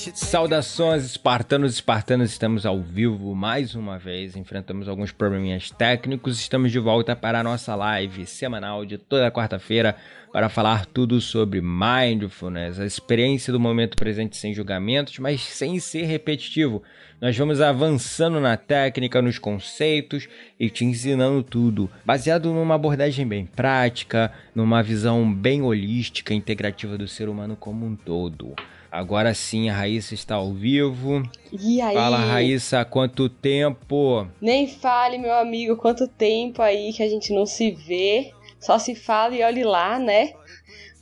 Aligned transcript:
Saudações, 0.00 1.04
espartanos 1.04 1.72
e 1.72 1.74
espartanas, 1.74 2.30
estamos 2.30 2.64
ao 2.64 2.80
vivo 2.80 3.34
mais 3.34 3.74
uma 3.74 3.98
vez, 3.98 4.34
enfrentamos 4.34 4.88
alguns 4.88 5.12
probleminhas 5.12 5.70
técnicos, 5.70 6.40
estamos 6.40 6.72
de 6.72 6.78
volta 6.78 7.14
para 7.14 7.40
a 7.40 7.44
nossa 7.44 7.74
live 7.74 8.24
semanal 8.24 8.86
de 8.86 8.96
toda 8.96 9.30
quarta-feira 9.30 9.94
para 10.32 10.48
falar 10.48 10.86
tudo 10.86 11.20
sobre 11.20 11.60
mindfulness, 11.60 12.80
a 12.80 12.86
experiência 12.86 13.52
do 13.52 13.60
momento 13.60 13.94
presente 13.94 14.38
sem 14.38 14.54
julgamentos, 14.54 15.18
mas 15.18 15.42
sem 15.42 15.78
ser 15.78 16.04
repetitivo. 16.04 16.82
Nós 17.20 17.36
vamos 17.36 17.60
avançando 17.60 18.40
na 18.40 18.56
técnica, 18.56 19.20
nos 19.20 19.38
conceitos 19.38 20.26
e 20.58 20.70
te 20.70 20.82
ensinando 20.82 21.42
tudo, 21.42 21.90
baseado 22.06 22.54
numa 22.54 22.76
abordagem 22.76 23.28
bem 23.28 23.44
prática, 23.44 24.32
numa 24.54 24.82
visão 24.82 25.30
bem 25.30 25.60
holística 25.60 26.32
integrativa 26.32 26.96
do 26.96 27.06
ser 27.06 27.28
humano 27.28 27.54
como 27.54 27.84
um 27.84 27.94
todo. 27.94 28.54
Agora 28.90 29.32
sim, 29.34 29.68
a 29.68 29.74
Raíssa 29.74 30.14
está 30.14 30.34
ao 30.34 30.52
vivo. 30.52 31.22
E 31.52 31.80
aí? 31.80 31.94
Fala, 31.94 32.16
Raíssa, 32.18 32.80
há 32.80 32.84
quanto 32.84 33.28
tempo? 33.28 34.26
Nem 34.40 34.66
fale, 34.66 35.16
meu 35.16 35.32
amigo, 35.34 35.76
quanto 35.76 36.08
tempo 36.08 36.60
aí 36.60 36.92
que 36.92 37.02
a 37.02 37.08
gente 37.08 37.32
não 37.32 37.46
se 37.46 37.70
vê. 37.70 38.32
Só 38.58 38.78
se 38.78 38.94
fala 38.94 39.34
e 39.34 39.42
olhe 39.42 39.62
lá, 39.62 39.98
né? 39.98 40.32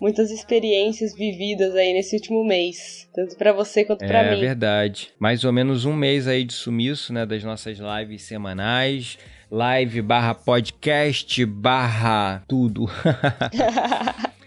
Muitas 0.00 0.30
experiências 0.30 1.12
vividas 1.14 1.74
aí 1.74 1.92
nesse 1.92 2.14
último 2.14 2.44
mês, 2.44 3.08
tanto 3.12 3.36
para 3.36 3.52
você 3.52 3.84
quanto 3.84 4.06
para 4.06 4.20
É 4.22 4.34
mim. 4.34 4.40
verdade. 4.40 5.08
Mais 5.18 5.42
ou 5.42 5.52
menos 5.52 5.84
um 5.84 5.92
mês 5.92 6.28
aí 6.28 6.44
de 6.44 6.52
sumiço, 6.52 7.12
né, 7.12 7.26
das 7.26 7.42
nossas 7.42 7.78
lives 7.78 8.22
semanais. 8.22 9.18
Live 9.50 10.02
barra 10.02 10.34
podcast 10.34 11.44
barra 11.46 12.44
tudo. 12.46 12.86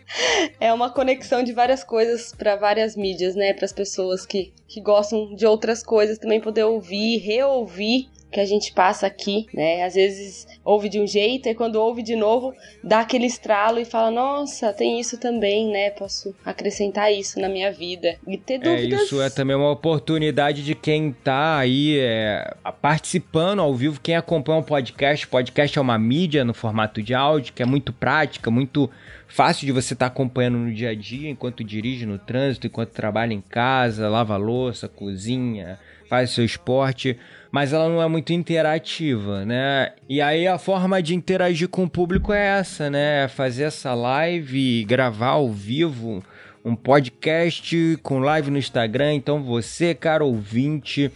É 0.59 0.73
uma 0.73 0.89
conexão 0.89 1.43
de 1.43 1.53
várias 1.53 1.83
coisas 1.83 2.33
para 2.33 2.55
várias 2.55 2.95
mídias, 2.95 3.35
né? 3.35 3.53
Para 3.53 3.65
as 3.65 3.73
pessoas 3.73 4.25
que, 4.25 4.53
que 4.67 4.81
gostam 4.81 5.33
de 5.35 5.45
outras 5.45 5.83
coisas 5.83 6.17
também 6.17 6.41
poder 6.41 6.63
ouvir, 6.63 7.17
reouvir 7.17 8.09
que 8.31 8.39
a 8.39 8.45
gente 8.45 8.71
passa 8.73 9.05
aqui, 9.05 9.45
né? 9.53 9.83
Às 9.83 9.95
vezes 9.95 10.47
ouve 10.63 10.87
de 10.89 10.99
um 10.99 11.05
jeito 11.05 11.49
e 11.49 11.53
quando 11.55 11.75
ouve 11.75 12.01
de 12.01 12.15
novo 12.15 12.53
dá 12.83 13.01
aquele 13.01 13.25
estralo 13.25 13.79
e 13.79 13.85
fala: 13.85 14.09
Nossa, 14.09 14.71
tem 14.73 14.99
isso 14.99 15.19
também, 15.19 15.69
né? 15.71 15.89
Posso 15.91 16.33
acrescentar 16.45 17.11
isso 17.13 17.39
na 17.39 17.49
minha 17.49 17.71
vida. 17.71 18.17
E 18.27 18.37
ter 18.37 18.55
É, 18.55 18.57
dúvidas. 18.59 19.01
isso 19.03 19.21
é 19.21 19.29
também 19.29 19.55
uma 19.55 19.71
oportunidade 19.71 20.63
de 20.63 20.73
quem 20.73 21.11
tá 21.11 21.57
aí 21.57 21.99
é, 21.99 22.53
participando 22.81 23.59
ao 23.61 23.73
vivo, 23.75 23.99
quem 24.01 24.15
acompanha 24.15 24.59
o 24.59 24.63
podcast. 24.63 25.27
Podcast 25.27 25.77
é 25.77 25.81
uma 25.81 25.99
mídia 25.99 26.45
no 26.45 26.53
formato 26.53 27.01
de 27.01 27.13
áudio 27.13 27.53
que 27.53 27.61
é 27.61 27.65
muito 27.65 27.91
prática, 27.91 28.49
muito 28.49 28.89
fácil 29.27 29.65
de 29.65 29.71
você 29.71 29.93
estar 29.93 30.07
acompanhando 30.07 30.57
no 30.57 30.73
dia 30.73 30.89
a 30.89 30.95
dia, 30.95 31.29
enquanto 31.29 31.63
dirige 31.63 32.05
no 32.05 32.17
trânsito, 32.17 32.67
enquanto 32.67 32.89
trabalha 32.91 33.33
em 33.33 33.41
casa, 33.41 34.09
lava 34.09 34.35
louça, 34.37 34.87
cozinha, 34.89 35.79
faz 36.09 36.31
seu 36.31 36.43
esporte, 36.43 37.17
mas 37.51 37.73
ela 37.73 37.89
não 37.89 38.01
é 38.01 38.07
muito 38.07 38.31
interativa, 38.31 39.45
né? 39.45 39.91
E 40.07 40.21
aí 40.21 40.47
a 40.47 40.57
forma 40.57 41.01
de 41.01 41.13
interagir 41.13 41.67
com 41.67 41.83
o 41.83 41.89
público 41.89 42.31
é 42.31 42.59
essa, 42.59 42.89
né? 42.89 43.27
Fazer 43.27 43.63
essa 43.63 43.93
live, 43.93 44.85
gravar 44.85 45.31
ao 45.31 45.51
vivo 45.51 46.23
um 46.63 46.75
podcast 46.75 47.99
com 48.01 48.19
live 48.19 48.51
no 48.51 48.57
Instagram. 48.57 49.15
Então 49.15 49.43
você, 49.43 49.93
cara 49.93 50.23
ouvinte, 50.23 51.11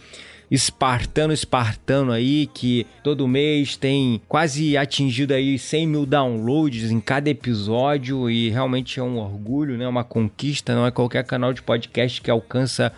espartano, 0.50 1.32
espartano 1.32 2.12
aí, 2.12 2.48
que 2.52 2.86
todo 3.02 3.26
mês 3.26 3.76
tem 3.76 4.20
quase 4.28 4.76
atingido 4.76 5.32
aí 5.32 5.58
100 5.58 5.86
mil 5.86 6.06
downloads 6.06 6.90
em 6.90 7.00
cada 7.00 7.30
episódio 7.30 8.30
e 8.30 8.50
realmente 8.50 9.00
é 9.00 9.02
um 9.02 9.18
orgulho, 9.18 9.76
né? 9.76 9.88
Uma 9.88 10.04
conquista, 10.04 10.74
não 10.74 10.86
é 10.86 10.90
qualquer 10.90 11.24
canal 11.24 11.52
de 11.52 11.62
podcast 11.62 12.20
que 12.20 12.30
alcança 12.30 12.92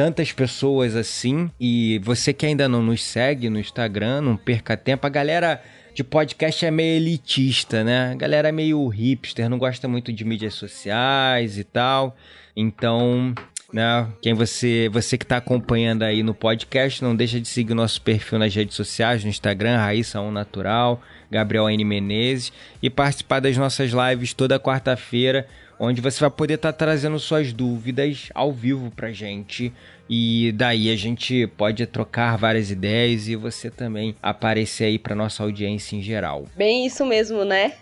tantas 0.00 0.32
pessoas 0.32 0.96
assim. 0.96 1.50
E 1.60 2.00
você 2.02 2.32
que 2.32 2.46
ainda 2.46 2.66
não 2.66 2.82
nos 2.82 3.04
segue 3.04 3.50
no 3.50 3.60
Instagram, 3.60 4.22
não 4.22 4.34
perca 4.34 4.74
tempo. 4.74 5.06
A 5.06 5.10
galera 5.10 5.62
de 5.94 6.02
podcast 6.02 6.64
é 6.64 6.70
meio 6.70 6.96
elitista, 6.96 7.84
né? 7.84 8.12
A 8.12 8.14
galera 8.14 8.48
é 8.48 8.52
meio 8.52 8.88
hipster, 8.88 9.50
não 9.50 9.58
gosta 9.58 9.86
muito 9.86 10.10
de 10.10 10.24
mídias 10.24 10.54
sociais 10.54 11.58
e 11.58 11.64
tal. 11.64 12.16
Então, 12.56 13.34
né, 13.74 14.08
quem 14.22 14.32
você, 14.32 14.88
você 14.90 15.18
que 15.18 15.26
tá 15.26 15.36
acompanhando 15.36 16.02
aí 16.02 16.22
no 16.22 16.32
podcast, 16.32 17.04
não 17.04 17.14
deixa 17.14 17.38
de 17.38 17.46
seguir 17.46 17.72
o 17.72 17.76
nosso 17.76 18.00
perfil 18.00 18.38
nas 18.38 18.54
redes 18.54 18.76
sociais, 18.76 19.22
no 19.22 19.28
Instagram, 19.28 19.76
Raíssa 19.76 20.18
On 20.18 20.30
Natural, 20.30 20.98
Gabriel 21.30 21.68
N 21.68 21.84
Menezes, 21.84 22.54
e 22.82 22.88
participar 22.88 23.40
das 23.40 23.58
nossas 23.58 23.92
lives 23.92 24.32
toda 24.32 24.58
quarta-feira, 24.58 25.46
onde 25.80 26.02
você 26.02 26.20
vai 26.20 26.30
poder 26.30 26.54
estar 26.54 26.74
trazendo 26.74 27.18
suas 27.18 27.54
dúvidas 27.54 28.28
ao 28.34 28.52
vivo 28.52 28.90
pra 28.90 29.10
gente. 29.10 29.72
E 30.08 30.52
daí 30.52 30.90
a 30.90 30.96
gente 30.96 31.46
pode 31.56 31.86
trocar 31.86 32.36
várias 32.36 32.70
ideias 32.70 33.28
e 33.28 33.36
você 33.36 33.70
também 33.70 34.14
aparecer 34.22 34.84
aí 34.84 34.98
pra 34.98 35.14
nossa 35.14 35.42
audiência 35.42 35.96
em 35.96 36.02
geral. 36.02 36.44
Bem 36.54 36.84
isso 36.84 37.06
mesmo, 37.06 37.44
né? 37.44 37.72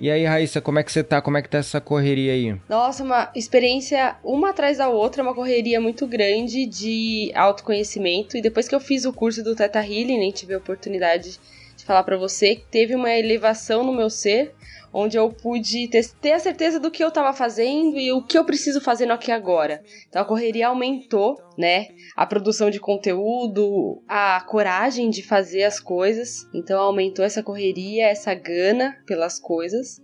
E 0.00 0.10
aí, 0.10 0.24
Raíssa, 0.24 0.60
como 0.60 0.78
é 0.78 0.82
que 0.82 0.90
você 0.90 1.02
tá? 1.02 1.22
Como 1.22 1.38
é 1.38 1.42
que 1.42 1.48
tá 1.48 1.58
essa 1.58 1.80
correria 1.80 2.32
aí? 2.32 2.56
Nossa, 2.68 3.02
uma 3.02 3.30
experiência 3.34 4.16
uma 4.22 4.50
atrás 4.50 4.78
da 4.78 4.88
outra, 4.88 5.22
uma 5.22 5.34
correria 5.34 5.80
muito 5.80 6.06
grande 6.06 6.66
de 6.66 7.30
autoconhecimento. 7.34 8.36
E 8.36 8.42
depois 8.42 8.68
que 8.68 8.74
eu 8.74 8.80
fiz 8.80 9.04
o 9.04 9.12
curso 9.12 9.42
do 9.42 9.54
Teta 9.54 9.80
Healing, 9.80 10.18
nem 10.18 10.32
tive 10.32 10.54
a 10.54 10.58
oportunidade 10.58 11.32
de 11.32 11.59
falar 11.90 12.04
pra 12.04 12.16
você, 12.16 12.54
que 12.54 12.66
teve 12.70 12.94
uma 12.94 13.10
elevação 13.10 13.82
no 13.82 13.92
meu 13.92 14.08
ser, 14.08 14.54
onde 14.92 15.16
eu 15.16 15.28
pude 15.28 15.88
ter, 15.88 16.06
ter 16.20 16.32
a 16.32 16.38
certeza 16.38 16.78
do 16.78 16.88
que 16.88 17.02
eu 17.02 17.10
tava 17.10 17.32
fazendo 17.32 17.98
e 17.98 18.12
o 18.12 18.22
que 18.22 18.38
eu 18.38 18.44
preciso 18.44 18.80
fazer 18.80 19.06
no 19.06 19.14
aqui 19.14 19.32
agora. 19.32 19.82
Então 20.08 20.22
a 20.22 20.24
correria 20.24 20.68
aumentou, 20.68 21.36
né? 21.58 21.88
A 22.16 22.24
produção 22.24 22.70
de 22.70 22.78
conteúdo, 22.78 24.00
a 24.06 24.40
coragem 24.46 25.10
de 25.10 25.20
fazer 25.20 25.64
as 25.64 25.80
coisas. 25.80 26.46
Então 26.54 26.80
aumentou 26.80 27.24
essa 27.24 27.42
correria, 27.42 28.06
essa 28.06 28.34
gana 28.34 28.96
pelas 29.04 29.40
coisas. 29.40 30.00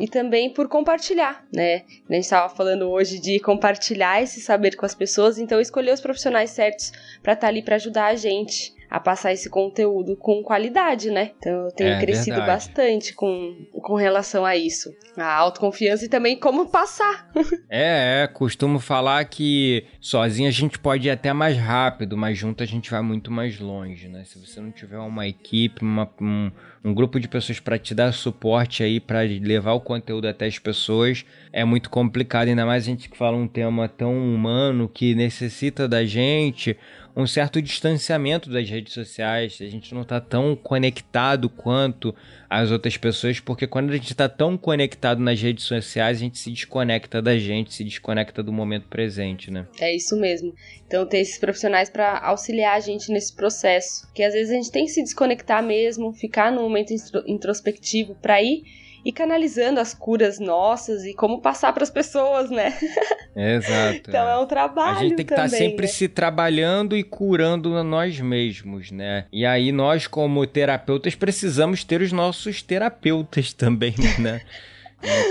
E 0.00 0.08
também 0.08 0.50
por 0.50 0.68
compartilhar, 0.68 1.46
né? 1.54 1.82
A 2.08 2.14
gente 2.14 2.24
estava 2.24 2.54
falando 2.54 2.88
hoje 2.88 3.18
de 3.18 3.38
compartilhar 3.40 4.22
esse 4.22 4.40
saber 4.40 4.74
com 4.74 4.86
as 4.86 4.94
pessoas, 4.94 5.38
então 5.38 5.60
escolher 5.60 5.92
os 5.92 6.00
profissionais 6.00 6.48
certos 6.48 6.92
para 7.22 7.34
estar 7.34 7.48
ali 7.48 7.62
para 7.62 7.76
ajudar 7.76 8.06
a 8.06 8.14
gente 8.14 8.75
a 8.90 9.00
passar 9.00 9.32
esse 9.32 9.48
conteúdo 9.50 10.16
com 10.16 10.42
qualidade, 10.42 11.10
né? 11.10 11.32
Então 11.38 11.66
eu 11.66 11.72
tenho 11.72 11.90
É 11.90 12.00
crescido 12.00 12.36
verdade. 12.36 12.46
bastante 12.52 13.14
com, 13.14 13.54
com 13.72 13.94
relação 13.94 14.44
a 14.44 14.56
isso. 14.56 14.90
A 15.16 15.34
autoconfiança 15.34 16.04
e 16.04 16.08
também 16.08 16.38
como 16.38 16.66
passar. 16.68 17.28
É, 17.68 18.22
é, 18.22 18.26
costumo 18.28 18.78
falar 18.78 19.24
que 19.24 19.84
sozinho 20.00 20.48
a 20.48 20.52
gente 20.52 20.78
pode 20.78 21.08
ir 21.08 21.10
até 21.10 21.32
mais 21.32 21.56
rápido, 21.56 22.16
mas 22.16 22.38
junto 22.38 22.62
a 22.62 22.66
gente 22.66 22.90
vai 22.90 23.02
muito 23.02 23.30
mais 23.30 23.58
longe, 23.58 24.08
né? 24.08 24.22
Se 24.24 24.38
você 24.38 24.60
não 24.60 24.70
tiver 24.70 24.98
uma 24.98 25.26
equipe, 25.26 25.82
uma- 25.82 26.08
um, 26.20 26.50
um 26.84 26.94
grupo 26.94 27.18
de 27.18 27.26
pessoas 27.28 27.58
para 27.58 27.76
te 27.78 27.92
dar 27.94 28.12
suporte 28.12 28.82
aí, 28.84 29.00
para 29.00 29.20
levar 29.22 29.72
o 29.72 29.80
conteúdo 29.80 30.28
até 30.28 30.46
as 30.46 30.58
pessoas, 30.58 31.24
é 31.52 31.64
muito 31.64 31.90
complicado. 31.90 32.48
Ainda 32.48 32.64
mais 32.64 32.84
a 32.84 32.86
gente 32.86 33.08
que 33.08 33.16
fala 33.18 33.36
um 33.36 33.48
tema 33.48 33.88
tão 33.88 34.14
humano 34.16 34.88
que 34.88 35.14
necessita 35.14 35.88
da 35.88 36.04
gente 36.04 36.76
um 37.16 37.26
certo 37.26 37.62
distanciamento 37.62 38.50
das 38.50 38.68
redes 38.68 38.92
sociais. 38.92 39.56
A 39.62 39.64
gente 39.64 39.94
não 39.94 40.04
tá 40.04 40.20
tão 40.20 40.54
conectado 40.54 41.48
quanto 41.48 42.14
as 42.48 42.70
outras 42.70 42.98
pessoas, 42.98 43.40
porque 43.40 43.66
quando 43.66 43.90
a 43.90 43.94
gente 43.94 44.10
está 44.10 44.28
tão 44.28 44.58
conectado 44.58 45.18
nas 45.18 45.40
redes 45.40 45.64
sociais, 45.64 46.18
a 46.18 46.20
gente 46.20 46.38
se 46.38 46.50
desconecta 46.50 47.22
da 47.22 47.38
gente, 47.38 47.72
se 47.72 47.82
desconecta 47.82 48.42
do 48.42 48.52
momento 48.52 48.86
presente, 48.88 49.50
né? 49.50 49.66
É 49.80 49.96
isso 49.96 50.14
mesmo. 50.16 50.54
Então, 50.86 51.06
ter 51.06 51.18
esses 51.18 51.38
profissionais 51.38 51.88
para 51.88 52.18
auxiliar 52.18 52.76
a 52.76 52.80
gente 52.80 53.10
nesse 53.10 53.34
processo, 53.34 54.06
que 54.12 54.22
às 54.22 54.34
vezes 54.34 54.50
a 54.52 54.54
gente 54.54 54.70
tem 54.70 54.84
que 54.84 54.90
se 54.90 55.02
desconectar 55.02 55.62
mesmo, 55.62 56.12
ficar 56.12 56.52
no 56.52 56.60
momento 56.60 56.92
introspectivo 57.26 58.14
para 58.16 58.42
ir 58.42 58.62
e 59.06 59.12
canalizando 59.12 59.78
as 59.78 59.94
curas 59.94 60.40
nossas 60.40 61.04
e 61.04 61.14
como 61.14 61.40
passar 61.40 61.72
para 61.72 61.84
as 61.84 61.90
pessoas, 61.90 62.50
né? 62.50 62.76
Exato. 63.36 64.10
então 64.10 64.28
é. 64.28 64.32
é. 64.32 64.36
um 64.36 64.46
trabalho. 64.46 64.96
A 64.96 65.00
gente 65.00 65.14
tem 65.14 65.24
que 65.24 65.32
estar 65.32 65.44
tá 65.44 65.48
sempre 65.48 65.86
né? 65.86 65.92
se 65.92 66.08
trabalhando 66.08 66.96
e 66.96 67.04
curando 67.04 67.84
nós 67.84 68.18
mesmos, 68.18 68.90
né? 68.90 69.26
E 69.32 69.46
aí 69.46 69.70
nós, 69.70 70.08
como 70.08 70.44
terapeutas, 70.44 71.14
precisamos 71.14 71.84
ter 71.84 72.02
os 72.02 72.10
nossos 72.10 72.62
terapeutas 72.62 73.52
também, 73.54 73.94
né? 74.18 74.40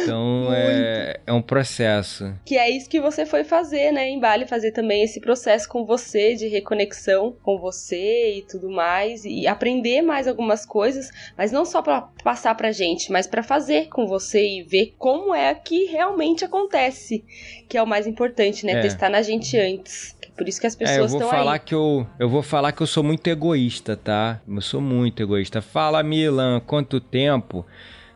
Então 0.03 0.49
é, 0.53 1.19
é 1.25 1.33
um 1.33 1.41
processo. 1.41 2.33
Que 2.45 2.57
é 2.57 2.69
isso 2.69 2.89
que 2.89 2.99
você 2.99 3.25
foi 3.25 3.43
fazer, 3.43 3.91
né, 3.91 4.09
em 4.09 4.19
Bali, 4.19 4.47
fazer 4.47 4.71
também 4.71 5.03
esse 5.03 5.19
processo 5.19 5.67
com 5.67 5.85
você, 5.85 6.35
de 6.35 6.47
reconexão 6.47 7.35
com 7.43 7.57
você 7.57 8.37
e 8.37 8.41
tudo 8.43 8.69
mais, 8.69 9.25
e 9.25 9.47
aprender 9.47 10.01
mais 10.01 10.27
algumas 10.27 10.65
coisas, 10.65 11.11
mas 11.37 11.51
não 11.51 11.65
só 11.65 11.81
para 11.81 12.01
passar 12.23 12.55
pra 12.55 12.71
gente, 12.71 13.11
mas 13.11 13.27
para 13.27 13.43
fazer 13.43 13.87
com 13.89 14.07
você 14.07 14.59
e 14.59 14.63
ver 14.63 14.93
como 14.97 15.33
é 15.33 15.53
que 15.53 15.85
realmente 15.85 16.45
acontece, 16.45 17.23
que 17.67 17.77
é 17.77 17.83
o 17.83 17.87
mais 17.87 18.07
importante, 18.07 18.65
né, 18.65 18.73
é. 18.73 18.81
testar 18.81 19.09
na 19.09 19.21
gente 19.21 19.57
antes. 19.57 20.15
Por 20.37 20.49
isso 20.49 20.59
que 20.59 20.67
as 20.67 20.75
pessoas 20.75 21.13
estão 21.13 21.21
é, 21.21 21.23
eu 21.23 21.29
vou 21.29 21.29
falar 21.29 21.53
aí. 21.53 21.59
que 21.59 21.73
eu, 21.73 22.07
eu 22.19 22.29
vou 22.29 22.43
falar 22.43 22.71
que 22.73 22.81
eu 22.81 22.87
sou 22.87 23.03
muito 23.03 23.25
egoísta, 23.27 23.95
tá? 23.95 24.41
Eu 24.47 24.61
sou 24.61 24.81
muito 24.81 25.23
egoísta. 25.23 25.61
Fala, 25.61 26.03
Milan, 26.03 26.61
quanto 26.65 26.99
tempo? 26.99 27.65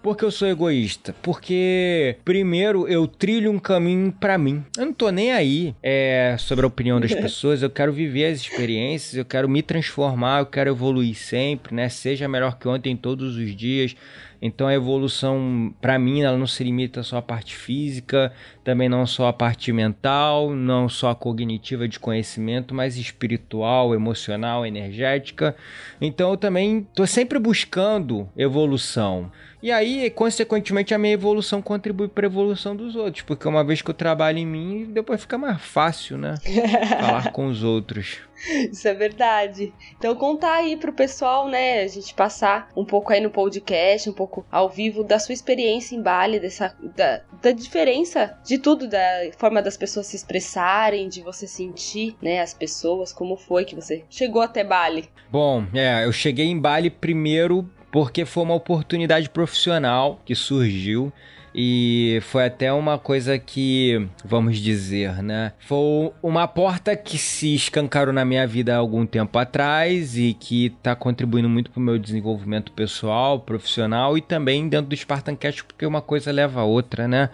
Por 0.01 0.15
que 0.15 0.23
eu 0.23 0.31
sou 0.31 0.47
egoísta? 0.47 1.13
Porque, 1.21 2.15
primeiro, 2.23 2.87
eu 2.87 3.05
trilho 3.05 3.51
um 3.51 3.59
caminho 3.59 4.13
para 4.13 4.37
mim. 4.37 4.63
Eu 4.77 4.85
não 4.85 4.93
tô 4.93 5.09
nem 5.09 5.33
aí 5.33 5.75
é, 5.83 6.37
sobre 6.39 6.63
a 6.65 6.67
opinião 6.67 7.01
das 7.01 7.13
pessoas. 7.15 7.61
Eu 7.61 7.69
quero 7.69 7.91
viver 7.91 8.27
as 8.27 8.39
experiências, 8.39 9.15
eu 9.15 9.25
quero 9.25 9.49
me 9.49 9.61
transformar, 9.61 10.39
eu 10.39 10.45
quero 10.45 10.69
evoluir 10.69 11.15
sempre, 11.15 11.75
né? 11.75 11.89
Seja 11.89 12.27
melhor 12.29 12.57
que 12.57 12.67
ontem 12.67 12.95
todos 12.95 13.35
os 13.35 13.55
dias. 13.55 13.95
Então 14.41 14.67
a 14.67 14.73
evolução, 14.73 15.73
para 15.81 15.99
mim, 15.99 16.21
ela 16.21 16.37
não 16.37 16.47
se 16.47 16.63
limita 16.63 17.03
só 17.03 17.17
à 17.17 17.21
parte 17.21 17.55
física, 17.55 18.31
também 18.63 18.87
não 18.87 19.05
só 19.05 19.27
à 19.27 19.33
parte 19.33 19.71
mental, 19.73 20.51
não 20.51 20.87
só 20.87 21.09
a 21.09 21.15
cognitiva 21.15 21.87
de 21.87 21.99
conhecimento, 21.99 22.73
mas 22.73 22.97
espiritual, 22.97 23.93
emocional, 23.93 24.65
energética. 24.65 25.55
Então 25.99 26.31
eu 26.31 26.37
também 26.37 26.79
estou 26.89 27.05
sempre 27.05 27.37
buscando 27.37 28.29
evolução. 28.37 29.31
E 29.61 29.71
aí, 29.71 30.09
consequentemente, 30.09 30.93
a 30.93 30.97
minha 30.97 31.13
evolução 31.13 31.61
contribui 31.61 32.07
para 32.07 32.25
a 32.25 32.29
evolução 32.29 32.73
dos 32.73 32.95
outros, 32.95 33.23
porque 33.23 33.45
uma 33.45 33.61
vez 33.61 33.81
que 33.81 33.89
eu 33.89 33.93
trabalho 33.93 34.37
em 34.37 34.45
mim, 34.45 34.85
depois 34.89 35.19
fica 35.19 35.37
mais 35.37 35.61
fácil, 35.61 36.17
né? 36.17 36.35
Falar 37.01 37.31
com 37.33 37.47
os 37.47 37.61
outros. 37.61 38.19
Isso 38.71 38.87
é 38.87 38.93
verdade. 38.93 39.73
Então 39.97 40.15
contar 40.15 40.55
aí 40.55 40.77
pro 40.77 40.93
pessoal, 40.93 41.47
né, 41.47 41.81
a 41.81 41.87
gente 41.87 42.13
passar 42.13 42.69
um 42.75 42.85
pouco 42.85 43.11
aí 43.11 43.19
no 43.19 43.29
podcast, 43.29 44.09
um 44.09 44.13
pouco 44.13 44.45
ao 44.51 44.69
vivo 44.69 45.03
da 45.03 45.19
sua 45.19 45.33
experiência 45.33 45.95
em 45.95 46.01
Bali, 46.01 46.39
dessa 46.39 46.75
da, 46.95 47.21
da 47.41 47.51
diferença 47.51 48.37
de 48.45 48.57
tudo, 48.57 48.87
da 48.87 48.99
forma 49.37 49.61
das 49.61 49.77
pessoas 49.77 50.07
se 50.07 50.15
expressarem, 50.15 51.07
de 51.09 51.21
você 51.21 51.47
sentir, 51.47 52.15
né, 52.21 52.41
as 52.41 52.53
pessoas, 52.53 53.11
como 53.11 53.35
foi 53.35 53.65
que 53.65 53.75
você 53.75 54.03
chegou 54.09 54.41
até 54.41 54.63
Bali. 54.63 55.09
Bom, 55.31 55.65
é, 55.73 56.05
eu 56.05 56.11
cheguei 56.11 56.45
em 56.45 56.59
Bali 56.59 56.89
primeiro 56.89 57.69
porque 57.91 58.25
foi 58.25 58.43
uma 58.43 58.53
oportunidade 58.53 59.29
profissional 59.29 60.21
que 60.23 60.35
surgiu 60.35 61.11
e 61.53 62.19
foi 62.23 62.45
até 62.45 62.71
uma 62.71 62.97
coisa 62.97 63.37
que, 63.39 64.07
vamos 64.23 64.57
dizer, 64.57 65.23
né? 65.23 65.53
Foi 65.59 66.11
uma 66.21 66.47
porta 66.47 66.95
que 66.95 67.17
se 67.17 67.55
escancarou 67.55 68.13
na 68.13 68.23
minha 68.23 68.45
vida 68.45 68.75
há 68.75 68.77
algum 68.77 69.05
tempo 69.05 69.37
atrás 69.37 70.17
e 70.17 70.33
que 70.33 70.67
está 70.67 70.95
contribuindo 70.95 71.49
muito 71.49 71.71
para 71.71 71.79
o 71.79 71.83
meu 71.83 71.97
desenvolvimento 71.97 72.71
pessoal, 72.71 73.39
profissional 73.39 74.17
e 74.17 74.21
também 74.21 74.69
dentro 74.69 74.89
do 74.89 74.95
Spartan 74.95 75.35
Cash, 75.35 75.61
porque 75.61 75.85
uma 75.85 76.01
coisa 76.01 76.31
leva 76.31 76.61
a 76.61 76.65
outra, 76.65 77.07
né? 77.07 77.29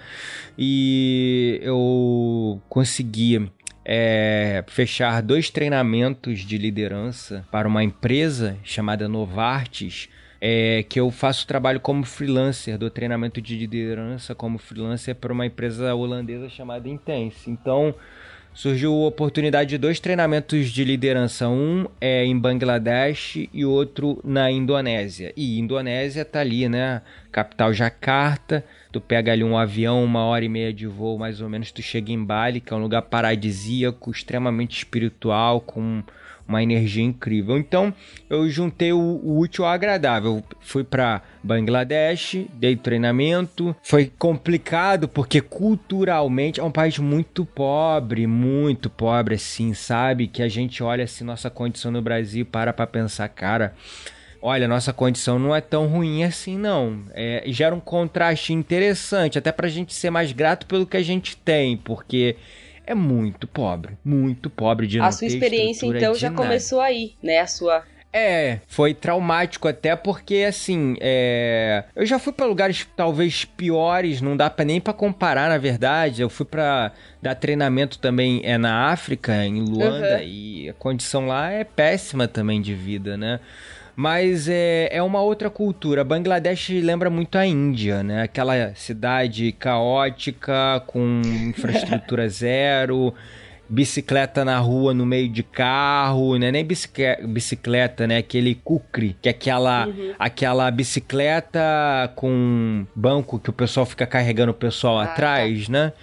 E 0.58 1.60
eu 1.62 2.62
consegui 2.70 3.52
é, 3.84 4.64
fechar 4.68 5.22
dois 5.22 5.50
treinamentos 5.50 6.40
de 6.40 6.58
liderança 6.58 7.46
para 7.52 7.68
uma 7.68 7.84
empresa 7.84 8.58
chamada 8.64 9.08
Novartis 9.08 10.10
é, 10.40 10.84
que 10.88 11.00
eu 11.00 11.10
faço 11.12 11.48
trabalho 11.48 11.80
como 11.80 12.04
freelancer, 12.04 12.78
do 12.78 12.90
treinamento 12.90 13.42
de 13.42 13.58
liderança 13.58 14.36
como 14.36 14.58
freelancer 14.58 15.16
para 15.16 15.34
uma 15.34 15.46
empresa 15.46 15.94
holandesa 15.94 16.50
chamada 16.50 16.88
Intense. 16.88 17.50
Então, 17.50 17.96
surgiu 18.54 18.94
a 18.94 19.08
oportunidade 19.08 19.72
de 19.72 19.78
dois 19.78 20.00
treinamentos 20.00 20.70
de 20.70 20.84
liderança, 20.84 21.48
um 21.50 21.88
é 22.00 22.24
em 22.26 22.40
Bangladesh 22.40 23.48
e 23.54 23.66
outro 23.66 24.20
na 24.24 24.50
Indonésia. 24.50 25.34
E 25.36 25.60
Indonésia 25.60 26.24
tá 26.24 26.40
ali, 26.40 26.70
né? 26.70 27.02
Capital 27.32 27.74
Jakarta. 27.74 28.64
Tu 28.92 29.02
pega 29.02 29.34
ali 29.34 29.44
um 29.44 29.58
avião, 29.58 30.02
uma 30.04 30.24
hora 30.24 30.46
e 30.46 30.50
meia 30.50 30.72
de 30.72 30.88
voo, 30.88 31.20
mais 31.20 31.42
ou 31.42 31.50
menos, 31.50 31.70
tu 31.70 31.82
chega 31.82 32.14
em 32.14 32.24
Bali, 32.24 32.62
que 32.62 32.74
é 32.74 32.78
um 32.78 32.82
lugar 32.82 33.02
paradisíaco, 33.02 34.10
extremamente 34.10 34.78
espiritual, 34.78 35.60
com 35.60 36.02
uma 36.48 36.62
energia 36.62 37.04
incrível. 37.04 37.58
Então 37.58 37.94
eu 38.30 38.50
juntei 38.50 38.94
o, 38.94 39.00
o 39.00 39.40
útil 39.40 39.66
ao 39.66 39.72
agradável. 39.72 40.44
Fui 40.60 40.84
para 40.84 41.22
Bangladesh, 41.44 42.46
dei 42.54 42.76
treinamento. 42.76 43.76
Foi 43.84 44.12
complicado 44.18 45.08
porque 45.08 45.42
culturalmente 45.42 46.60
é 46.60 46.64
um 46.64 46.72
país 46.72 46.98
muito 46.98 47.46
pobre, 47.46 48.28
muito 48.28 48.90
pobre, 48.90 49.36
assim, 49.36 49.74
sabe? 49.74 50.28
Que 50.28 50.42
a 50.42 50.48
gente 50.48 50.84
olha 50.84 51.04
assim 51.04 51.24
nossa 51.24 51.50
condição 51.50 51.92
no 51.92 52.02
Brasil 52.02 52.46
para 52.46 52.74
para 52.74 52.88
pensar, 52.88 53.28
cara 53.30 53.74
olha, 54.46 54.68
nossa 54.68 54.94
condição 54.94 55.40
não 55.40 55.56
é 55.56 55.60
tão 55.60 55.88
ruim 55.88 56.24
assim, 56.24 56.56
não. 56.56 57.02
É, 57.16 57.44
gera 57.48 57.74
um 57.74 57.80
contraste 57.80 58.54
interessante, 58.54 59.40
até 59.40 59.52
pra 59.52 59.68
gente 59.68 59.92
ser 59.92 60.12
mais 60.12 60.32
grato 60.32 60.68
pelo 60.68 60.86
que 60.86 60.96
a 60.96 61.02
gente 61.02 61.36
tem, 61.36 61.76
porque 61.76 62.36
é 62.86 62.96
muito 62.96 63.48
pobre, 63.48 63.98
muito 64.04 64.50
pobre 64.50 64.88
de 64.88 65.00
A 65.00 65.12
sua 65.12 65.28
experiência, 65.28 65.86
então, 65.86 66.14
já 66.14 66.30
nada. 66.30 66.42
começou 66.42 66.82
aí, 66.82 67.14
né? 67.22 67.40
A 67.40 67.48
sua 67.48 67.84
é, 68.18 68.62
foi 68.66 68.94
traumático 68.94 69.68
até 69.68 69.94
porque, 69.94 70.46
assim, 70.48 70.96
é... 71.02 71.84
eu 71.94 72.06
já 72.06 72.18
fui 72.18 72.32
para 72.32 72.46
lugares 72.46 72.88
talvez 72.96 73.44
piores, 73.44 74.22
não 74.22 74.38
dá 74.38 74.50
pra 74.50 74.64
nem 74.64 74.80
para 74.80 74.94
comparar, 74.94 75.50
na 75.50 75.58
verdade. 75.58 76.22
Eu 76.22 76.30
fui 76.30 76.46
para 76.46 76.94
dar 77.22 77.36
treinamento 77.36 78.00
também 78.00 78.40
é 78.46 78.58
na 78.58 78.86
África, 78.86 79.46
em 79.46 79.60
Luanda, 79.60 80.20
uhum. 80.20 80.24
e 80.24 80.70
a 80.70 80.74
condição 80.74 81.28
lá 81.28 81.52
é 81.52 81.66
péssima 81.66 82.26
também 82.26 82.62
de 82.62 82.74
vida, 82.74 83.18
né? 83.18 83.42
Mas 83.96 84.50
é, 84.50 84.90
é 84.92 85.02
uma 85.02 85.22
outra 85.22 85.50
cultura. 85.50 86.04
Bangladesh 86.04 86.70
lembra 86.84 87.10
muito 87.10 87.38
a 87.38 87.46
Índia, 87.46 88.04
né? 88.04 88.24
Aquela 88.24 88.76
cidade 88.76 89.52
caótica, 89.54 90.84
com 90.86 91.22
infraestrutura 91.48 92.28
zero, 92.28 93.14
bicicleta 93.70 94.44
na 94.44 94.60
rua 94.60 94.94
no 94.94 95.06
meio 95.06 95.30
de 95.30 95.44
carro, 95.44 96.38
né? 96.38 96.52
Nem 96.52 96.66
bicicleta, 96.66 98.06
né? 98.06 98.18
Aquele 98.18 98.56
kukri, 98.56 99.16
que 99.22 99.30
é 99.30 99.32
aquela, 99.32 99.88
uhum. 99.88 100.14
aquela 100.20 100.70
bicicleta 100.70 102.12
com 102.16 102.86
banco 102.94 103.40
que 103.40 103.50
o 103.50 103.54
pessoal 103.54 103.86
fica 103.86 104.06
carregando 104.06 104.52
o 104.52 104.56
pessoal 104.56 105.00
ah, 105.00 105.06
tá. 105.06 105.14
atrás, 105.14 105.68
tá. 105.68 105.72
né? 105.72 105.94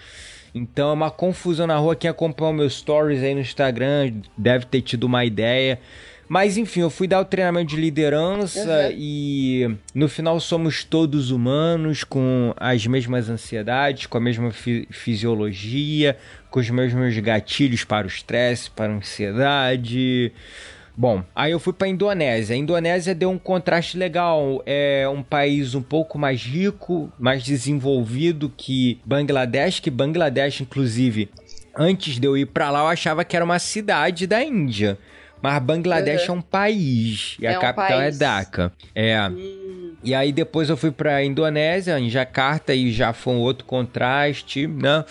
Então 0.55 0.91
é 0.91 0.93
uma 0.93 1.11
confusão 1.11 1.67
na 1.67 1.77
rua. 1.77 1.97
Quem 1.97 2.11
acompanha 2.11 2.53
meus 2.53 2.79
stories 2.79 3.23
aí 3.23 3.35
no 3.35 3.41
Instagram 3.41 4.13
deve 4.37 4.67
ter 4.67 4.83
tido 4.83 5.05
uma 5.05 5.25
ideia. 5.25 5.79
Mas 6.33 6.57
enfim, 6.57 6.81
eu 6.81 6.89
fui 6.89 7.07
dar 7.07 7.21
o 7.21 7.27
treinamento 7.27 7.75
de 7.75 7.77
liderança 7.77 8.87
uhum. 8.87 8.97
e 8.97 9.77
no 9.95 10.09
final 10.09 10.41
somos 10.41 10.83
todos 10.83 11.31
humanos 11.31 12.05
com 12.05 12.55
as 12.57 12.87
mesmas 12.87 13.29
ansiedades, 13.29 14.07
com 14.07 14.17
a 14.17 14.21
mesma 14.21 14.51
fi 14.51 14.89
fisiologia, 14.91 16.17
com 16.51 16.59
os 16.59 16.71
mesmos 16.71 17.19
gatilhos 17.19 17.85
para 17.85 18.07
o 18.07 18.09
estresse, 18.09 18.71
para 18.71 18.95
a 18.95 18.97
ansiedade. 18.97 20.33
Bom, 20.97 21.23
aí 21.37 21.53
eu 21.53 21.61
fui 21.61 21.75
para 21.75 21.87
Indonésia. 21.87 22.57
A 22.57 22.59
Indonésia 22.59 23.15
deu 23.15 23.29
um 23.29 23.39
contraste 23.39 23.99
legal. 23.99 24.63
É 24.65 25.07
um 25.07 25.23
país 25.23 25.75
um 25.75 25.83
pouco 25.83 26.19
mais 26.19 26.43
rico, 26.43 27.13
mais 27.19 27.43
desenvolvido 27.43 28.51
que 28.57 28.99
Bangladesh, 29.05 29.81
que 29.81 29.91
Bangladesh 29.91 30.63
inclusive 30.63 31.29
antes 31.77 32.19
de 32.19 32.27
eu 32.27 32.39
ir 32.39 32.47
para 32.47 32.71
lá 32.71 32.81
eu 32.81 32.87
achava 32.87 33.23
que 33.23 33.37
era 33.37 33.45
uma 33.45 33.59
cidade 33.59 34.27
da 34.27 34.43
Índia. 34.43 34.99
Mas 35.43 35.61
Bangladesh 35.61 36.29
uhum. 36.29 36.37
é 36.37 36.39
um 36.39 36.43
país. 36.43 37.37
E 37.41 37.47
é 37.47 37.55
a 37.55 37.59
capital 37.59 38.01
é 38.01 38.11
Dhaka. 38.13 38.73
É. 38.95 39.29
Hum. 39.29 39.95
E 40.05 40.15
aí 40.15 40.33
depois 40.33 40.69
eu 40.69 40.77
fui 40.77 40.91
pra 40.91 41.25
Indonésia, 41.25 41.99
em 41.99 42.09
Jakarta, 42.09 42.73
e 42.75 42.93
já 42.93 43.13
foi 43.13 43.35
um 43.35 43.39
outro 43.39 43.65
contraste, 43.65 44.67
né? 44.67 45.05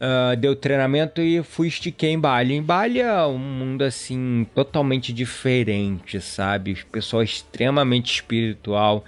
Uh, 0.00 0.36
deu 0.36 0.56
treinamento 0.56 1.20
e 1.20 1.42
fui 1.42 1.68
estiquei 1.68 2.10
em 2.10 2.18
Bali. 2.18 2.54
Em 2.54 2.62
Bali 2.62 3.00
é 3.00 3.24
um 3.26 3.38
mundo 3.38 3.82
assim 3.82 4.46
totalmente 4.54 5.12
diferente, 5.12 6.20
sabe? 6.20 6.72
O 6.72 6.86
pessoal 6.86 7.22
é 7.22 7.24
extremamente 7.24 8.14
espiritual 8.14 9.04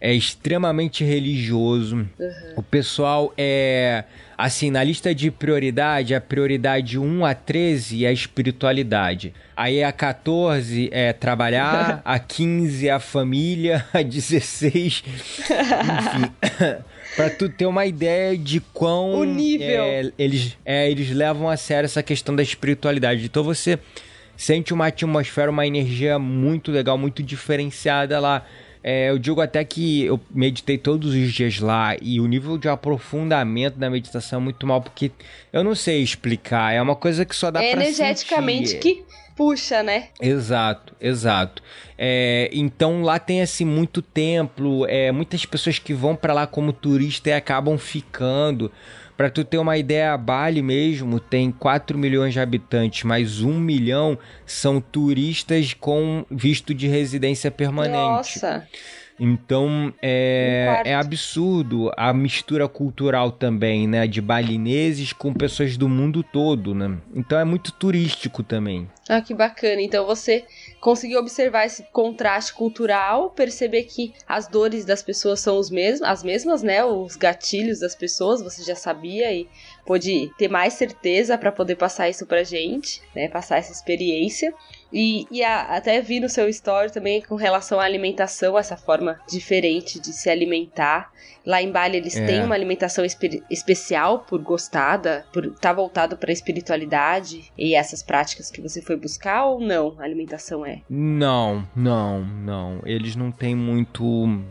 é 0.00 0.14
extremamente 0.14 1.02
religioso. 1.04 1.96
Uhum. 1.96 2.52
O 2.56 2.62
pessoal 2.62 3.32
é. 3.36 4.04
Assim, 4.36 4.70
na 4.70 4.84
lista 4.84 5.12
de 5.12 5.32
prioridade, 5.32 6.14
a 6.14 6.20
prioridade 6.20 6.96
1 6.96 7.24
a 7.24 7.34
13 7.34 8.04
é 8.04 8.08
a 8.08 8.12
espiritualidade. 8.12 9.34
Aí 9.56 9.82
a 9.82 9.90
14 9.90 10.88
é 10.92 11.12
trabalhar, 11.12 12.00
a 12.06 12.18
15 12.20 12.86
é 12.86 12.92
a 12.92 13.00
família, 13.00 13.84
a 13.92 14.00
16. 14.00 15.02
Enfim. 15.04 16.32
pra 17.16 17.30
tu 17.30 17.48
ter 17.48 17.66
uma 17.66 17.84
ideia 17.84 18.38
de 18.38 18.60
quão. 18.60 19.18
O 19.18 19.24
nível. 19.24 19.66
É, 19.66 20.12
eles, 20.16 20.56
é, 20.64 20.88
eles 20.88 21.10
levam 21.10 21.50
a 21.50 21.56
sério 21.56 21.86
essa 21.86 22.02
questão 22.02 22.36
da 22.36 22.42
espiritualidade. 22.42 23.24
Então 23.24 23.42
você 23.42 23.76
sente 24.36 24.72
uma 24.72 24.86
atmosfera, 24.86 25.50
uma 25.50 25.66
energia 25.66 26.16
muito 26.16 26.70
legal, 26.70 26.96
muito 26.96 27.24
diferenciada 27.24 28.20
lá. 28.20 28.46
É, 28.90 29.10
eu 29.10 29.18
digo 29.18 29.42
até 29.42 29.62
que 29.64 30.04
eu 30.04 30.18
meditei 30.30 30.78
todos 30.78 31.12
os 31.12 31.34
dias 31.34 31.60
lá 31.60 31.94
e 32.00 32.18
o 32.18 32.26
nível 32.26 32.56
de 32.56 32.70
aprofundamento 32.70 33.78
da 33.78 33.90
meditação 33.90 34.40
é 34.40 34.42
muito 34.42 34.66
mal, 34.66 34.80
porque 34.80 35.12
eu 35.52 35.62
não 35.62 35.74
sei 35.74 36.02
explicar. 36.02 36.72
É 36.72 36.80
uma 36.80 36.96
coisa 36.96 37.22
que 37.26 37.36
só 37.36 37.50
dá 37.50 37.62
é 37.62 37.72
pra 37.72 37.82
energeticamente 37.82 38.68
sentir. 38.70 38.80
que 38.80 39.04
puxa, 39.36 39.82
né? 39.82 40.08
Exato, 40.18 40.94
exato. 40.98 41.62
É, 41.98 42.48
então 42.50 43.02
lá 43.02 43.18
tem 43.18 43.42
assim 43.42 43.66
muito 43.66 44.00
templo, 44.00 44.86
é, 44.86 45.12
muitas 45.12 45.44
pessoas 45.44 45.78
que 45.78 45.92
vão 45.92 46.16
para 46.16 46.32
lá 46.32 46.46
como 46.46 46.72
turista 46.72 47.28
e 47.28 47.34
acabam 47.34 47.76
ficando. 47.76 48.72
Para 49.18 49.28
tu 49.28 49.42
ter 49.42 49.58
uma 49.58 49.76
ideia, 49.76 50.16
Bali 50.16 50.62
mesmo 50.62 51.18
tem 51.18 51.50
4 51.50 51.98
milhões 51.98 52.32
de 52.32 52.38
habitantes, 52.38 53.02
mas 53.02 53.40
1 53.40 53.52
milhão 53.52 54.16
são 54.46 54.80
turistas 54.80 55.74
com 55.74 56.24
visto 56.30 56.72
de 56.72 56.86
residência 56.86 57.50
permanente. 57.50 57.96
Nossa! 57.96 58.64
Então 59.18 59.92
é, 60.00 60.82
é 60.84 60.94
absurdo 60.94 61.90
a 61.96 62.12
mistura 62.12 62.68
cultural 62.68 63.32
também, 63.32 63.88
né? 63.88 64.06
De 64.06 64.20
balineses 64.20 65.12
com 65.12 65.34
pessoas 65.34 65.76
do 65.76 65.88
mundo 65.88 66.22
todo, 66.22 66.72
né? 66.72 66.98
Então 67.12 67.36
é 67.36 67.44
muito 67.44 67.72
turístico 67.72 68.44
também. 68.44 68.88
Ah, 69.08 69.20
que 69.20 69.34
bacana. 69.34 69.82
Então 69.82 70.06
você 70.06 70.44
conseguir 70.80 71.16
observar 71.16 71.66
esse 71.66 71.82
contraste 71.92 72.52
cultural, 72.52 73.30
perceber 73.30 73.84
que 73.84 74.14
as 74.26 74.46
dores 74.46 74.84
das 74.84 75.02
pessoas 75.02 75.40
são 75.40 75.58
os 75.58 75.70
mesmos, 75.70 76.02
as 76.08 76.22
mesmas, 76.22 76.62
né? 76.62 76.84
Os 76.84 77.16
gatilhos 77.16 77.80
das 77.80 77.94
pessoas, 77.94 78.42
você 78.42 78.62
já 78.62 78.74
sabia 78.74 79.32
e 79.32 79.48
pôde 79.84 80.30
ter 80.38 80.48
mais 80.48 80.74
certeza 80.74 81.36
para 81.36 81.52
poder 81.52 81.76
passar 81.76 82.08
isso 82.08 82.26
pra 82.26 82.44
gente, 82.44 83.02
né? 83.14 83.28
Passar 83.28 83.58
essa 83.58 83.72
experiência. 83.72 84.54
E, 84.92 85.26
e 85.30 85.42
a, 85.42 85.76
até 85.76 86.00
vi 86.00 86.20
no 86.20 86.28
seu 86.28 86.48
story 86.48 86.92
também 86.92 87.20
com 87.22 87.34
relação 87.34 87.78
à 87.78 87.84
alimentação, 87.84 88.58
essa 88.58 88.76
forma 88.76 89.18
diferente 89.28 90.00
de 90.00 90.12
se 90.12 90.30
alimentar. 90.30 91.10
Lá 91.44 91.62
em 91.62 91.70
Bali 91.70 91.96
eles 91.96 92.16
é. 92.16 92.26
têm 92.26 92.42
uma 92.42 92.54
alimentação 92.54 93.04
espe 93.04 93.42
especial 93.50 94.20
por 94.20 94.40
gostada, 94.42 95.24
por 95.32 95.46
estar 95.46 95.60
tá 95.60 95.72
voltado 95.72 96.16
para 96.16 96.30
a 96.30 96.32
espiritualidade 96.32 97.50
e 97.56 97.74
essas 97.74 98.02
práticas 98.02 98.50
que 98.50 98.60
você 98.60 98.82
foi 98.82 98.96
buscar 98.96 99.46
ou 99.46 99.60
não? 99.60 99.96
A 99.98 100.04
alimentação 100.04 100.64
é? 100.64 100.82
Não, 100.88 101.66
não, 101.74 102.24
não. 102.24 102.80
Eles 102.84 103.16
não 103.16 103.30
têm 103.30 103.54
muito, 103.54 104.04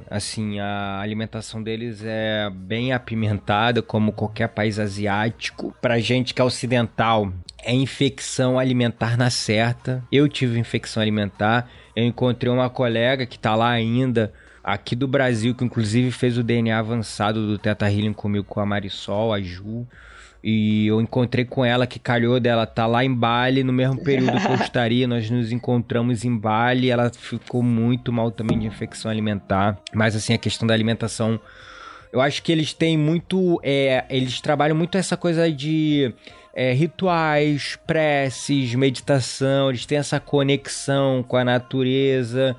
assim, 0.10 0.60
a 0.60 1.00
alimentação 1.00 1.62
deles 1.62 2.02
é 2.04 2.50
bem 2.52 2.94
apimentada 2.94 3.82
como 3.82 4.12
qualquer 4.12 4.50
país 4.50 4.80
asiático. 4.80 5.76
Pra 5.82 6.00
gente 6.00 6.34
que 6.34 6.42
é 6.42 6.44
ocidental, 6.44 7.32
é 7.64 7.74
infecção 7.74 8.60
alimentar 8.60 9.18
na 9.18 9.30
certa. 9.30 10.04
Eu 10.12 10.28
tive 10.28 10.60
infecção 10.60 11.02
alimentar. 11.02 11.70
Eu 11.96 12.06
encontrei 12.06 12.52
uma 12.52 12.70
colega 12.70 13.26
que 13.26 13.40
tá 13.40 13.56
lá 13.56 13.70
ainda, 13.70 14.32
aqui 14.64 14.96
do 14.96 15.08
Brasil, 15.08 15.56
que 15.56 15.64
inclusive 15.64 16.12
fez 16.12 16.38
o 16.38 16.44
DNA 16.44 16.78
avançado 16.78 17.48
do 17.48 17.58
Teta 17.58 17.92
Healing 17.92 18.14
comigo 18.14 18.46
com 18.46 18.60
a 18.60 18.66
Marisol, 18.66 19.34
a 19.34 19.42
Ju. 19.42 19.88
E 20.44 20.88
eu 20.88 21.02
encontrei 21.02 21.44
com 21.44 21.66
ela, 21.66 21.88
que 21.88 22.00
calhou 22.00 22.40
dela 22.40 22.66
tá 22.66 22.86
lá 22.86 23.04
em 23.04 23.14
Bali, 23.14 23.64
no 23.64 23.74
mesmo 23.74 24.02
período 24.04 24.40
que 24.40 24.48
eu 24.48 24.56
estaria. 24.64 25.08
Nós 25.08 25.30
nos 25.30 25.52
encontramos 25.52 26.24
em 26.24 26.38
Bali. 26.38 26.90
Ela 26.90 27.10
ficou 27.10 27.64
muito 27.64 28.14
mal 28.14 28.32
também 28.32 28.58
de 28.58 28.68
infecção 28.68 29.10
alimentar. 29.10 29.78
Mas, 29.94 30.16
assim, 30.16 30.34
a 30.34 30.38
questão 30.38 30.68
da 30.68 30.74
alimentação. 30.74 31.40
Eu 32.14 32.22
acho 32.22 32.42
que 32.44 32.52
eles 32.52 32.72
têm 32.72 32.98
muito. 32.98 33.60
É, 33.64 34.06
eles 34.10 34.40
trabalham 34.40 34.76
muito 34.76 34.98
essa 34.98 35.18
coisa 35.18 35.52
de 35.52 36.14
é, 36.58 36.74
rituais, 36.74 37.78
preces, 37.86 38.74
meditação, 38.74 39.70
eles 39.70 39.86
têm 39.86 40.00
essa 40.00 40.20
conexão 40.20 41.22
com 41.22 41.38
a 41.38 41.46
natureza. 41.46 42.58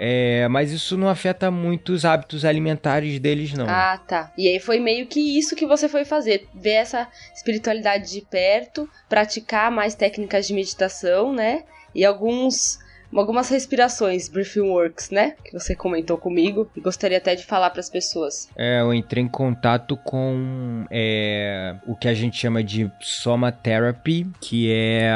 É, 0.00 0.48
mas 0.48 0.72
isso 0.72 0.98
não 0.98 1.08
afeta 1.08 1.48
muito 1.48 1.92
os 1.92 2.04
hábitos 2.04 2.44
alimentares 2.44 3.20
deles, 3.20 3.52
não. 3.52 3.66
Ah, 3.68 3.98
tá. 4.04 4.32
E 4.36 4.48
aí 4.48 4.58
foi 4.58 4.80
meio 4.80 5.06
que 5.06 5.38
isso 5.38 5.54
que 5.54 5.64
você 5.64 5.88
foi 5.88 6.04
fazer. 6.04 6.48
Ver 6.52 6.72
essa 6.72 7.06
espiritualidade 7.32 8.10
de 8.10 8.20
perto, 8.20 8.90
praticar 9.08 9.70
mais 9.70 9.94
técnicas 9.94 10.48
de 10.48 10.52
meditação, 10.52 11.32
né? 11.32 11.62
E 11.94 12.04
alguns 12.04 12.80
algumas 13.14 13.48
respirações, 13.48 14.28
Breathing 14.28 14.60
Works, 14.60 15.10
né? 15.10 15.34
Que 15.44 15.52
você 15.52 15.74
comentou 15.74 16.18
comigo 16.18 16.70
e 16.76 16.80
gostaria 16.80 17.18
até 17.18 17.34
de 17.34 17.44
falar 17.44 17.70
para 17.70 17.80
as 17.80 17.90
pessoas. 17.90 18.48
É, 18.56 18.80
eu 18.80 18.92
entrei 18.92 19.22
em 19.22 19.28
contato 19.28 19.96
com 19.96 20.84
é, 20.90 21.76
o 21.86 21.94
que 21.94 22.08
a 22.08 22.14
gente 22.14 22.36
chama 22.36 22.62
de 22.62 22.90
Soma 23.00 23.52
Therapy, 23.52 24.26
que 24.40 24.72
é 24.72 25.10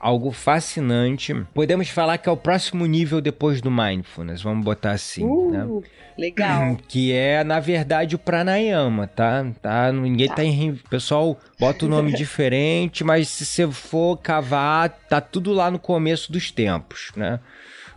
algo 0.00 0.32
fascinante. 0.32 1.34
Podemos 1.52 1.90
falar 1.90 2.16
que 2.16 2.28
é 2.28 2.32
o 2.32 2.36
próximo 2.36 2.86
nível 2.86 3.20
depois 3.20 3.60
do 3.60 3.70
mindfulness, 3.70 4.40
vamos 4.40 4.64
botar 4.64 4.92
assim, 4.92 5.24
uh, 5.24 5.50
né? 5.50 5.82
Legal. 6.16 6.78
Que 6.88 7.12
é, 7.12 7.44
na 7.44 7.60
verdade, 7.60 8.16
o 8.16 8.18
pranayama, 8.18 9.06
tá? 9.06 9.46
tá? 9.60 9.92
Ninguém 9.92 10.28
tá, 10.28 10.36
tá 10.36 10.44
em... 10.44 10.74
Pessoal, 10.88 11.38
bota 11.58 11.84
o 11.84 11.88
um 11.88 11.90
nome 11.90 12.12
diferente, 12.16 13.04
mas 13.04 13.28
se 13.28 13.44
você 13.44 13.70
for 13.70 14.16
cavar, 14.16 14.88
tá 15.08 15.20
tudo 15.20 15.52
lá 15.52 15.70
no 15.70 15.78
começo 15.78 16.32
dos 16.32 16.50
tempos, 16.50 17.12
né? 17.14 17.38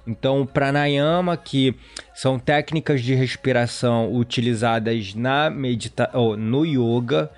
Então, 0.05 0.41
o 0.41 0.45
pranayama, 0.45 1.37
que 1.37 1.73
são 2.13 2.37
técnicas 2.37 3.01
de 3.01 3.15
respiração 3.15 4.13
utilizadas 4.13 5.15
na 5.15 5.49
medita 5.49 6.09
oh, 6.13 6.35
no 6.35 6.65
yoga, 6.65 7.31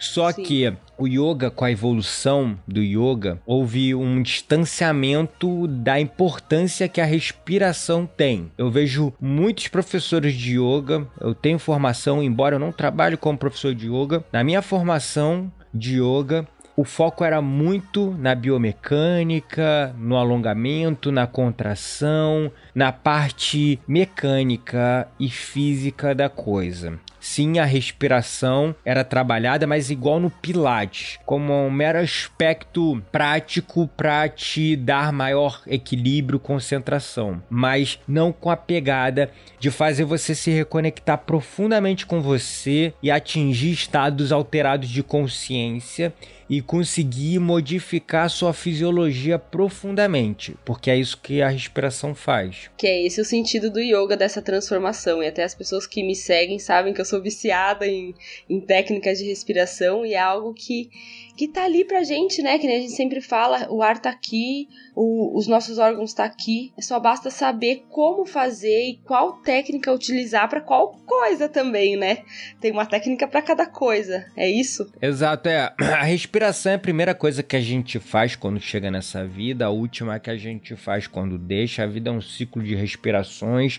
só 0.00 0.32
Sim. 0.32 0.42
que 0.42 0.72
o 0.98 1.06
yoga, 1.06 1.50
com 1.50 1.64
a 1.64 1.70
evolução 1.70 2.58
do 2.66 2.82
yoga, 2.82 3.40
houve 3.46 3.94
um 3.94 4.20
distanciamento 4.22 5.66
da 5.68 6.00
importância 6.00 6.88
que 6.88 7.00
a 7.00 7.04
respiração 7.04 8.04
tem. 8.06 8.50
Eu 8.58 8.70
vejo 8.70 9.12
muitos 9.20 9.68
professores 9.68 10.34
de 10.34 10.58
yoga, 10.58 11.06
eu 11.20 11.34
tenho 11.34 11.58
formação, 11.58 12.22
embora 12.22 12.56
eu 12.56 12.60
não 12.60 12.72
trabalhe 12.72 13.16
como 13.16 13.38
professor 13.38 13.74
de 13.74 13.86
yoga, 13.88 14.24
na 14.32 14.42
minha 14.42 14.60
formação 14.60 15.50
de 15.72 16.00
yoga, 16.00 16.46
o 16.78 16.84
foco 16.84 17.24
era 17.24 17.42
muito 17.42 18.16
na 18.20 18.36
biomecânica, 18.36 19.92
no 19.98 20.16
alongamento, 20.16 21.10
na 21.10 21.26
contração, 21.26 22.52
na 22.72 22.92
parte 22.92 23.80
mecânica 23.88 25.08
e 25.18 25.28
física 25.28 26.14
da 26.14 26.28
coisa. 26.28 27.00
Sim, 27.20 27.58
a 27.58 27.64
respiração 27.64 28.74
era 28.84 29.02
trabalhada, 29.02 29.66
mas 29.66 29.90
igual 29.90 30.20
no 30.20 30.30
Pilates, 30.30 31.18
como 31.26 31.52
um 31.52 31.70
mero 31.70 31.98
aspecto 31.98 33.02
prático 33.10 33.90
para 33.96 34.28
te 34.28 34.76
dar 34.76 35.12
maior 35.12 35.60
equilíbrio, 35.66 36.38
concentração, 36.38 37.42
mas 37.50 37.98
não 38.06 38.32
com 38.32 38.50
a 38.50 38.56
pegada 38.56 39.32
de 39.58 39.68
fazer 39.68 40.04
você 40.04 40.32
se 40.32 40.52
reconectar 40.52 41.18
profundamente 41.18 42.06
com 42.06 42.20
você 42.20 42.94
e 43.02 43.10
atingir 43.10 43.72
estados 43.72 44.30
alterados 44.30 44.88
de 44.88 45.02
consciência 45.02 46.14
e 46.48 46.62
conseguir 46.62 47.38
modificar 47.38 48.30
sua 48.30 48.52
fisiologia 48.52 49.38
profundamente, 49.38 50.56
porque 50.64 50.90
é 50.90 50.96
isso 50.96 51.18
que 51.22 51.42
a 51.42 51.48
respiração 51.48 52.14
faz. 52.14 52.70
Que 52.76 52.86
é 52.86 53.06
esse 53.06 53.20
o 53.20 53.24
sentido 53.24 53.70
do 53.70 53.80
yoga 53.80 54.16
dessa 54.16 54.40
transformação. 54.40 55.22
E 55.22 55.26
até 55.26 55.44
as 55.44 55.54
pessoas 55.54 55.86
que 55.86 56.02
me 56.02 56.14
seguem 56.14 56.58
sabem 56.58 56.94
que 56.94 57.00
eu 57.00 57.04
sou 57.04 57.20
viciada 57.20 57.86
em, 57.86 58.14
em 58.48 58.60
técnicas 58.60 59.18
de 59.18 59.26
respiração 59.26 60.06
e 60.06 60.14
é 60.14 60.18
algo 60.18 60.54
que 60.54 60.90
que 61.38 61.46
tá 61.46 61.64
ali 61.64 61.84
pra 61.84 62.02
gente, 62.02 62.42
né? 62.42 62.58
Que 62.58 62.66
nem 62.66 62.78
a 62.78 62.80
gente 62.80 62.94
sempre 62.94 63.20
fala, 63.20 63.70
o 63.70 63.80
ar 63.80 64.00
tá 64.00 64.10
aqui, 64.10 64.68
o, 64.96 65.38
os 65.38 65.46
nossos 65.46 65.78
órgãos 65.78 66.12
tá 66.12 66.24
aqui. 66.24 66.72
Só 66.80 66.98
basta 66.98 67.30
saber 67.30 67.84
como 67.88 68.26
fazer 68.26 68.88
e 68.88 68.96
qual 69.04 69.34
técnica 69.34 69.92
utilizar 69.92 70.48
para 70.48 70.60
qual 70.60 70.90
coisa 71.06 71.48
também, 71.48 71.96
né? 71.96 72.18
Tem 72.60 72.72
uma 72.72 72.84
técnica 72.84 73.28
para 73.28 73.40
cada 73.40 73.66
coisa, 73.66 74.26
é 74.36 74.50
isso? 74.50 74.92
Exato, 75.00 75.48
é. 75.48 75.72
A 75.78 76.02
respiração 76.02 76.72
é 76.72 76.74
a 76.74 76.80
primeira 76.80 77.14
coisa 77.14 77.40
que 77.40 77.54
a 77.54 77.60
gente 77.60 78.00
faz 78.00 78.34
quando 78.34 78.60
chega 78.60 78.90
nessa 78.90 79.24
vida, 79.24 79.66
a 79.66 79.70
última 79.70 80.18
que 80.18 80.30
a 80.30 80.36
gente 80.36 80.74
faz 80.74 81.06
quando 81.06 81.38
deixa. 81.38 81.84
A 81.84 81.86
vida 81.86 82.10
é 82.10 82.12
um 82.12 82.20
ciclo 82.20 82.64
de 82.64 82.74
respirações 82.74 83.78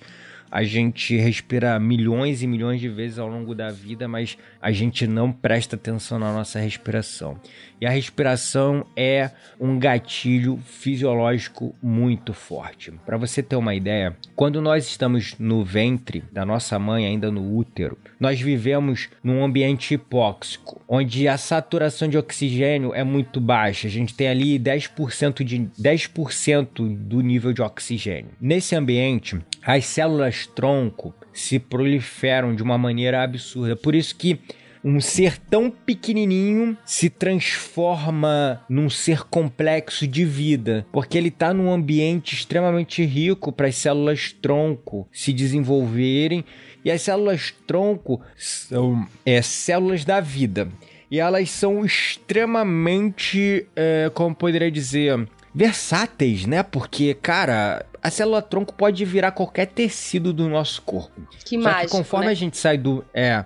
a 0.51 0.63
gente 0.63 1.15
respira 1.15 1.79
milhões 1.79 2.41
e 2.41 2.47
milhões 2.47 2.81
de 2.81 2.89
vezes 2.89 3.19
ao 3.19 3.27
longo 3.27 3.53
da 3.53 3.69
vida, 3.69 4.07
mas 4.07 4.37
a 4.61 4.71
gente 4.71 5.07
não 5.07 5.31
presta 5.31 5.75
atenção 5.75 6.19
na 6.19 6.33
nossa 6.33 6.59
respiração. 6.59 7.39
E 7.81 7.85
a 7.85 7.89
respiração 7.89 8.85
é 8.95 9.31
um 9.59 9.79
gatilho 9.79 10.59
fisiológico 10.65 11.73
muito 11.81 12.33
forte. 12.33 12.91
Para 13.05 13.17
você 13.17 13.41
ter 13.41 13.55
uma 13.55 13.73
ideia, 13.73 14.17
quando 14.35 14.61
nós 14.61 14.85
estamos 14.85 15.35
no 15.39 15.63
ventre 15.63 16.23
da 16.31 16.45
nossa 16.45 16.77
mãe, 16.77 17.05
ainda 17.05 17.31
no 17.31 17.55
útero, 17.55 17.97
nós 18.19 18.41
vivemos 18.41 19.09
num 19.23 19.43
ambiente 19.43 19.93
hipóxico, 19.93 20.81
onde 20.87 21.27
a 21.27 21.37
saturação 21.37 22.09
de 22.09 22.17
oxigênio 22.17 22.93
é 22.93 23.03
muito 23.03 23.39
baixa. 23.39 23.87
A 23.87 23.91
gente 23.91 24.13
tem 24.13 24.27
ali 24.27 24.59
10% 24.59 25.43
de 25.43 25.59
10% 25.81 26.97
do 26.97 27.21
nível 27.21 27.53
de 27.53 27.61
oxigênio. 27.61 28.31
Nesse 28.41 28.75
ambiente, 28.75 29.39
as 29.63 29.85
células 29.85 30.47
tronco 30.47 31.13
se 31.33 31.59
proliferam 31.59 32.55
de 32.55 32.63
uma 32.63 32.77
maneira 32.77 33.23
absurda. 33.23 33.75
Por 33.75 33.95
isso 33.95 34.15
que 34.15 34.39
um 34.83 35.01
ser 35.01 35.37
tão 35.37 35.69
pequenininho 35.69 36.77
se 36.85 37.09
transforma 37.09 38.63
num 38.69 38.89
ser 38.89 39.23
complexo 39.23 40.07
de 40.07 40.23
vida, 40.23 40.85
porque 40.91 41.17
ele 41.17 41.27
está 41.27 41.53
num 41.53 41.71
ambiente 41.71 42.33
extremamente 42.33 43.03
rico 43.03 43.51
para 43.51 43.67
as 43.67 43.75
células 43.75 44.31
tronco 44.31 45.07
se 45.11 45.33
desenvolverem 45.33 46.45
e 46.83 46.89
as 46.89 47.01
células 47.01 47.53
tronco 47.67 48.21
são 48.37 49.05
é, 49.25 49.41
células 49.41 50.05
da 50.05 50.19
vida. 50.21 50.69
E 51.11 51.19
elas 51.19 51.49
são 51.49 51.83
extremamente, 51.83 53.65
é, 53.75 54.11
como 54.13 54.35
poderia 54.35 54.69
dizer, 54.69 55.27
versáteis, 55.53 56.45
né? 56.45 56.61
Porque, 56.61 57.15
cara, 57.15 57.83
a 58.01 58.09
célula 58.09 58.41
tronco 58.41 58.73
pode 58.73 59.03
virar 59.05 59.31
qualquer 59.31 59.67
tecido 59.67 60.31
do 60.33 60.47
nosso 60.49 60.81
corpo. 60.81 61.21
Que 61.45 61.55
Só 61.57 61.63
mágico, 61.63 61.85
que 61.91 61.97
conforme 61.97 62.25
né? 62.27 62.31
a 62.31 62.35
gente 62.35 62.57
sai 62.57 62.77
do. 62.77 63.03
É. 63.13 63.45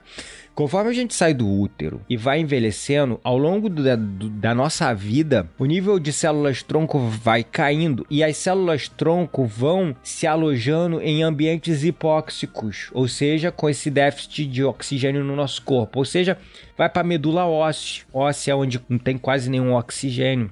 Conforme 0.55 0.91
a 0.91 0.93
gente 0.93 1.15
sai 1.15 1.33
do 1.33 1.49
útero 1.49 1.99
e 2.07 2.15
vai 2.15 2.39
envelhecendo, 2.39 3.19
ao 3.23 3.35
longo 3.39 3.67
do- 3.67 3.83
da, 3.83 3.95
do- 3.95 4.29
da 4.29 4.53
nossa 4.53 4.93
vida, 4.93 5.49
o 5.57 5.65
nível 5.65 5.97
de 5.97 6.13
células 6.13 6.61
tronco 6.61 6.99
vai 6.99 7.43
caindo 7.43 8.05
e 8.07 8.23
as 8.23 8.37
células 8.37 8.87
tronco 8.87 9.45
vão 9.45 9.95
se 10.03 10.27
alojando 10.27 11.01
em 11.01 11.23
ambientes 11.23 11.83
hipóxicos, 11.83 12.91
ou 12.93 13.07
seja, 13.07 13.51
com 13.51 13.67
esse 13.67 13.89
déficit 13.89 14.45
de 14.45 14.63
oxigênio 14.63 15.23
no 15.23 15.35
nosso 15.35 15.59
corpo. 15.63 15.97
Ou 15.97 16.05
seja, 16.05 16.37
vai 16.77 16.87
para 16.87 17.01
a 17.01 17.05
medula 17.05 17.47
óssea, 17.47 18.03
óssea 18.13 18.55
onde 18.55 18.79
não 18.87 18.99
tem 18.99 19.17
quase 19.17 19.49
nenhum 19.49 19.73
oxigênio. 19.73 20.51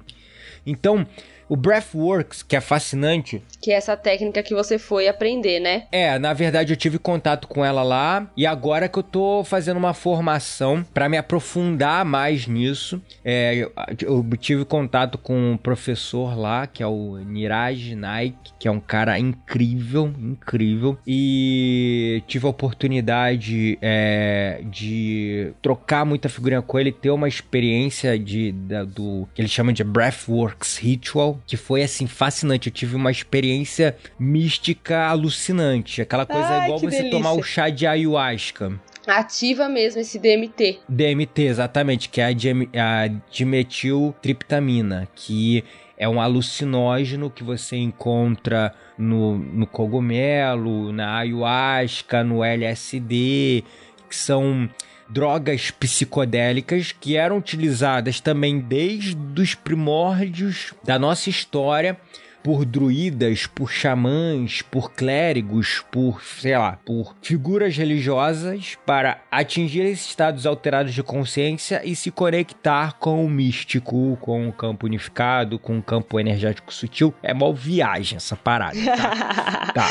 Então, 0.66 1.06
o 1.52 1.56
Breathworks, 1.56 2.42
que 2.42 2.56
é 2.56 2.60
fascinante, 2.60 3.42
Que 3.60 3.72
é 3.72 3.74
essa 3.74 3.96
técnica 3.96 4.42
que 4.42 4.54
você 4.54 4.78
foi 4.78 5.06
aprender, 5.08 5.60
né? 5.60 5.84
é, 5.92 6.18
na 6.18 6.32
verdade 6.32 6.72
eu 6.72 6.76
tive 6.76 6.98
contato 6.98 7.46
com 7.46 7.62
ela 7.64 7.82
lá 7.82 8.26
e 8.36 8.46
agora 8.46 8.88
que 8.88 8.98
eu 8.98 9.02
tô 9.02 9.44
fazendo 9.44 9.76
uma 9.76 9.92
formação 9.92 10.84
pra 10.94 11.08
me 11.08 11.16
aprofundar 11.18 12.04
mais 12.04 12.46
nisso. 12.46 13.00
É, 13.24 13.54
eu, 13.56 13.72
eu 14.00 14.26
tive 14.38 14.64
contato 14.64 15.18
com 15.18 15.52
um 15.52 15.56
professor 15.56 16.36
lá, 16.38 16.66
que 16.66 16.82
é 16.82 16.86
o 16.86 17.18
Niraj 17.18 17.94
Naik, 17.94 18.36
que 18.58 18.66
é 18.66 18.70
um 18.70 18.80
cara 18.80 19.18
incrível, 19.18 20.06
incrível. 20.18 20.96
E 21.06 22.22
tive 22.26 22.46
a 22.46 22.50
oportunidade 22.50 23.78
é, 23.82 24.60
de 24.70 25.52
trocar 25.60 26.04
muita 26.04 26.28
figurinha 26.28 26.62
com 26.62 26.78
ele, 26.78 26.92
ter 26.92 27.10
uma 27.10 27.28
experiência 27.28 28.18
de, 28.18 28.52
da- 28.52 28.84
do 28.84 29.28
que 29.34 29.42
ele 29.42 29.48
chama 29.48 29.72
de 29.72 29.84
Breathworks 29.84 30.78
Ritual, 30.78 31.38
que 31.46 31.56
foi 31.56 31.82
assim 31.82 32.06
fascinante. 32.06 32.68
Eu 32.68 32.72
tive 32.72 32.96
uma 32.96 33.10
experiência 33.10 33.96
mística 34.18 35.06
alucinante. 35.06 36.00
Aquela 36.02 36.26
coisa 36.26 36.48
Ai, 36.48 36.64
igual 36.64 36.78
você 36.78 36.96
delícia. 36.98 37.10
tomar 37.10 37.32
o 37.32 37.42
chá 37.42 37.68
de 37.68 37.86
ayahuasca. 37.86 38.72
Ativa 39.06 39.68
mesmo 39.68 40.00
esse 40.00 40.18
DMT. 40.18 40.78
DMT, 40.88 41.42
exatamente, 41.42 42.08
que 42.08 42.20
é 42.20 42.26
a, 42.26 42.32
diam- 42.32 42.68
a 42.74 43.08
dimetiltriptamina, 43.30 45.08
que 45.14 45.64
é 45.98 46.08
um 46.08 46.20
alucinógeno 46.20 47.30
que 47.30 47.42
você 47.44 47.76
encontra 47.76 48.74
no, 48.96 49.36
no 49.38 49.66
cogumelo, 49.66 50.92
na 50.92 51.18
ayahuasca, 51.18 52.22
no 52.24 52.42
LSD, 52.44 53.64
que 54.08 54.16
são 54.16 54.68
drogas 55.12 55.70
psicodélicas 55.70 56.90
que 56.90 57.16
eram 57.16 57.36
utilizadas 57.36 58.18
também 58.18 58.58
desde 58.58 59.40
os 59.40 59.54
primórdios 59.54 60.72
da 60.82 60.98
nossa 60.98 61.28
história 61.28 61.98
por 62.42 62.64
druidas, 62.64 63.46
por 63.46 63.70
xamãs, 63.70 64.62
por 64.62 64.92
clérigos, 64.92 65.84
por, 65.90 66.22
sei 66.22 66.56
lá, 66.56 66.78
por 66.84 67.14
figuras 67.22 67.76
religiosas 67.76 68.76
para 68.84 69.22
atingir 69.30 69.82
esses 69.82 70.06
estados 70.06 70.46
alterados 70.46 70.92
de 70.92 71.02
consciência 71.02 71.80
e 71.84 71.94
se 71.94 72.10
conectar 72.10 72.98
com 72.98 73.24
o 73.24 73.30
místico, 73.30 74.16
com 74.20 74.48
o 74.48 74.52
campo 74.52 74.86
unificado, 74.86 75.58
com 75.58 75.78
o 75.78 75.82
campo 75.82 76.18
energético 76.18 76.72
sutil. 76.72 77.14
É 77.22 77.32
mó 77.32 77.52
viagem 77.52 78.16
essa 78.16 78.36
parada. 78.36 78.76
Tá. 78.84 79.72
tá. 79.74 79.88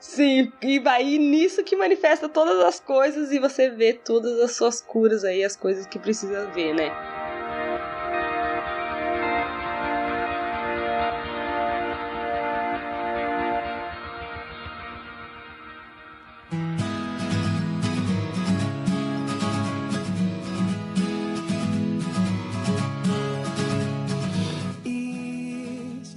Sim, 0.00 0.52
e 0.62 0.78
vai 0.78 1.04
nisso 1.04 1.62
que 1.62 1.76
manifesta 1.76 2.28
todas 2.28 2.58
as 2.60 2.80
coisas 2.80 3.30
e 3.32 3.38
você 3.38 3.70
vê 3.70 3.92
todas 3.92 4.40
as 4.40 4.56
suas 4.56 4.80
curas 4.80 5.24
aí, 5.24 5.44
as 5.44 5.56
coisas 5.56 5.86
que 5.86 5.98
precisa 5.98 6.46
ver, 6.46 6.74
né? 6.74 6.90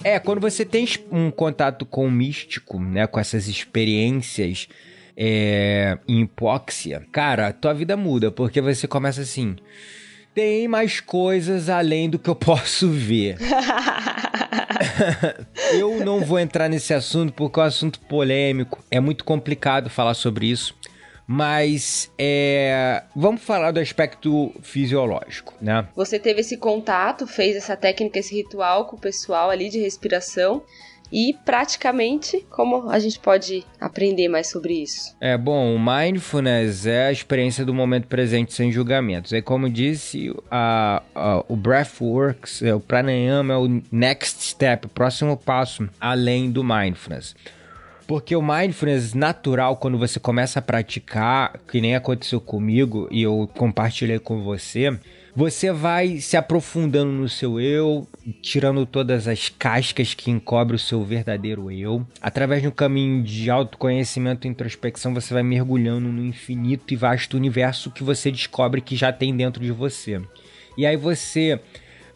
É, 0.03 0.19
quando 0.19 0.41
você 0.41 0.65
tem 0.65 0.87
um 1.11 1.29
contato 1.29 1.85
com 1.85 2.07
o 2.07 2.11
místico, 2.11 2.79
né, 2.79 3.05
com 3.05 3.19
essas 3.19 3.47
experiências 3.47 4.67
é, 5.15 5.97
em 6.07 6.21
hipóxia, 6.21 7.05
cara, 7.11 7.53
tua 7.53 7.73
vida 7.73 7.95
muda, 7.95 8.31
porque 8.31 8.61
você 8.61 8.87
começa 8.87 9.21
assim. 9.21 9.55
Tem 10.33 10.67
mais 10.67 10.99
coisas 10.99 11.69
além 11.69 12.09
do 12.09 12.17
que 12.17 12.29
eu 12.29 12.35
posso 12.35 12.89
ver. 12.89 13.37
eu 15.73 16.03
não 16.03 16.21
vou 16.21 16.39
entrar 16.39 16.69
nesse 16.69 16.93
assunto 16.93 17.33
porque 17.33 17.59
é 17.59 17.63
um 17.63 17.65
assunto 17.65 17.99
polêmico. 17.99 18.83
É 18.89 18.99
muito 18.99 19.23
complicado 19.23 19.89
falar 19.89 20.13
sobre 20.13 20.47
isso. 20.47 20.75
Mas 21.33 22.11
é, 22.17 23.03
vamos 23.15 23.41
falar 23.41 23.71
do 23.71 23.79
aspecto 23.79 24.51
fisiológico, 24.61 25.53
né? 25.61 25.87
Você 25.95 26.19
teve 26.19 26.41
esse 26.41 26.57
contato, 26.57 27.25
fez 27.25 27.55
essa 27.55 27.77
técnica, 27.77 28.19
esse 28.19 28.35
ritual 28.35 28.83
com 28.85 28.97
o 28.97 28.99
pessoal 28.99 29.49
ali 29.49 29.69
de 29.69 29.79
respiração. 29.79 30.61
E 31.13 31.33
praticamente, 31.45 32.45
como 32.49 32.89
a 32.89 32.97
gente 32.99 33.17
pode 33.19 33.65
aprender 33.79 34.27
mais 34.29 34.47
sobre 34.49 34.73
isso? 34.81 35.15
É 35.21 35.37
bom, 35.37 35.75
o 35.75 35.79
mindfulness 35.79 36.85
é 36.85 37.07
a 37.07 37.11
experiência 37.11 37.65
do 37.65 37.73
momento 37.73 38.07
presente 38.07 38.53
sem 38.53 38.71
julgamentos. 38.71 39.31
É 39.33 39.41
como 39.41 39.69
disse, 39.69 40.33
a, 40.49 41.01
a- 41.15 41.43
o 41.47 41.55
breathworks, 41.55 42.61
é, 42.61 42.73
o 42.75 42.79
pranayama 42.79 43.53
é 43.53 43.57
o 43.57 43.81
next 43.91 44.41
step, 44.43 44.85
o 44.85 44.89
próximo 44.89 45.35
passo 45.37 45.89
além 45.99 46.49
do 46.51 46.61
mindfulness. 46.63 47.35
Porque 48.11 48.35
o 48.35 48.41
mindfulness 48.41 49.13
natural, 49.13 49.77
quando 49.77 49.97
você 49.97 50.19
começa 50.19 50.59
a 50.59 50.61
praticar, 50.61 51.57
que 51.65 51.79
nem 51.79 51.95
aconteceu 51.95 52.41
comigo 52.41 53.07
e 53.09 53.21
eu 53.21 53.49
compartilhei 53.55 54.19
com 54.19 54.43
você, 54.43 54.99
você 55.33 55.71
vai 55.71 56.17
se 56.17 56.35
aprofundando 56.35 57.09
no 57.09 57.29
seu 57.29 57.57
eu, 57.57 58.05
tirando 58.41 58.85
todas 58.85 59.29
as 59.29 59.47
cascas 59.47 60.13
que 60.13 60.29
encobrem 60.29 60.75
o 60.75 60.77
seu 60.77 61.01
verdadeiro 61.05 61.71
eu. 61.71 62.05
Através 62.21 62.61
de 62.61 62.67
um 62.67 62.71
caminho 62.71 63.23
de 63.23 63.49
autoconhecimento 63.49 64.45
e 64.45 64.49
introspecção, 64.49 65.13
você 65.13 65.33
vai 65.33 65.41
mergulhando 65.41 66.09
no 66.09 66.21
infinito 66.21 66.93
e 66.93 66.97
vasto 66.97 67.37
universo 67.37 67.91
que 67.91 68.03
você 68.03 68.29
descobre 68.29 68.81
que 68.81 68.97
já 68.97 69.13
tem 69.13 69.33
dentro 69.33 69.63
de 69.63 69.71
você. 69.71 70.21
E 70.77 70.85
aí 70.85 70.97
você 70.97 71.61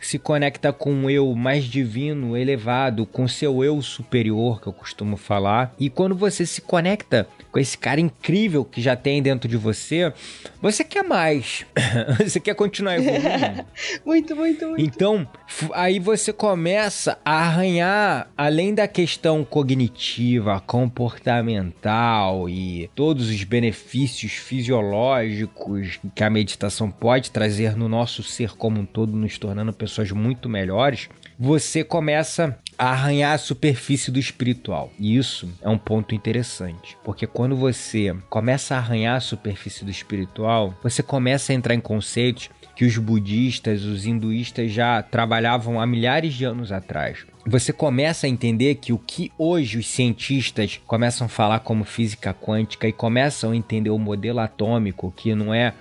se 0.05 0.19
conecta 0.19 0.71
com 0.71 1.05
o 1.05 1.09
eu 1.09 1.33
mais 1.33 1.63
divino, 1.63 2.37
elevado, 2.37 3.05
com 3.05 3.27
seu 3.27 3.63
eu 3.63 3.81
superior, 3.81 4.61
que 4.61 4.67
eu 4.67 4.73
costumo 4.73 5.17
falar. 5.17 5.73
E 5.79 5.89
quando 5.89 6.15
você 6.15 6.45
se 6.45 6.61
conecta 6.61 7.27
com 7.51 7.59
esse 7.59 7.77
cara 7.77 7.99
incrível 7.99 8.63
que 8.63 8.81
já 8.81 8.95
tem 8.95 9.21
dentro 9.21 9.49
de 9.49 9.57
você, 9.57 10.13
você 10.61 10.83
quer 10.83 11.03
mais. 11.03 11.65
você 12.23 12.39
quer 12.39 12.53
continuar 12.53 12.97
evoluindo. 12.97 13.65
Muito, 14.05 14.35
muito, 14.35 14.67
muito. 14.67 14.81
Então, 14.81 15.27
aí 15.73 15.99
você 15.99 16.31
começa 16.31 17.17
a 17.23 17.39
arranhar, 17.45 18.29
além 18.37 18.73
da 18.73 18.87
questão 18.87 19.43
cognitiva, 19.43 20.59
comportamental 20.59 22.49
e 22.49 22.89
todos 22.93 23.29
os 23.29 23.43
benefícios 23.43 24.33
fisiológicos 24.33 25.99
que 26.13 26.23
a 26.23 26.29
meditação 26.29 26.91
pode 26.91 27.31
trazer 27.31 27.75
no 27.75 27.87
nosso 27.87 28.21
ser 28.21 28.51
como 28.55 28.79
um 28.79 28.85
todo, 28.85 29.15
nos 29.15 29.37
tornando 29.37 29.73
pessoas 29.73 29.94
pessoas 29.95 30.11
muito 30.11 30.49
melhores, 30.49 31.09
você 31.39 31.83
começa 31.83 32.57
a 32.77 32.89
arranhar 32.89 33.33
a 33.33 33.37
superfície 33.37 34.11
do 34.11 34.19
espiritual. 34.19 34.91
E 34.99 35.15
isso 35.15 35.49
é 35.61 35.69
um 35.69 35.77
ponto 35.77 36.13
interessante, 36.13 36.97
porque 37.03 37.25
quando 37.25 37.55
você 37.55 38.13
começa 38.29 38.75
a 38.75 38.77
arranhar 38.77 39.15
a 39.15 39.21
superfície 39.21 39.85
do 39.85 39.91
espiritual, 39.91 40.73
você 40.83 41.01
começa 41.01 41.51
a 41.51 41.55
entrar 41.55 41.73
em 41.73 41.79
conceitos 41.79 42.49
que 42.75 42.83
os 42.83 42.97
budistas, 42.97 43.85
os 43.85 44.05
hinduístas 44.05 44.69
já 44.69 45.01
trabalhavam 45.01 45.79
há 45.79 45.85
milhares 45.85 46.33
de 46.33 46.43
anos 46.43 46.73
atrás. 46.73 47.25
Você 47.45 47.71
começa 47.71 48.27
a 48.27 48.29
entender 48.29 48.75
que 48.75 48.91
o 48.91 48.97
que 48.97 49.31
hoje 49.37 49.77
os 49.77 49.87
cientistas 49.87 50.81
começam 50.85 51.25
a 51.25 51.29
falar 51.29 51.59
como 51.59 51.85
física 51.85 52.33
quântica 52.33 52.85
e 52.85 52.91
começam 52.91 53.51
a 53.51 53.55
entender 53.55 53.91
o 53.91 53.99
modelo 53.99 54.39
atômico, 54.39 55.13
que 55.15 55.33
não 55.33 55.53
é 55.53 55.73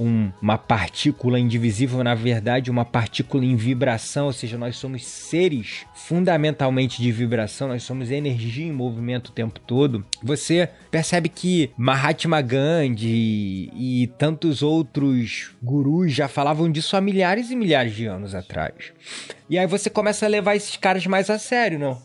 um, 0.00 0.32
uma 0.40 0.56
partícula 0.56 1.38
indivisível, 1.38 2.02
na 2.02 2.14
verdade, 2.14 2.70
uma 2.70 2.86
partícula 2.86 3.44
em 3.44 3.54
vibração, 3.54 4.26
ou 4.26 4.32
seja, 4.32 4.56
nós 4.56 4.76
somos 4.76 5.04
seres 5.04 5.84
fundamentalmente 5.94 7.02
de 7.02 7.12
vibração, 7.12 7.68
nós 7.68 7.82
somos 7.82 8.10
energia 8.10 8.66
em 8.66 8.72
movimento 8.72 9.28
o 9.28 9.32
tempo 9.32 9.60
todo. 9.60 10.02
Você 10.22 10.70
percebe 10.90 11.28
que 11.28 11.70
Mahatma 11.76 12.40
Gandhi 12.40 13.70
e, 13.74 14.02
e 14.02 14.06
tantos 14.06 14.62
outros 14.62 15.50
gurus 15.62 16.12
já 16.12 16.28
falavam 16.28 16.72
disso 16.72 16.96
há 16.96 17.00
milhares 17.00 17.50
e 17.50 17.56
milhares 17.56 17.94
de 17.94 18.06
anos 18.06 18.34
atrás. 18.34 18.94
E 19.50 19.58
aí 19.58 19.66
você 19.66 19.90
começa 19.90 20.24
a 20.24 20.28
levar 20.28 20.56
esses 20.56 20.76
caras 20.76 21.06
mais 21.06 21.28
a 21.28 21.38
sério, 21.38 21.78
não? 21.78 22.00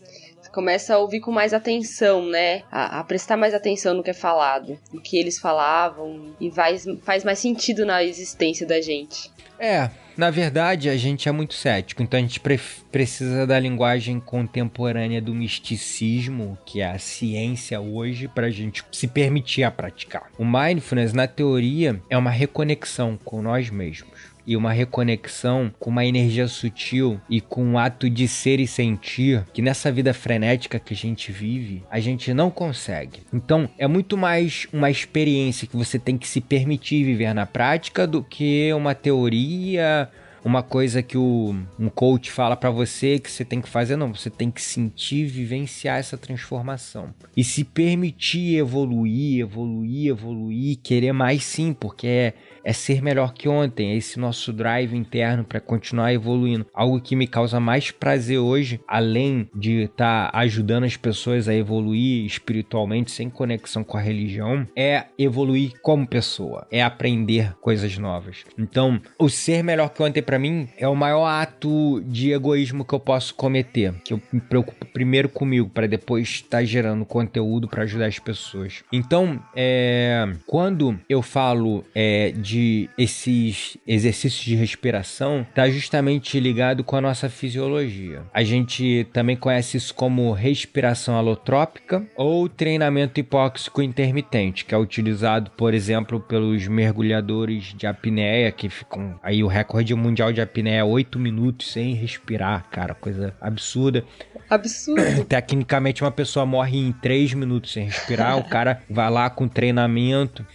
Começa 0.56 0.94
a 0.94 0.98
ouvir 0.98 1.20
com 1.20 1.30
mais 1.30 1.52
atenção, 1.52 2.26
né? 2.26 2.62
A, 2.72 3.00
a, 3.00 3.04
prestar 3.04 3.36
mais 3.36 3.52
atenção 3.52 3.92
no 3.92 4.02
que 4.02 4.08
é 4.08 4.14
falado, 4.14 4.78
no 4.90 5.02
que 5.02 5.18
eles 5.18 5.38
falavam, 5.38 6.34
e 6.40 6.50
faz, 6.50 6.86
mais 7.24 7.38
sentido 7.38 7.84
na 7.84 8.02
existência 8.02 8.66
da 8.66 8.80
gente. 8.80 9.30
É, 9.58 9.90
na 10.16 10.30
verdade 10.30 10.88
a 10.88 10.96
gente 10.96 11.28
é 11.28 11.32
muito 11.32 11.52
cético, 11.52 12.02
então 12.02 12.18
a 12.18 12.22
gente 12.22 12.40
pre 12.40 12.58
precisa 12.90 13.46
da 13.46 13.60
linguagem 13.60 14.18
contemporânea 14.18 15.20
do 15.20 15.34
misticismo, 15.34 16.56
que 16.64 16.80
é 16.80 16.86
a 16.86 16.98
ciência 16.98 17.78
hoje, 17.78 18.26
para 18.26 18.46
a 18.46 18.50
gente 18.50 18.82
se 18.90 19.06
permitir 19.06 19.62
a 19.62 19.70
praticar. 19.70 20.30
O 20.38 20.44
mindfulness, 20.44 21.12
na 21.12 21.26
teoria, 21.26 22.00
é 22.08 22.16
uma 22.16 22.30
reconexão 22.30 23.18
com 23.22 23.42
nós 23.42 23.68
mesmos 23.68 24.25
e 24.46 24.56
uma 24.56 24.72
reconexão 24.72 25.72
com 25.78 25.90
uma 25.90 26.04
energia 26.04 26.46
sutil 26.46 27.20
e 27.28 27.40
com 27.40 27.64
um 27.64 27.78
ato 27.78 28.08
de 28.08 28.28
ser 28.28 28.60
e 28.60 28.66
sentir 28.66 29.44
que 29.52 29.60
nessa 29.60 29.90
vida 29.90 30.14
frenética 30.14 30.78
que 30.78 30.94
a 30.94 30.96
gente 30.96 31.32
vive, 31.32 31.82
a 31.90 31.98
gente 31.98 32.32
não 32.32 32.50
consegue. 32.50 33.20
Então, 33.32 33.68
é 33.78 33.86
muito 33.86 34.16
mais 34.16 34.66
uma 34.72 34.90
experiência 34.90 35.66
que 35.66 35.76
você 35.76 35.98
tem 35.98 36.16
que 36.16 36.28
se 36.28 36.40
permitir 36.40 37.04
viver 37.04 37.34
na 37.34 37.46
prática 37.46 38.06
do 38.06 38.22
que 38.22 38.72
uma 38.72 38.94
teoria 38.94 40.08
uma 40.46 40.62
coisa 40.62 41.02
que 41.02 41.18
o, 41.18 41.56
um 41.76 41.88
coach 41.88 42.30
fala 42.30 42.56
para 42.56 42.70
você 42.70 43.18
que 43.18 43.28
você 43.28 43.44
tem 43.44 43.60
que 43.60 43.68
fazer, 43.68 43.96
não, 43.96 44.14
você 44.14 44.30
tem 44.30 44.48
que 44.48 44.62
sentir, 44.62 45.26
vivenciar 45.26 45.98
essa 45.98 46.16
transformação 46.16 47.12
e 47.36 47.42
se 47.42 47.64
permitir 47.64 48.56
evoluir, 48.56 49.40
evoluir, 49.40 50.10
evoluir, 50.10 50.78
querer 50.80 51.12
mais 51.12 51.42
sim, 51.42 51.72
porque 51.72 52.06
é 52.06 52.34
é 52.66 52.72
ser 52.72 53.00
melhor 53.00 53.32
que 53.32 53.48
ontem, 53.48 53.92
é 53.92 53.96
esse 53.96 54.18
nosso 54.18 54.52
drive 54.52 54.96
interno 54.96 55.44
para 55.44 55.60
continuar 55.60 56.12
evoluindo. 56.12 56.66
Algo 56.74 57.00
que 57.00 57.14
me 57.14 57.28
causa 57.28 57.60
mais 57.60 57.92
prazer 57.92 58.40
hoje, 58.40 58.80
além 58.88 59.48
de 59.54 59.84
estar 59.84 60.32
tá 60.32 60.38
ajudando 60.40 60.82
as 60.82 60.96
pessoas 60.96 61.48
a 61.48 61.54
evoluir 61.54 62.26
espiritualmente 62.26 63.12
sem 63.12 63.30
conexão 63.30 63.84
com 63.84 63.96
a 63.96 64.00
religião, 64.00 64.66
é 64.74 65.04
evoluir 65.16 65.74
como 65.80 66.08
pessoa, 66.08 66.66
é 66.68 66.82
aprender 66.82 67.54
coisas 67.60 67.96
novas. 67.98 68.42
Então, 68.58 69.00
o 69.16 69.28
ser 69.28 69.62
melhor 69.62 69.90
que 69.90 70.02
ontem 70.02 70.20
para 70.20 70.35
mim 70.38 70.68
é 70.78 70.88
o 70.88 70.94
maior 70.94 71.26
ato 71.26 72.02
de 72.06 72.32
egoísmo 72.32 72.84
que 72.84 72.94
eu 72.94 73.00
posso 73.00 73.34
cometer, 73.34 73.94
que 74.04 74.12
eu 74.12 74.20
me 74.32 74.40
preocupo 74.40 74.86
primeiro 74.86 75.28
comigo 75.28 75.68
para 75.68 75.86
depois 75.86 76.28
estar 76.28 76.58
tá 76.58 76.64
gerando 76.64 77.04
conteúdo 77.04 77.68
para 77.68 77.82
ajudar 77.82 78.06
as 78.06 78.18
pessoas. 78.18 78.82
Então, 78.92 79.40
é, 79.54 80.28
quando 80.46 80.98
eu 81.08 81.22
falo 81.22 81.84
é, 81.94 82.32
de 82.32 82.88
esses 82.96 83.76
exercícios 83.86 84.44
de 84.44 84.54
respiração 84.54 85.46
está 85.48 85.68
justamente 85.68 86.38
ligado 86.38 86.84
com 86.84 86.96
a 86.96 87.00
nossa 87.00 87.28
fisiologia. 87.28 88.22
A 88.32 88.42
gente 88.42 89.06
também 89.12 89.36
conhece 89.36 89.76
isso 89.76 89.94
como 89.94 90.32
respiração 90.32 91.16
alotrópica 91.16 92.06
ou 92.16 92.48
treinamento 92.48 93.20
hipóxico 93.20 93.82
intermitente, 93.82 94.64
que 94.64 94.74
é 94.74 94.78
utilizado, 94.78 95.50
por 95.52 95.74
exemplo, 95.74 96.20
pelos 96.20 96.66
mergulhadores 96.68 97.74
de 97.74 97.86
apneia, 97.86 98.52
que 98.52 98.68
ficam 98.68 99.18
aí 99.22 99.42
o 99.42 99.46
recorde 99.46 99.94
mundial 100.16 100.32
de 100.32 100.40
apneia 100.40 100.84
8 100.84 101.18
minutos 101.18 101.70
sem 101.70 101.94
respirar, 101.94 102.64
cara, 102.70 102.94
coisa 102.94 103.34
absurda. 103.38 104.02
Absurdo. 104.48 105.24
Tecnicamente, 105.28 106.02
uma 106.02 106.10
pessoa 106.10 106.46
morre 106.46 106.78
em 106.78 106.90
3 106.90 107.34
minutos 107.34 107.72
sem 107.72 107.84
respirar, 107.84 108.38
o 108.38 108.44
cara 108.44 108.82
vai 108.88 109.10
lá 109.10 109.28
com 109.28 109.46
treinamento 109.46 110.46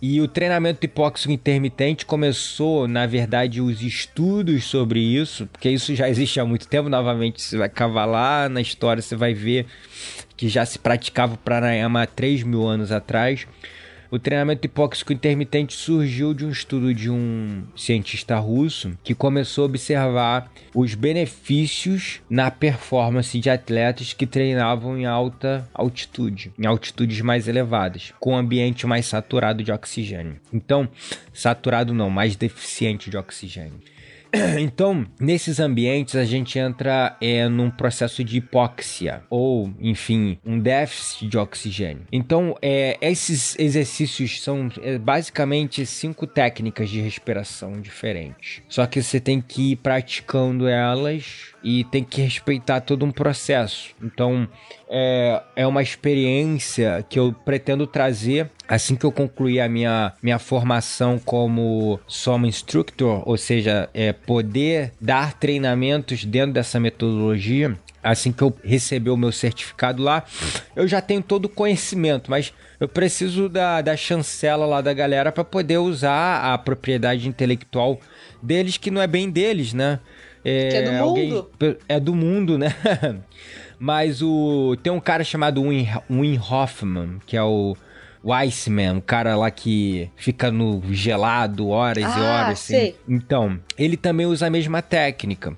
e 0.00 0.22
o 0.22 0.26
treinamento 0.26 0.86
hipóxico 0.86 1.30
intermitente 1.30 2.06
começou, 2.06 2.88
na 2.88 3.06
verdade, 3.06 3.60
os 3.60 3.82
estudos 3.82 4.64
sobre 4.64 4.98
isso, 4.98 5.46
porque 5.48 5.68
isso 5.68 5.94
já 5.94 6.08
existe 6.08 6.40
há 6.40 6.44
muito 6.46 6.66
tempo. 6.66 6.88
Novamente, 6.88 7.42
você 7.42 7.58
vai 7.58 7.68
cavalar 7.68 8.48
na 8.48 8.62
história, 8.62 9.02
você 9.02 9.14
vai 9.14 9.34
ver 9.34 9.66
que 10.34 10.48
já 10.48 10.64
se 10.64 10.78
praticava 10.78 11.34
o 11.34 11.36
pranayama 11.36 12.04
há 12.04 12.06
3 12.06 12.42
mil 12.44 12.66
anos 12.66 12.90
atrás. 12.90 13.46
O 14.10 14.18
treinamento 14.18 14.66
hipóxico 14.66 15.12
intermitente 15.12 15.72
surgiu 15.72 16.34
de 16.34 16.44
um 16.44 16.50
estudo 16.50 16.92
de 16.92 17.08
um 17.08 17.62
cientista 17.76 18.36
russo 18.38 18.98
que 19.04 19.14
começou 19.14 19.62
a 19.62 19.66
observar 19.66 20.50
os 20.74 20.96
benefícios 20.96 22.20
na 22.28 22.50
performance 22.50 23.38
de 23.38 23.48
atletas 23.48 24.12
que 24.12 24.26
treinavam 24.26 24.98
em 24.98 25.06
alta 25.06 25.68
altitude, 25.72 26.52
em 26.58 26.66
altitudes 26.66 27.20
mais 27.20 27.46
elevadas, 27.46 28.12
com 28.18 28.36
ambiente 28.36 28.84
mais 28.84 29.06
saturado 29.06 29.62
de 29.62 29.70
oxigênio. 29.70 30.40
Então, 30.52 30.88
saturado 31.32 31.94
não, 31.94 32.10
mais 32.10 32.34
deficiente 32.34 33.10
de 33.10 33.16
oxigênio. 33.16 33.80
Então, 34.60 35.06
nesses 35.18 35.58
ambientes, 35.60 36.14
a 36.16 36.24
gente 36.24 36.58
entra 36.58 37.16
é, 37.20 37.48
num 37.48 37.70
processo 37.70 38.22
de 38.22 38.38
hipóxia, 38.38 39.22
ou, 39.30 39.72
enfim, 39.80 40.38
um 40.44 40.58
déficit 40.58 41.28
de 41.28 41.38
oxigênio. 41.38 42.06
Então, 42.12 42.56
é, 42.60 42.98
esses 43.00 43.58
exercícios 43.58 44.42
são 44.42 44.68
é, 44.82 44.98
basicamente 44.98 45.84
cinco 45.86 46.26
técnicas 46.26 46.90
de 46.90 47.00
respiração 47.00 47.80
diferentes. 47.80 48.62
Só 48.68 48.86
que 48.86 49.02
você 49.02 49.20
tem 49.20 49.40
que 49.40 49.72
ir 49.72 49.76
praticando 49.76 50.68
elas 50.68 51.54
e 51.62 51.84
tem 51.84 52.02
que 52.02 52.20
respeitar 52.20 52.80
todo 52.80 53.04
um 53.04 53.10
processo. 53.10 53.90
Então, 54.02 54.48
é, 54.88 55.42
é 55.56 55.66
uma 55.66 55.82
experiência 55.82 57.04
que 57.08 57.18
eu 57.18 57.34
pretendo 57.44 57.86
trazer 57.86 58.50
assim 58.70 58.94
que 58.94 59.04
eu 59.04 59.10
concluir 59.10 59.60
a 59.60 59.68
minha, 59.68 60.12
minha 60.22 60.38
formação 60.38 61.18
como 61.18 61.98
Soma 62.06 62.46
Instructor, 62.46 63.28
ou 63.28 63.36
seja, 63.36 63.90
é, 63.92 64.12
poder 64.12 64.92
dar 65.00 65.34
treinamentos 65.34 66.24
dentro 66.24 66.52
dessa 66.52 66.78
metodologia. 66.78 67.76
Assim 68.02 68.32
que 68.32 68.40
eu 68.40 68.56
receber 68.64 69.10
o 69.10 69.16
meu 69.16 69.30
certificado 69.30 70.02
lá, 70.02 70.24
eu 70.74 70.88
já 70.88 71.02
tenho 71.02 71.20
todo 71.20 71.44
o 71.44 71.48
conhecimento, 71.50 72.30
mas 72.30 72.50
eu 72.78 72.88
preciso 72.88 73.46
da, 73.46 73.82
da 73.82 73.94
chancela 73.94 74.64
lá 74.64 74.80
da 74.80 74.94
galera 74.94 75.30
para 75.30 75.44
poder 75.44 75.76
usar 75.76 76.54
a 76.54 76.56
propriedade 76.56 77.28
intelectual 77.28 78.00
deles, 78.42 78.78
que 78.78 78.90
não 78.90 79.02
é 79.02 79.06
bem 79.06 79.28
deles, 79.28 79.74
né? 79.74 80.00
É, 80.44 80.68
que 80.68 80.76
é 80.76 80.82
do 80.82 81.02
alguém, 81.02 81.30
mundo. 81.30 81.50
É 81.88 82.00
do 82.00 82.14
mundo, 82.14 82.58
né? 82.58 82.74
Mas 83.78 84.20
o 84.22 84.76
tem 84.82 84.92
um 84.92 85.00
cara 85.00 85.24
chamado 85.24 85.62
Win, 85.62 85.88
Win 86.08 86.38
Hoffman, 86.38 87.18
que 87.26 87.36
é 87.36 87.42
o 87.42 87.76
o 88.22 88.34
Iceman, 88.34 88.98
o 88.98 89.02
cara 89.02 89.34
lá 89.34 89.50
que 89.50 90.10
fica 90.14 90.50
no 90.50 90.82
gelado 90.92 91.68
horas 91.68 92.04
ah, 92.04 92.18
e 92.18 92.22
horas. 92.22 92.60
Assim. 92.60 92.74
Sei. 92.74 92.96
Então, 93.08 93.58
ele 93.78 93.96
também 93.96 94.26
usa 94.26 94.46
a 94.46 94.50
mesma 94.50 94.82
técnica. 94.82 95.56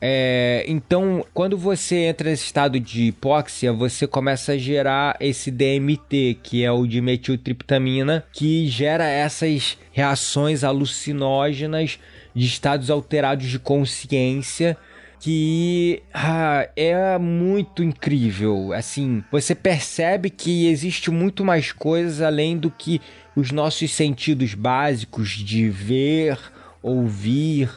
É, 0.00 0.64
então, 0.68 1.24
quando 1.32 1.56
você 1.56 1.96
entra 1.96 2.28
nesse 2.28 2.44
estado 2.44 2.78
de 2.78 3.04
hipóxia, 3.04 3.72
você 3.72 4.06
começa 4.06 4.52
a 4.52 4.58
gerar 4.58 5.16
esse 5.18 5.50
DMT, 5.50 6.40
que 6.42 6.62
é 6.62 6.70
o 6.70 6.86
dimetiltriptamina, 6.86 8.24
que 8.32 8.68
gera 8.68 9.06
essas 9.06 9.78
reações 9.92 10.62
alucinógenas 10.62 11.98
de 12.34 12.46
estados 12.46 12.90
alterados 12.90 13.46
de 13.46 13.58
consciência 13.58 14.76
que 15.20 16.02
ah, 16.12 16.68
é 16.76 17.16
muito 17.16 17.82
incrível. 17.82 18.74
Assim, 18.74 19.24
você 19.32 19.54
percebe 19.54 20.28
que 20.28 20.66
existe 20.66 21.10
muito 21.10 21.42
mais 21.42 21.72
coisas 21.72 22.20
além 22.20 22.58
do 22.58 22.70
que 22.70 23.00
os 23.34 23.50
nossos 23.50 23.90
sentidos 23.90 24.52
básicos 24.52 25.30
de 25.30 25.70
ver, 25.70 26.38
ouvir 26.82 27.70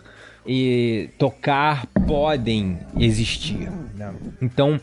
e 0.45 1.09
tocar 1.17 1.85
podem 2.05 2.79
existir. 2.97 3.69
Então, 4.41 4.79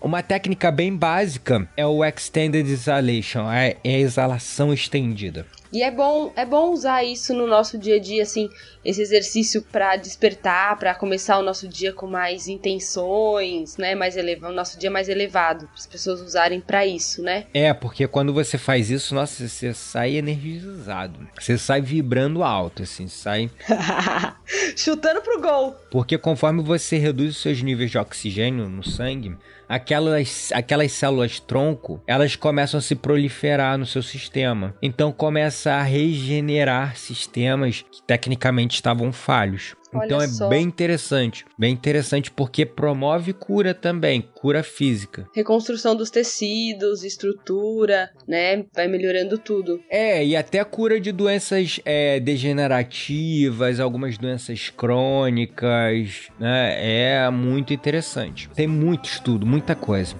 uma 0.00 0.22
técnica 0.22 0.70
bem 0.70 0.96
básica 0.96 1.68
é 1.76 1.86
o 1.86 2.04
extended 2.04 2.68
exhalation, 2.68 3.50
é 3.50 3.76
a 3.84 3.88
exalação 3.88 4.72
estendida. 4.72 5.46
E 5.72 5.82
é 5.82 5.90
bom, 5.90 6.30
é 6.36 6.44
bom 6.44 6.70
usar 6.72 7.02
isso 7.02 7.32
no 7.32 7.46
nosso 7.46 7.78
dia 7.78 7.96
a 7.96 7.98
dia, 7.98 8.22
assim, 8.22 8.50
esse 8.84 9.00
exercício 9.00 9.62
para 9.62 9.96
despertar, 9.96 10.78
para 10.78 10.94
começar 10.94 11.38
o 11.38 11.42
nosso 11.42 11.68
dia 11.68 11.92
com 11.92 12.06
mais 12.06 12.48
intenções, 12.48 13.76
né? 13.76 13.94
Mais 13.94 14.16
elevado, 14.16 14.52
o 14.52 14.56
nosso 14.56 14.78
dia 14.78 14.90
mais 14.90 15.08
elevado, 15.08 15.68
as 15.76 15.86
pessoas 15.86 16.20
usarem 16.20 16.60
para 16.60 16.86
isso, 16.86 17.22
né? 17.22 17.46
É, 17.54 17.72
porque 17.72 18.06
quando 18.06 18.32
você 18.32 18.58
faz 18.58 18.90
isso, 18.90 19.14
nossa, 19.14 19.46
você 19.46 19.72
sai 19.72 20.16
energizado. 20.16 21.18
Você 21.38 21.56
sai 21.56 21.80
vibrando 21.80 22.42
alto, 22.42 22.82
assim, 22.82 23.08
sai. 23.08 23.50
Chutando 24.76 25.20
pro 25.22 25.40
gol. 25.40 25.76
Porque 25.90 26.18
conforme 26.18 26.62
você 26.62 26.98
reduz 26.98 27.36
os 27.36 27.42
seus 27.42 27.62
níveis 27.62 27.90
de 27.90 27.98
oxigênio 27.98 28.68
no 28.68 28.82
sangue, 28.82 29.36
aquelas, 29.68 30.50
aquelas 30.52 30.92
células 30.92 31.40
tronco, 31.40 32.02
elas 32.06 32.36
começam 32.36 32.78
a 32.78 32.82
se 32.82 32.94
proliferar 32.94 33.78
no 33.78 33.86
seu 33.86 34.02
sistema. 34.02 34.74
Então 34.82 35.10
começa 35.10 35.72
a 35.72 35.82
regenerar 35.82 36.96
sistemas 36.96 37.84
que 37.90 38.02
tecnicamente 38.02 38.71
estavam 38.74 39.12
falhos. 39.12 39.74
Olha 39.94 40.06
então 40.06 40.22
é 40.22 40.26
só. 40.26 40.48
bem 40.48 40.64
interessante, 40.64 41.44
bem 41.58 41.72
interessante 41.72 42.30
porque 42.30 42.64
promove 42.64 43.32
cura 43.34 43.74
também, 43.74 44.22
cura 44.34 44.62
física. 44.62 45.28
Reconstrução 45.34 45.94
dos 45.94 46.08
tecidos, 46.08 47.04
estrutura, 47.04 48.10
né? 48.26 48.64
Vai 48.74 48.88
melhorando 48.88 49.36
tudo. 49.36 49.80
É, 49.90 50.24
e 50.24 50.34
até 50.34 50.64
cura 50.64 50.98
de 50.98 51.12
doenças 51.12 51.78
é, 51.84 52.18
degenerativas, 52.18 53.80
algumas 53.80 54.16
doenças 54.16 54.70
crônicas, 54.70 56.28
né? 56.40 57.24
É 57.24 57.30
muito 57.30 57.74
interessante. 57.74 58.48
Tem 58.54 58.66
muito 58.66 59.04
estudo, 59.04 59.44
muita 59.44 59.74
coisa. 59.74 60.16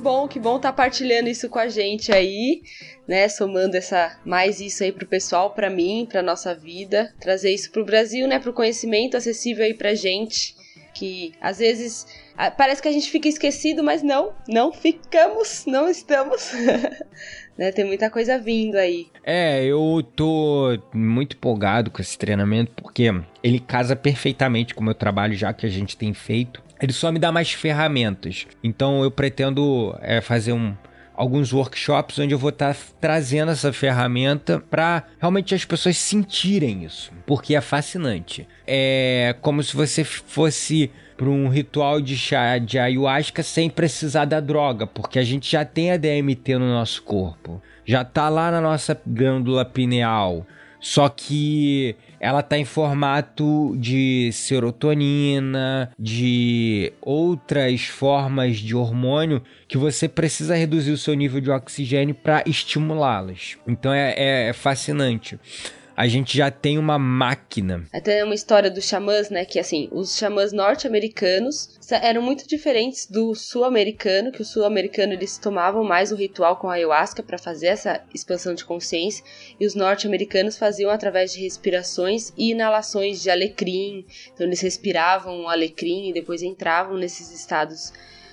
Bom, 0.00 0.26
que 0.26 0.40
bom 0.40 0.58
tá 0.58 0.72
partilhando 0.72 1.28
isso 1.28 1.48
com 1.48 1.58
a 1.58 1.68
gente 1.68 2.10
aí, 2.12 2.62
né? 3.06 3.28
Somando 3.28 3.76
essa 3.76 4.18
mais 4.24 4.60
isso 4.60 4.82
aí 4.82 4.90
pro 4.90 5.06
pessoal, 5.06 5.50
pra 5.50 5.70
mim, 5.70 6.06
pra 6.10 6.22
nossa 6.22 6.54
vida, 6.54 7.14
trazer 7.20 7.52
isso 7.52 7.70
pro 7.70 7.84
Brasil, 7.84 8.26
né? 8.26 8.38
Pro 8.38 8.52
conhecimento 8.52 9.16
acessível 9.16 9.64
aí 9.64 9.74
pra 9.74 9.94
gente, 9.94 10.56
que 10.94 11.32
às 11.40 11.58
vezes 11.58 12.06
parece 12.56 12.80
que 12.80 12.88
a 12.88 12.92
gente 12.92 13.10
fica 13.10 13.28
esquecido, 13.28 13.84
mas 13.84 14.02
não, 14.02 14.32
não 14.48 14.72
ficamos, 14.72 15.64
não 15.66 15.88
estamos. 15.88 16.52
né? 17.60 17.70
Tem 17.70 17.84
muita 17.84 18.08
coisa 18.08 18.38
vindo 18.38 18.76
aí. 18.76 19.08
É, 19.22 19.62
eu 19.64 20.02
tô 20.16 20.78
muito 20.94 21.36
empolgado 21.36 21.90
com 21.90 22.00
esse 22.00 22.16
treinamento 22.16 22.72
porque 22.74 23.12
ele 23.42 23.60
casa 23.60 23.94
perfeitamente 23.94 24.74
com 24.74 24.80
o 24.80 24.84
meu 24.84 24.94
trabalho 24.94 25.34
já 25.34 25.52
que 25.52 25.66
a 25.66 25.68
gente 25.68 25.96
tem 25.96 26.14
feito. 26.14 26.62
Ele 26.80 26.92
só 26.92 27.12
me 27.12 27.18
dá 27.18 27.30
mais 27.30 27.52
ferramentas. 27.52 28.46
Então 28.62 29.02
eu 29.02 29.10
pretendo 29.10 29.96
é, 30.00 30.20
fazer 30.20 30.52
um, 30.52 30.74
alguns 31.20 31.52
workshops 31.52 32.18
onde 32.18 32.32
eu 32.32 32.38
vou 32.38 32.48
estar 32.48 32.74
trazendo 32.98 33.52
essa 33.52 33.72
ferramenta 33.72 34.58
para 34.58 35.04
realmente 35.18 35.54
as 35.54 35.66
pessoas 35.66 35.98
sentirem 35.98 36.84
isso, 36.84 37.12
porque 37.26 37.54
é 37.54 37.60
fascinante. 37.60 38.48
É 38.66 39.36
como 39.42 39.62
se 39.62 39.76
você 39.76 40.02
fosse 40.02 40.90
para 41.18 41.28
um 41.28 41.50
ritual 41.50 42.00
de 42.00 42.16
chá 42.16 42.56
de 42.56 42.78
ayahuasca 42.78 43.42
sem 43.42 43.68
precisar 43.68 44.24
da 44.24 44.40
droga, 44.40 44.86
porque 44.86 45.18
a 45.18 45.22
gente 45.22 45.52
já 45.52 45.62
tem 45.62 45.90
a 45.90 45.98
DMT 45.98 46.56
no 46.56 46.66
nosso 46.66 47.02
corpo, 47.02 47.60
já 47.84 48.02
tá 48.02 48.30
lá 48.30 48.50
na 48.50 48.62
nossa 48.62 48.98
glândula 49.06 49.62
pineal. 49.62 50.46
Só 50.80 51.08
que 51.08 51.94
ela 52.18 52.42
tá 52.42 52.56
em 52.58 52.64
formato 52.64 53.74
de 53.78 54.30
serotonina, 54.32 55.92
de 55.98 56.92
outras 57.00 57.82
formas 57.84 58.56
de 58.58 58.74
hormônio 58.74 59.42
que 59.68 59.76
você 59.78 60.08
precisa 60.08 60.54
reduzir 60.54 60.90
o 60.92 60.98
seu 60.98 61.14
nível 61.14 61.40
de 61.40 61.50
oxigênio 61.50 62.14
para 62.14 62.42
estimulá-las. 62.46 63.56
Então 63.66 63.92
é, 63.92 64.14
é- 64.16 64.48
é 64.48 64.52
fascinante. 64.52 65.38
A 65.96 66.08
gente 66.08 66.34
já 66.34 66.50
tem 66.50 66.78
uma 66.78 66.98
máquina. 66.98 67.84
Até 67.92 68.24
uma 68.24 68.34
história 68.34 68.70
dos 68.70 68.84
xamãs, 68.88 69.28
né? 69.28 69.44
Que 69.44 69.58
assim, 69.58 69.86
os 69.92 70.16
xamãs 70.16 70.50
norte-americanos 70.50 71.78
eram 71.96 72.22
muito 72.22 72.46
diferentes 72.46 73.06
do 73.06 73.34
sul-americano, 73.34 74.32
que 74.32 74.42
o 74.42 74.44
sul-americano 74.44 75.12
eles 75.12 75.38
tomavam 75.38 75.82
mais 75.84 76.12
o 76.12 76.16
ritual 76.16 76.56
com 76.56 76.68
a 76.68 76.74
ayahuasca 76.74 77.22
para 77.22 77.38
fazer 77.38 77.68
essa 77.68 78.02
expansão 78.14 78.54
de 78.54 78.64
consciência, 78.64 79.24
e 79.58 79.66
os 79.66 79.74
norte-americanos 79.74 80.56
faziam 80.56 80.90
através 80.90 81.32
de 81.32 81.40
respirações 81.40 82.32
e 82.36 82.50
inalações 82.50 83.22
de 83.22 83.30
alecrim. 83.30 84.04
Então 84.32 84.46
eles 84.46 84.60
respiravam 84.60 85.42
o 85.42 85.48
alecrim 85.48 86.08
e 86.08 86.12
depois 86.12 86.42
entravam 86.42 86.96
nesses 86.96 87.30
estados 87.32 87.92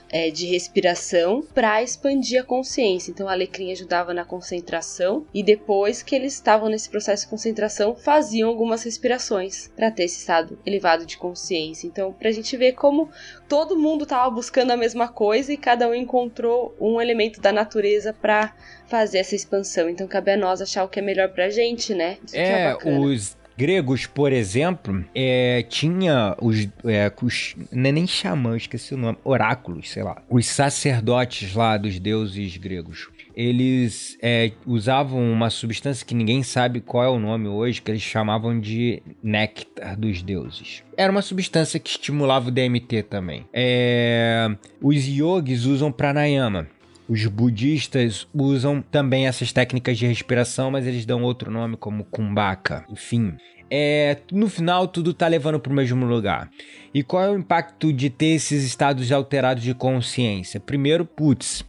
é, 0.09 0.29
de 0.29 0.45
respiração 0.47 1.43
para 1.53 1.81
expandir 1.83 2.41
a 2.41 2.43
consciência. 2.43 3.11
Então, 3.11 3.27
o 3.27 3.29
alecrim 3.29 3.71
ajudava 3.71 4.13
na 4.13 4.25
concentração 4.25 5.25
e 5.33 5.43
depois 5.43 6.01
que 6.01 6.15
eles 6.15 6.33
estavam 6.33 6.69
nesse 6.69 6.89
processo 6.89 7.23
de 7.23 7.29
concentração, 7.29 7.95
faziam 7.95 8.49
algumas 8.49 8.83
respirações 8.83 9.69
para 9.75 9.91
ter 9.91 10.03
esse 10.05 10.19
estado 10.19 10.57
elevado 10.65 11.05
de 11.05 11.17
consciência. 11.17 11.87
Então, 11.87 12.11
para 12.13 12.29
a 12.29 12.31
gente 12.31 12.55
ver 12.57 12.73
como 12.73 13.09
todo 13.47 13.77
mundo 13.77 14.03
estava 14.03 14.29
buscando 14.29 14.71
a 14.71 14.77
mesma 14.77 15.07
coisa 15.07 15.53
e 15.53 15.57
cada 15.57 15.87
um 15.87 15.93
encontrou 15.93 16.75
um 16.79 16.99
elemento 16.99 17.39
da 17.39 17.51
natureza 17.51 18.13
para 18.13 18.53
fazer 18.87 19.19
essa 19.19 19.35
expansão. 19.35 19.89
Então, 19.89 20.07
cabe 20.07 20.31
a 20.31 20.37
nós 20.37 20.61
achar 20.61 20.83
o 20.83 20.87
que 20.89 20.99
é 20.99 21.01
melhor 21.01 21.29
pra 21.29 21.49
gente, 21.49 21.93
né? 21.93 22.17
Isso 22.25 22.35
É, 22.35 22.73
bacana. 22.73 22.99
os 22.99 23.36
gregos, 23.57 24.05
por 24.05 24.31
exemplo, 24.31 25.03
é, 25.15 25.65
tinha 25.67 26.35
os, 26.41 26.67
é, 26.85 27.11
os. 27.21 27.55
Não 27.71 27.89
é 27.89 27.91
nem 27.91 28.05
xamãs, 28.05 28.63
esqueci 28.63 28.93
o 28.93 28.97
nome. 28.97 29.17
Oráculos, 29.23 29.89
sei 29.89 30.03
lá. 30.03 30.21
Os 30.29 30.45
sacerdotes 30.45 31.55
lá 31.55 31.77
dos 31.77 31.99
deuses 31.99 32.55
gregos. 32.57 33.09
Eles 33.35 34.17
é, 34.21 34.51
usavam 34.65 35.31
uma 35.31 35.51
substância 35.51 36.05
que 36.05 36.15
ninguém 36.15 36.41
sabe 36.41 36.81
qual 36.81 37.03
é 37.03 37.09
o 37.09 37.19
nome 37.19 37.47
hoje, 37.47 37.81
que 37.81 37.91
eles 37.91 38.01
chamavam 38.01 38.59
de 38.59 39.01
néctar 39.21 39.95
dos 39.95 40.23
deuses. 40.23 40.83
Era 40.97 41.11
uma 41.11 41.21
substância 41.21 41.79
que 41.79 41.89
estimulava 41.89 42.47
o 42.49 42.51
DMT 42.51 43.03
também. 43.03 43.45
É, 43.53 44.47
os 44.81 45.05
yogis 45.07 45.65
usam 45.65 45.91
pranayama. 45.91 46.67
Os 47.09 47.25
budistas 47.25 48.27
usam 48.33 48.81
também 48.81 49.27
essas 49.27 49.53
técnicas 49.53 49.97
de 49.97 50.05
respiração, 50.05 50.69
mas 50.69 50.85
eles 50.85 51.05
dão 51.05 51.23
outro 51.23 51.49
nome 51.49 51.77
como 51.77 52.03
kumbhaka. 52.03 52.85
Enfim, 52.89 53.37
é, 53.69 54.17
no 54.31 54.49
final 54.49 54.87
tudo 54.87 55.13
tá 55.13 55.27
levando 55.27 55.59
para 55.59 55.71
o 55.71 55.75
mesmo 55.75 56.05
lugar. 56.05 56.49
E 56.93 57.03
qual 57.03 57.23
é 57.23 57.29
o 57.29 57.37
impacto 57.37 57.93
de 57.93 58.09
ter 58.09 58.35
esses 58.35 58.63
estados 58.63 59.11
alterados 59.11 59.63
de 59.63 59.73
consciência? 59.73 60.59
Primeiro, 60.59 61.05
putz, 61.05 61.63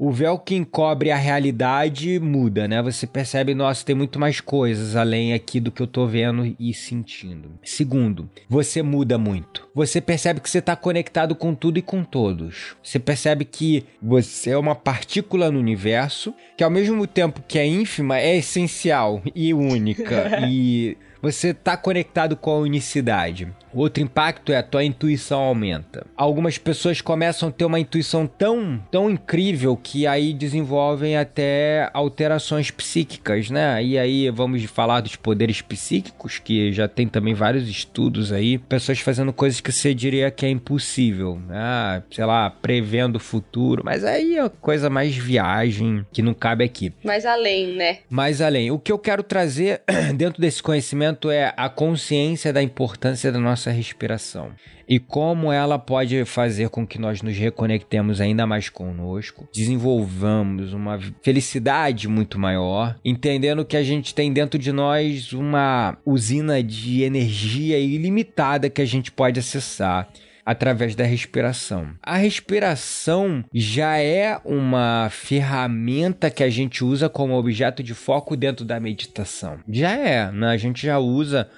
o 0.00 0.10
véu 0.10 0.38
que 0.38 0.54
encobre 0.54 1.10
a 1.10 1.16
realidade 1.16 2.18
muda, 2.18 2.66
né? 2.66 2.80
Você 2.80 3.06
percebe, 3.06 3.54
nossa, 3.54 3.84
tem 3.84 3.94
muito 3.94 4.18
mais 4.18 4.40
coisas 4.40 4.96
além 4.96 5.34
aqui 5.34 5.60
do 5.60 5.70
que 5.70 5.82
eu 5.82 5.86
tô 5.86 6.06
vendo 6.06 6.56
e 6.58 6.72
sentindo. 6.72 7.50
Segundo, 7.62 8.26
você 8.48 8.82
muda 8.82 9.18
muito. 9.18 9.68
Você 9.74 10.00
percebe 10.00 10.40
que 10.40 10.48
você 10.48 10.62
tá 10.62 10.74
conectado 10.74 11.34
com 11.34 11.54
tudo 11.54 11.78
e 11.78 11.82
com 11.82 12.02
todos. 12.02 12.74
Você 12.82 12.98
percebe 12.98 13.44
que 13.44 13.84
você 14.00 14.52
é 14.52 14.56
uma 14.56 14.74
partícula 14.74 15.50
no 15.50 15.58
universo, 15.58 16.34
que 16.56 16.64
ao 16.64 16.70
mesmo 16.70 17.06
tempo 17.06 17.44
que 17.46 17.58
é 17.58 17.66
ínfima, 17.66 18.18
é 18.18 18.38
essencial 18.38 19.20
e 19.34 19.52
única. 19.52 20.40
e 20.48 20.96
você 21.20 21.52
tá 21.52 21.76
conectado 21.76 22.36
com 22.36 22.50
a 22.50 22.58
unicidade. 22.58 23.52
Outro 23.72 24.02
impacto 24.02 24.52
é 24.52 24.56
a 24.56 24.62
tua 24.62 24.84
intuição 24.84 25.40
aumenta. 25.40 26.06
Algumas 26.16 26.58
pessoas 26.58 27.00
começam 27.00 27.48
a 27.48 27.52
ter 27.52 27.64
uma 27.64 27.78
intuição 27.78 28.26
tão, 28.26 28.80
tão 28.90 29.10
incrível 29.10 29.76
que 29.76 30.06
aí 30.06 30.32
desenvolvem 30.32 31.16
até 31.16 31.90
alterações 31.92 32.70
psíquicas, 32.70 33.50
né? 33.50 33.82
E 33.82 33.98
aí 33.98 34.30
vamos 34.30 34.64
falar 34.64 35.00
dos 35.00 35.16
poderes 35.16 35.60
psíquicos, 35.60 36.38
que 36.38 36.72
já 36.72 36.88
tem 36.88 37.06
também 37.06 37.34
vários 37.34 37.68
estudos 37.68 38.32
aí, 38.32 38.58
pessoas 38.58 39.00
fazendo 39.00 39.32
coisas 39.32 39.60
que 39.60 39.72
você 39.72 39.94
diria 39.94 40.30
que 40.30 40.46
é 40.46 40.50
impossível, 40.50 41.40
ah, 41.50 42.02
sei 42.10 42.24
lá, 42.24 42.50
prevendo 42.50 43.16
o 43.16 43.20
futuro, 43.20 43.82
mas 43.84 44.04
aí 44.04 44.38
é 44.38 44.48
coisa 44.48 44.90
mais 44.90 45.16
viagem 45.16 46.04
que 46.12 46.22
não 46.22 46.34
cabe 46.34 46.64
aqui. 46.64 46.92
Mais 47.04 47.24
além, 47.24 47.74
né? 47.76 47.98
Mais 48.08 48.40
além, 48.40 48.70
o 48.70 48.78
que 48.78 48.90
eu 48.90 48.98
quero 48.98 49.22
trazer 49.22 49.82
dentro 50.16 50.40
desse 50.40 50.62
conhecimento 50.62 51.30
é 51.30 51.52
a 51.56 51.68
consciência 51.68 52.52
da 52.52 52.62
importância 52.62 53.30
da 53.30 53.38
nossa 53.38 53.59
respiração 53.68 54.52
e 54.90 54.98
como 54.98 55.52
ela 55.52 55.78
pode 55.78 56.24
fazer 56.24 56.68
com 56.68 56.84
que 56.84 56.98
nós 56.98 57.22
nos 57.22 57.36
reconectemos 57.36 58.20
ainda 58.20 58.44
mais 58.44 58.68
conosco, 58.68 59.48
desenvolvamos 59.54 60.72
uma 60.72 60.98
felicidade 61.22 62.08
muito 62.08 62.40
maior, 62.40 62.98
entendendo 63.04 63.64
que 63.64 63.76
a 63.76 63.84
gente 63.84 64.12
tem 64.12 64.32
dentro 64.32 64.58
de 64.58 64.72
nós 64.72 65.32
uma 65.32 65.96
usina 66.04 66.60
de 66.60 67.02
energia 67.02 67.78
ilimitada 67.78 68.68
que 68.68 68.82
a 68.82 68.86
gente 68.86 69.12
pode 69.12 69.38
acessar. 69.38 70.08
através 70.42 70.96
da 70.96 71.04
respiração. 71.04 71.90
A 72.02 72.16
respiração 72.16 73.44
já 73.54 73.98
é 73.98 74.40
uma 74.44 75.08
ferramenta 75.10 76.28
que 76.28 76.42
a 76.42 76.50
gente 76.50 76.82
usa 76.82 77.08
como 77.08 77.34
objeto 77.34 77.84
de 77.84 77.94
foco 77.94 78.34
dentro 78.34 78.64
da 78.64 78.80
meditação. 78.80 79.60
Já 79.68 79.92
é, 79.96 80.32
né? 80.32 80.48
A 80.48 80.56
gente 80.56 80.84
já 80.84 80.98
usa 80.98 81.48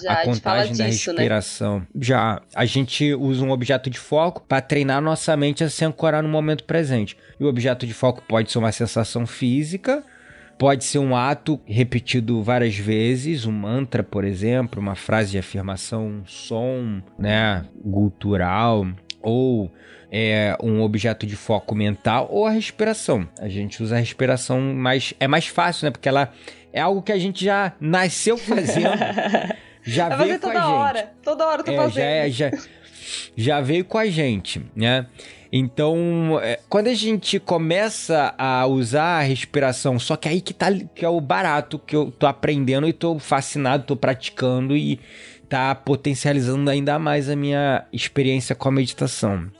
já, 0.00 0.12
a 0.12 0.24
contagem 0.24 0.76
da 0.76 0.86
disso, 0.86 1.12
né? 1.12 1.18
respiração. 1.18 1.80
Né? 1.80 1.86
Já. 2.00 2.42
A 2.54 2.64
gente 2.64 3.14
usa 3.14 3.44
um 3.44 3.50
objeto 3.50 3.90
de 3.90 3.98
foco 3.98 4.44
para 4.46 4.60
treinar 4.60 5.00
nossa 5.00 5.36
mente 5.36 5.64
a 5.64 5.70
se 5.70 5.84
ancorar 5.84 6.22
no 6.22 6.28
momento 6.28 6.64
presente. 6.64 7.16
E 7.38 7.44
o 7.44 7.48
objeto 7.48 7.86
de 7.86 7.94
foco 7.94 8.22
pode 8.26 8.50
ser 8.50 8.58
uma 8.58 8.72
sensação 8.72 9.26
física, 9.26 10.04
pode 10.58 10.84
ser 10.84 10.98
um 10.98 11.16
ato 11.16 11.60
repetido 11.66 12.42
várias 12.42 12.76
vezes, 12.76 13.46
um 13.46 13.52
mantra, 13.52 14.02
por 14.02 14.24
exemplo, 14.24 14.80
uma 14.80 14.94
frase 14.94 15.32
de 15.32 15.38
afirmação, 15.38 16.06
um 16.06 16.26
som, 16.26 17.02
né, 17.18 17.64
cultural, 17.82 18.86
ou 19.20 19.72
é, 20.10 20.56
um 20.62 20.82
objeto 20.82 21.26
de 21.26 21.36
foco 21.36 21.74
mental, 21.74 22.28
ou 22.30 22.46
a 22.46 22.50
respiração. 22.50 23.26
A 23.40 23.48
gente 23.48 23.82
usa 23.82 23.96
a 23.96 23.98
respiração, 23.98 24.60
mas 24.60 25.14
é 25.18 25.26
mais 25.26 25.46
fácil, 25.46 25.86
né? 25.86 25.90
Porque 25.90 26.08
ela 26.08 26.30
é 26.72 26.80
algo 26.80 27.00
que 27.00 27.12
a 27.12 27.18
gente 27.18 27.44
já 27.44 27.72
nasceu 27.80 28.36
fazendo. 28.38 28.90
Já 29.82 30.08
Vai 30.08 30.28
veio 30.28 30.40
com 30.40 30.48
a 30.48 30.52
gente. 30.52 30.62
Toda 30.62 30.74
hora, 30.74 31.12
toda 31.22 31.46
hora 31.46 31.60
eu 31.60 31.64
tô 31.64 31.72
é, 31.72 31.76
fazendo. 31.76 31.94
Já, 31.94 32.02
é, 32.02 32.30
já, 32.30 32.50
já 33.36 33.60
veio 33.60 33.84
com 33.84 33.98
a 33.98 34.06
gente, 34.06 34.64
né? 34.74 35.06
Então, 35.52 36.40
é, 36.42 36.58
quando 36.66 36.86
a 36.86 36.94
gente 36.94 37.38
começa 37.38 38.34
a 38.38 38.66
usar 38.66 39.18
a 39.18 39.22
respiração, 39.22 39.98
só 39.98 40.16
que 40.16 40.26
aí 40.26 40.40
que 40.40 40.54
tá 40.54 40.68
que 40.94 41.04
é 41.04 41.08
o 41.08 41.20
barato 41.20 41.78
que 41.78 41.94
eu 41.94 42.10
tô 42.10 42.26
aprendendo 42.26 42.88
e 42.88 42.92
tô 42.92 43.18
fascinado, 43.18 43.84
tô 43.84 43.94
praticando 43.94 44.74
e 44.74 44.98
tá 45.50 45.74
potencializando 45.74 46.70
ainda 46.70 46.98
mais 46.98 47.28
a 47.28 47.36
minha 47.36 47.84
experiência 47.92 48.54
com 48.54 48.68
a 48.68 48.72
meditação. 48.72 49.50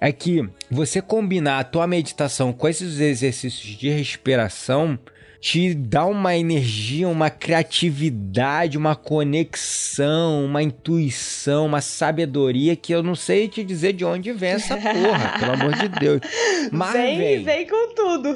É 0.00 0.10
que 0.10 0.48
você 0.70 1.02
combinar 1.02 1.58
a 1.58 1.64
tua 1.64 1.86
meditação 1.86 2.50
com 2.50 2.66
esses 2.66 2.98
exercícios 2.98 3.76
de 3.76 3.90
respiração, 3.90 4.98
te 5.44 5.74
dá 5.74 6.06
uma 6.06 6.34
energia, 6.34 7.06
uma 7.06 7.28
criatividade, 7.28 8.78
uma 8.78 8.96
conexão, 8.96 10.42
uma 10.46 10.62
intuição, 10.62 11.66
uma 11.66 11.82
sabedoria 11.82 12.74
que 12.74 12.94
eu 12.94 13.02
não 13.02 13.14
sei 13.14 13.46
te 13.46 13.62
dizer 13.62 13.92
de 13.92 14.06
onde 14.06 14.32
vem 14.32 14.52
essa 14.52 14.74
porra, 14.74 15.38
pelo 15.38 15.52
amor 15.52 15.74
de 15.74 15.88
Deus. 16.00 16.20
Mas 16.72 16.94
vem, 16.94 17.18
vem, 17.18 17.44
vem 17.44 17.66
com 17.66 17.94
tudo. 17.94 18.34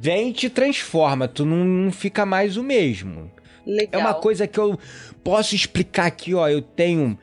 Vem 0.00 0.28
e 0.28 0.32
te 0.32 0.48
transforma, 0.48 1.26
tu 1.26 1.44
não, 1.44 1.64
não 1.64 1.90
fica 1.90 2.24
mais 2.24 2.56
o 2.56 2.62
mesmo. 2.62 3.28
Legal. 3.66 3.88
É 3.90 3.98
uma 3.98 4.14
coisa 4.14 4.46
que 4.46 4.60
eu 4.60 4.78
posso 5.24 5.56
explicar 5.56 6.06
aqui, 6.06 6.34
ó, 6.34 6.48
eu 6.48 6.62
tenho 6.62 7.18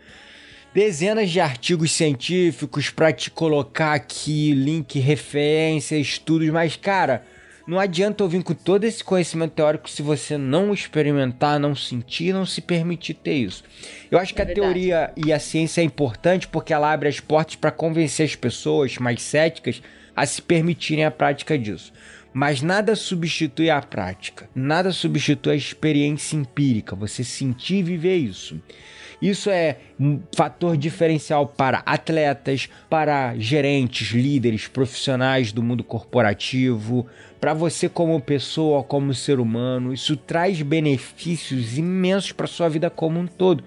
dezenas 0.74 1.30
de 1.30 1.40
artigos 1.40 1.94
científicos 1.94 2.90
para 2.90 3.14
te 3.14 3.32
colocar 3.32 3.94
aqui, 3.94 4.52
link, 4.52 5.00
referência, 5.00 5.96
estudos, 5.96 6.50
mas 6.50 6.76
cara, 6.76 7.24
não 7.68 7.80
adianta 7.80 8.24
eu 8.24 8.28
vir 8.28 8.44
com 8.44 8.54
todo 8.54 8.84
esse 8.84 9.04
conhecimento 9.04 9.54
teórico 9.54 9.90
se 9.90 10.02
você 10.02 10.38
não 10.38 10.74
experimentar, 10.74 11.60
não 11.60 11.76
sentir, 11.76 12.34
não 12.34 12.46
se 12.46 12.62
permitir 12.62 13.14
ter 13.14 13.34
isso. 13.34 13.64
Eu 14.10 14.18
acho 14.18 14.34
que 14.34 14.42
é 14.42 14.44
a 14.44 14.54
teoria 14.54 15.14
e 15.16 15.32
a 15.32 15.40
ciência 15.40 15.82
é 15.82 15.84
importante 15.84 16.48
porque 16.48 16.74
ela 16.74 16.92
abre 16.92 17.08
as 17.08 17.20
portas 17.20 17.56
para 17.56 17.72
convencer 17.72 18.26
as 18.26 18.36
pessoas 18.36 18.98
mais 18.98 19.22
céticas 19.22 19.82
a 20.16 20.26
se 20.26 20.42
permitirem 20.42 21.06
a 21.06 21.12
prática 21.12 21.58
disso. 21.58 21.94
Mas 22.34 22.62
nada 22.62 22.96
substitui 22.96 23.70
a 23.70 23.82
prática, 23.82 24.50
nada 24.56 24.92
substitui 24.92 25.52
a 25.52 25.56
experiência 25.56 26.38
empírica, 26.38 26.96
você 26.96 27.24
sentir 27.24 27.78
e 27.78 27.84
viver 27.84 28.16
isso. 28.16 28.62
Isso 29.22 29.52
é 29.52 29.78
um 30.00 30.20
fator 30.36 30.76
diferencial 30.76 31.46
para 31.46 31.84
atletas, 31.86 32.68
para 32.90 33.38
gerentes, 33.38 34.10
líderes, 34.10 34.68
profissionais 34.68 35.52
do 35.52 35.62
mundo 35.62 35.84
corporativo, 35.84 37.06
para 37.40 37.54
você 37.54 37.88
como 37.88 38.20
pessoa, 38.20 38.84
como 38.84 39.14
ser 39.14 39.40
humano. 39.40 39.94
Isso 39.94 40.18
traz 40.18 40.62
benefícios 40.64 41.78
imensos 41.78 42.32
para 42.32 42.48
sua 42.48 42.68
vida 42.68 42.90
como 42.90 43.20
um 43.20 43.28
todo. 43.28 43.64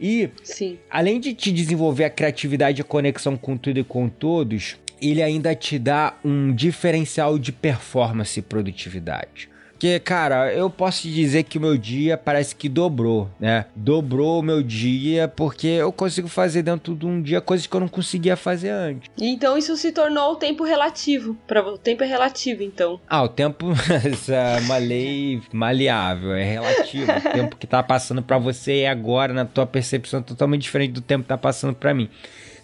E 0.00 0.30
Sim. 0.42 0.78
além 0.88 1.20
de 1.20 1.34
te 1.34 1.52
desenvolver 1.52 2.04
a 2.04 2.10
criatividade 2.10 2.80
e 2.80 2.82
a 2.82 2.84
conexão 2.84 3.36
com 3.36 3.56
tudo 3.58 3.80
e 3.80 3.84
com 3.84 4.08
todos, 4.08 4.76
ele 5.02 5.22
ainda 5.22 5.54
te 5.54 5.78
dá 5.78 6.14
um 6.24 6.54
diferencial 6.54 7.38
de 7.38 7.52
performance 7.52 8.38
e 8.38 8.42
produtividade. 8.42 9.50
Porque, 9.78 10.00
cara, 10.00 10.52
eu 10.52 10.68
posso 10.68 11.02
te 11.02 11.14
dizer 11.14 11.44
que 11.44 11.56
o 11.56 11.60
meu 11.60 11.78
dia 11.78 12.18
parece 12.18 12.52
que 12.52 12.68
dobrou, 12.68 13.30
né? 13.38 13.66
Dobrou 13.76 14.40
o 14.40 14.42
meu 14.42 14.60
dia 14.60 15.28
porque 15.28 15.68
eu 15.68 15.92
consigo 15.92 16.26
fazer 16.26 16.62
dentro 16.62 16.96
de 16.96 17.06
um 17.06 17.22
dia 17.22 17.40
coisas 17.40 17.64
que 17.64 17.76
eu 17.76 17.78
não 17.78 17.86
conseguia 17.86 18.36
fazer 18.36 18.70
antes. 18.70 19.08
Então 19.16 19.56
isso 19.56 19.76
se 19.76 19.92
tornou 19.92 20.32
o 20.32 20.34
tempo 20.36 20.64
relativo. 20.64 21.36
Para 21.46 21.64
o 21.64 21.78
tempo 21.78 22.02
é 22.02 22.08
relativo, 22.08 22.60
então. 22.64 22.98
Ah, 23.08 23.22
o 23.22 23.28
tempo 23.28 23.68
é 24.28 24.60
uma 24.62 24.78
lei 24.78 25.40
maleável, 25.52 26.32
é 26.32 26.42
relativo. 26.42 27.12
o 27.12 27.32
tempo 27.32 27.56
que 27.56 27.66
tá 27.68 27.80
passando 27.80 28.20
para 28.20 28.36
você 28.36 28.80
é 28.80 28.88
agora 28.88 29.32
na 29.32 29.44
tua 29.44 29.64
percepção 29.64 30.20
totalmente 30.20 30.62
diferente 30.62 30.90
do 30.90 31.00
tempo 31.00 31.22
que 31.22 31.28
tá 31.28 31.38
passando 31.38 31.76
para 31.76 31.94
mim. 31.94 32.10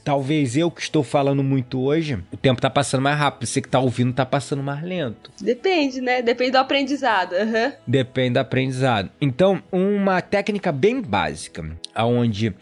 Talvez 0.04 0.54
eu 0.56 0.70
que 0.70 0.82
estou 0.82 1.02
falando 1.02 1.42
muito 1.42 1.80
hoje, 1.80 2.22
o 2.30 2.36
tempo 2.36 2.60
tá 2.60 2.68
passando 2.68 3.00
mais 3.00 3.18
rápido. 3.18 3.46
Você 3.46 3.62
que 3.62 3.68
tá 3.68 3.80
ouvindo 3.80 4.12
tá 4.12 4.26
passando 4.26 4.62
mais 4.62 4.82
lento. 4.82 5.30
Depende, 5.40 6.00
né? 6.02 6.20
Depende 6.20 6.52
do 6.52 6.58
aprendizado. 6.58 7.32
Uhum. 7.32 7.72
Depende 7.86 8.34
do 8.34 8.38
aprendizado. 8.38 9.10
Então, 9.18 9.62
uma 9.72 10.20
técnica 10.20 10.70
bem 10.70 11.00
básica, 11.00 11.64
aonde 11.94 12.54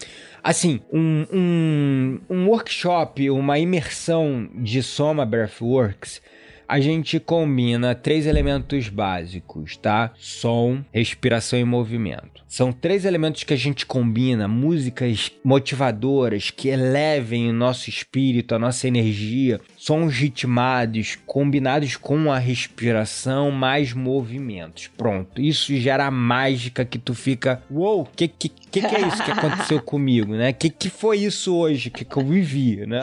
assim, 0.42 0.80
um, 0.92 1.26
um, 1.32 2.20
um 2.30 2.46
workshop, 2.48 3.28
uma 3.30 3.58
imersão 3.58 4.48
de 4.54 4.82
Soma 4.82 5.24
Breathworks, 5.24 6.20
a 6.68 6.80
gente 6.80 7.20
combina 7.20 7.94
três 7.94 8.26
elementos 8.26 8.88
básicos, 8.88 9.76
tá? 9.76 10.12
Som, 10.18 10.84
respiração 10.92 11.58
e 11.58 11.64
movimento. 11.64 12.42
São 12.48 12.72
três 12.72 13.04
elementos 13.04 13.44
que 13.44 13.54
a 13.54 13.56
gente 13.56 13.86
combina, 13.86 14.46
músicas 14.46 15.32
motivadoras 15.44 16.50
que 16.50 16.68
elevem 16.68 17.48
o 17.48 17.52
nosso 17.52 17.88
espírito, 17.88 18.54
a 18.54 18.58
nossa 18.58 18.86
energia, 18.86 19.60
sons 19.84 20.14
ritmados, 20.14 21.18
combinados 21.26 21.96
com 21.96 22.30
a 22.30 22.38
respiração, 22.38 23.50
mais 23.50 23.92
movimentos. 23.92 24.88
Pronto, 24.96 25.42
isso 25.42 25.74
gera 25.76 26.06
a 26.06 26.10
mágica 26.10 26.84
que 26.84 27.00
tu 27.00 27.16
fica, 27.16 27.60
uou, 27.68 27.96
wow, 27.96 28.08
que, 28.14 28.28
que 28.28 28.48
que 28.48 28.80
que 28.80 28.94
é 28.94 29.00
isso 29.00 29.24
que 29.24 29.32
aconteceu 29.32 29.82
comigo, 29.82 30.34
né? 30.34 30.52
Que 30.52 30.70
que 30.70 30.88
foi 30.88 31.18
isso 31.18 31.56
hoje 31.56 31.90
que, 31.90 32.04
que 32.04 32.16
eu 32.16 32.24
vivi, 32.24 32.86
né? 32.86 33.00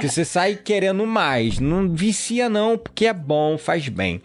Que 0.00 0.08
você 0.08 0.24
sai 0.24 0.54
querendo 0.54 1.04
mais, 1.04 1.58
não 1.58 1.92
vicia 1.92 2.48
não, 2.48 2.78
porque 2.78 3.06
é 3.06 3.12
bom, 3.12 3.58
faz 3.58 3.88
bem 3.88 4.22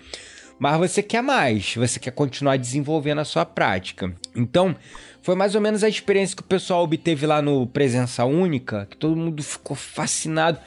mas 0.60 0.78
você 0.78 1.02
quer 1.02 1.24
mais, 1.24 1.74
você 1.74 2.00
quer 2.00 2.12
continuar 2.12 2.56
desenvolvendo 2.56 3.18
a 3.18 3.26
sua 3.26 3.44
prática. 3.44 4.14
Então, 4.36 4.76
foi 5.24 5.34
mais 5.34 5.56
ou 5.56 5.62
menos 5.62 5.84
a 5.84 5.90
experiência 5.90 6.36
que 6.36 6.44
o 6.44 6.46
pessoal 6.46 6.84
obteve 6.84 7.26
lá 7.26 7.42
no 7.42 7.66
Presença 7.66 8.24
Única, 8.26 8.86
que 8.88 8.96
todo 8.96 9.16
mundo 9.16 9.42
ficou 9.42 9.76
fascinado. 9.76 10.60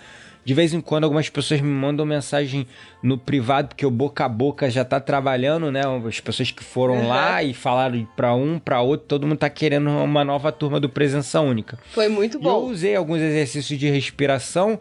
De 0.45 0.53
vez 0.53 0.75
em 0.75 0.81
quando 0.81 1.05
algumas 1.05 1.29
pessoas 1.29 1.61
me 1.61 1.69
mandam 1.69 2.05
mensagem 2.05 2.67
no 3.03 3.17
privado, 3.17 3.69
porque 3.69 3.87
o 3.87 3.91
boca 3.91 4.25
a 4.25 4.29
boca 4.29 4.71
já 4.71 4.85
tá 4.85 5.01
trabalhando, 5.01 5.71
né? 5.71 5.83
As 6.07 6.21
pessoas 6.21 6.51
que 6.51 6.63
foram 6.63 6.95
uhum. 6.97 7.09
lá 7.09 7.43
e 7.43 7.55
falaram 7.55 8.07
para 8.15 8.35
um, 8.35 8.59
para 8.59 8.81
outro, 8.81 9.07
todo 9.07 9.27
mundo 9.27 9.39
tá 9.39 9.49
querendo 9.49 9.89
uma 9.89 10.25
nova 10.25 10.53
turma 10.53 10.79
do 10.79 10.89
Presença 10.89 11.41
Única. 11.41 11.79
Foi 11.93 12.09
muito 12.09 12.39
bom. 12.39 12.49
eu 12.49 12.67
usei 12.69 12.95
alguns 12.95 13.21
exercícios 13.21 13.79
de 13.79 13.89
respiração, 13.89 14.79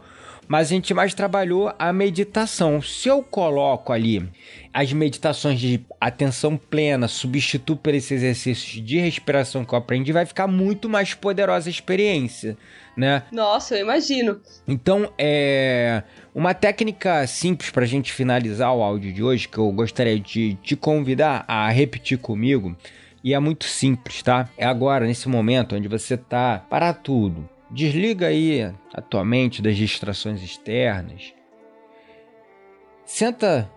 mas 0.48 0.68
a 0.68 0.70
gente 0.72 0.94
mais 0.94 1.14
trabalhou 1.14 1.74
a 1.78 1.92
meditação. 1.94 2.82
Se 2.82 3.08
eu 3.08 3.24
coloco 3.24 3.92
ali 3.92 4.30
as 4.74 4.92
meditações 4.92 5.60
de 5.60 5.82
atenção 6.00 6.58
plena, 6.58 7.08
substituo 7.08 7.76
por 7.76 7.94
esses 7.94 8.12
exercícios 8.12 8.84
de 8.84 9.00
respiração 9.00 9.64
que 9.64 9.74
eu 9.74 9.78
aprendi, 9.78 10.12
vai 10.12 10.26
ficar 10.26 10.48
muito 10.48 10.90
mais 10.90 11.14
poderosa 11.14 11.70
a 11.70 11.72
experiência, 11.72 12.58
né? 12.98 13.24
Nossa, 13.32 13.76
eu 13.76 13.82
imagino. 13.82 14.42
Então, 14.68 15.12
é 15.18 16.04
uma 16.34 16.54
técnica 16.54 17.26
simples 17.28 17.70
para 17.70 17.84
a 17.84 17.88
gente 17.88 18.12
finalizar 18.12 18.74
o 18.74 18.82
áudio 18.82 19.14
de 19.14 19.24
hoje, 19.24 19.48
que 19.48 19.58
eu 19.58 19.72
gostaria 19.72 20.20
de 20.20 20.56
te 20.64 20.76
convidar 20.76 21.46
a 21.48 21.70
repetir 21.70 22.18
comigo, 22.18 22.76
e 23.24 23.34
é 23.34 23.40
muito 23.40 23.66
simples, 23.66 24.22
tá? 24.22 24.50
É 24.58 24.66
agora, 24.66 25.06
nesse 25.06 25.30
momento, 25.30 25.76
onde 25.76 25.88
você 25.88 26.18
tá, 26.18 26.66
para 26.70 26.94
tudo, 26.94 27.48
Desliga 27.74 28.28
aí 28.28 28.72
a 28.94 29.02
tua 29.02 29.26
mente 29.26 29.60
das 29.60 29.76
distrações 29.76 30.44
externas. 30.44 31.34
Senta 33.04 33.68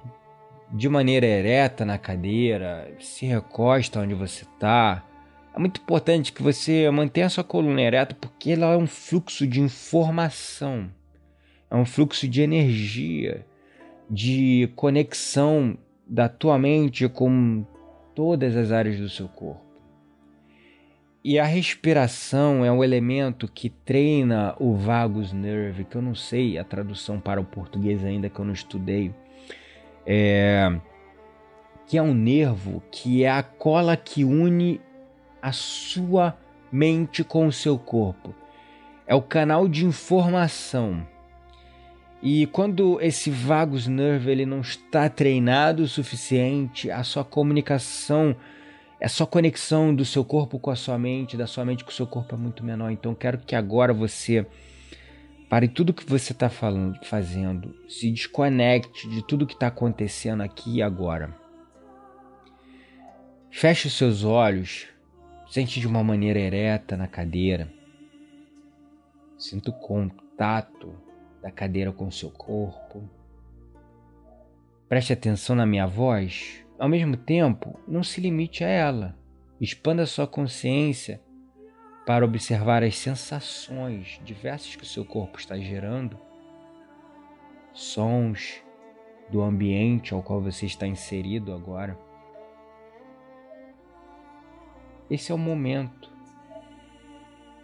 de 0.70 0.86
maneira 0.86 1.24
ereta 1.24 1.82
na 1.82 1.96
cadeira, 1.96 2.94
se 3.00 3.24
recosta 3.24 4.00
onde 4.00 4.12
você 4.12 4.44
está. 4.44 5.02
É 5.54 5.58
muito 5.58 5.80
importante 5.80 6.30
que 6.30 6.42
você 6.42 6.90
mantenha 6.90 7.24
a 7.24 7.30
sua 7.30 7.42
coluna 7.42 7.80
ereta 7.80 8.14
porque 8.20 8.50
ela 8.50 8.74
é 8.74 8.76
um 8.76 8.86
fluxo 8.86 9.46
de 9.46 9.62
informação, 9.62 10.90
é 11.70 11.74
um 11.74 11.86
fluxo 11.86 12.28
de 12.28 12.42
energia, 12.42 13.46
de 14.10 14.70
conexão 14.76 15.78
da 16.06 16.28
tua 16.28 16.58
mente 16.58 17.08
com 17.08 17.64
todas 18.14 18.54
as 18.54 18.70
áreas 18.70 19.00
do 19.00 19.08
seu 19.08 19.26
corpo. 19.26 19.65
E 21.28 21.40
a 21.40 21.44
respiração 21.44 22.64
é 22.64 22.70
um 22.70 22.84
elemento 22.84 23.50
que 23.52 23.68
treina 23.68 24.54
o 24.60 24.76
vagus 24.76 25.32
nerve, 25.32 25.82
que 25.82 25.96
eu 25.96 26.00
não 26.00 26.14
sei 26.14 26.56
a 26.56 26.62
tradução 26.62 27.18
para 27.18 27.40
o 27.40 27.44
português 27.44 28.04
ainda, 28.04 28.30
que 28.30 28.38
eu 28.38 28.44
não 28.44 28.52
estudei. 28.52 29.12
É, 30.06 30.72
que 31.84 31.98
é 31.98 32.02
um 32.02 32.14
nervo 32.14 32.80
que 32.92 33.24
é 33.24 33.28
a 33.28 33.42
cola 33.42 33.96
que 33.96 34.22
une 34.22 34.80
a 35.42 35.50
sua 35.50 36.38
mente 36.70 37.24
com 37.24 37.48
o 37.48 37.52
seu 37.52 37.76
corpo. 37.76 38.32
É 39.04 39.12
o 39.12 39.20
canal 39.20 39.66
de 39.66 39.84
informação. 39.84 41.04
E 42.22 42.46
quando 42.46 43.00
esse 43.00 43.30
vagus 43.30 43.88
nerve 43.88 44.30
ele 44.30 44.46
não 44.46 44.60
está 44.60 45.08
treinado 45.08 45.82
o 45.82 45.88
suficiente, 45.88 46.88
a 46.88 47.02
sua 47.02 47.24
comunicação 47.24 48.36
é 48.98 49.08
só 49.08 49.26
conexão 49.26 49.94
do 49.94 50.04
seu 50.04 50.24
corpo 50.24 50.58
com 50.58 50.70
a 50.70 50.76
sua 50.76 50.98
mente, 50.98 51.36
da 51.36 51.46
sua 51.46 51.64
mente 51.64 51.84
com 51.84 51.90
o 51.90 51.94
seu 51.94 52.06
corpo 52.06 52.34
é 52.34 52.38
muito 52.38 52.64
menor. 52.64 52.90
Então 52.90 53.14
quero 53.14 53.38
que 53.38 53.54
agora 53.54 53.92
você 53.92 54.46
pare 55.50 55.68
tudo 55.68 55.92
que 55.92 56.04
você 56.08 56.32
está 56.32 56.48
falando, 56.48 56.98
fazendo, 57.04 57.74
se 57.88 58.10
desconecte 58.10 59.08
de 59.08 59.22
tudo 59.22 59.46
que 59.46 59.54
está 59.54 59.66
acontecendo 59.66 60.42
aqui 60.42 60.76
e 60.76 60.82
agora. 60.82 61.34
Feche 63.50 63.86
os 63.86 63.96
seus 63.96 64.24
olhos, 64.24 64.86
sente 65.48 65.78
de 65.78 65.86
uma 65.86 66.02
maneira 66.02 66.38
ereta 66.38 66.96
na 66.96 67.06
cadeira. 67.06 67.72
Sinta 69.38 69.70
o 69.70 69.74
contato 69.74 70.94
da 71.42 71.50
cadeira 71.50 71.92
com 71.92 72.08
o 72.08 72.12
seu 72.12 72.30
corpo. 72.30 73.08
Preste 74.88 75.12
atenção 75.12 75.54
na 75.54 75.66
minha 75.66 75.86
voz 75.86 76.65
ao 76.78 76.88
mesmo 76.88 77.16
tempo, 77.16 77.78
não 77.86 78.02
se 78.02 78.20
limite 78.20 78.62
a 78.62 78.68
ela. 78.68 79.18
Expanda 79.60 80.04
sua 80.04 80.26
consciência 80.26 81.20
para 82.06 82.24
observar 82.24 82.82
as 82.82 82.96
sensações 82.96 84.20
diversas 84.24 84.76
que 84.76 84.82
o 84.82 84.86
seu 84.86 85.04
corpo 85.04 85.38
está 85.38 85.58
gerando, 85.58 86.18
sons 87.72 88.62
do 89.30 89.42
ambiente 89.42 90.14
ao 90.14 90.22
qual 90.22 90.40
você 90.40 90.66
está 90.66 90.86
inserido 90.86 91.52
agora. 91.52 91.98
Esse 95.10 95.32
é 95.32 95.34
o 95.34 95.38
momento, 95.38 96.12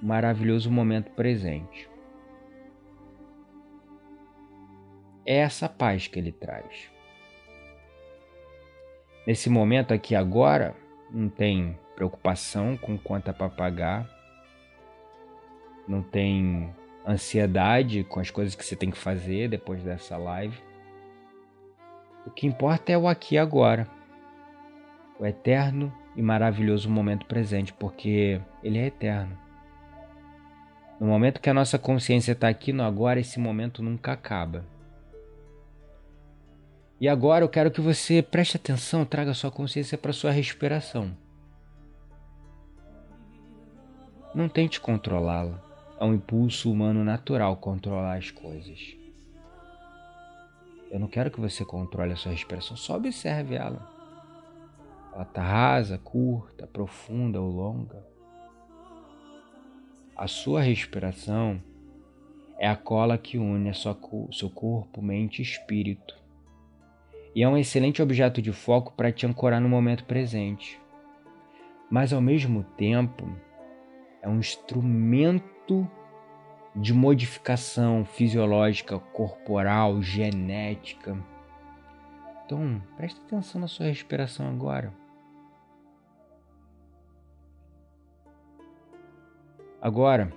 o 0.00 0.06
maravilhoso 0.06 0.70
momento 0.70 1.10
presente. 1.12 1.88
É 5.24 5.36
essa 5.36 5.68
paz 5.68 6.08
que 6.08 6.18
ele 6.18 6.32
traz. 6.32 6.91
Nesse 9.26 9.48
momento 9.48 9.94
aqui 9.94 10.14
agora, 10.14 10.74
não 11.10 11.28
tem 11.28 11.78
preocupação 11.94 12.76
com 12.76 12.98
quanto 12.98 13.30
é 13.30 13.32
para 13.32 13.48
pagar, 13.48 14.08
não 15.86 16.02
tem 16.02 16.74
ansiedade 17.06 18.04
com 18.04 18.20
as 18.20 18.30
coisas 18.30 18.54
que 18.54 18.64
você 18.64 18.74
tem 18.74 18.90
que 18.90 18.98
fazer 18.98 19.48
depois 19.48 19.82
dessa 19.82 20.16
live. 20.16 20.56
O 22.26 22.30
que 22.30 22.46
importa 22.46 22.92
é 22.92 22.98
o 22.98 23.06
aqui 23.06 23.34
e 23.34 23.38
agora, 23.38 23.88
o 25.18 25.26
eterno 25.26 25.92
e 26.16 26.22
maravilhoso 26.22 26.90
momento 26.90 27.26
presente, 27.26 27.72
porque 27.72 28.40
ele 28.62 28.78
é 28.78 28.86
eterno. 28.86 29.36
No 31.00 31.06
momento 31.06 31.40
que 31.40 31.50
a 31.50 31.54
nossa 31.54 31.78
consciência 31.78 32.32
está 32.32 32.48
aqui 32.48 32.72
no 32.72 32.84
agora, 32.84 33.18
esse 33.18 33.40
momento 33.40 33.82
nunca 33.82 34.12
acaba. 34.12 34.64
E 37.02 37.08
agora 37.08 37.44
eu 37.44 37.48
quero 37.48 37.68
que 37.68 37.80
você 37.80 38.22
preste 38.22 38.56
atenção, 38.56 39.04
traga 39.04 39.34
sua 39.34 39.50
consciência 39.50 39.98
para 39.98 40.12
sua 40.12 40.30
respiração. 40.30 41.10
Não 44.32 44.48
tente 44.48 44.80
controlá-la. 44.80 45.60
É 45.98 46.04
um 46.04 46.14
impulso 46.14 46.70
humano 46.70 47.02
natural 47.02 47.56
controlar 47.56 48.18
as 48.18 48.30
coisas. 48.30 48.94
Eu 50.92 51.00
não 51.00 51.08
quero 51.08 51.28
que 51.28 51.40
você 51.40 51.64
controle 51.64 52.12
a 52.12 52.16
sua 52.16 52.30
respiração, 52.30 52.76
só 52.76 52.94
observe 52.94 53.56
ela. 53.56 53.84
Ela 55.12 55.24
está 55.24 55.42
rasa, 55.42 55.98
curta, 55.98 56.68
profunda 56.68 57.40
ou 57.40 57.50
longa. 57.50 58.06
A 60.14 60.28
sua 60.28 60.60
respiração 60.60 61.60
é 62.60 62.68
a 62.68 62.76
cola 62.76 63.18
que 63.18 63.38
une 63.38 63.70
a 63.70 63.74
sua, 63.74 63.98
seu 64.30 64.48
corpo, 64.48 65.02
mente 65.02 65.40
e 65.40 65.42
espírito 65.42 66.21
e 67.34 67.42
é 67.42 67.48
um 67.48 67.56
excelente 67.56 68.02
objeto 68.02 68.42
de 68.42 68.52
foco 68.52 68.92
para 68.92 69.12
te 69.12 69.26
ancorar 69.26 69.60
no 69.60 69.68
momento 69.68 70.04
presente. 70.04 70.80
Mas 71.90 72.12
ao 72.12 72.20
mesmo 72.20 72.62
tempo, 72.76 73.28
é 74.20 74.28
um 74.28 74.38
instrumento 74.38 75.88
de 76.74 76.94
modificação 76.94 78.04
fisiológica, 78.04 78.98
corporal, 78.98 80.02
genética. 80.02 81.16
Então, 82.44 82.82
preste 82.96 83.20
atenção 83.20 83.60
na 83.60 83.68
sua 83.68 83.86
respiração 83.86 84.48
agora. 84.48 84.92
Agora, 89.80 90.32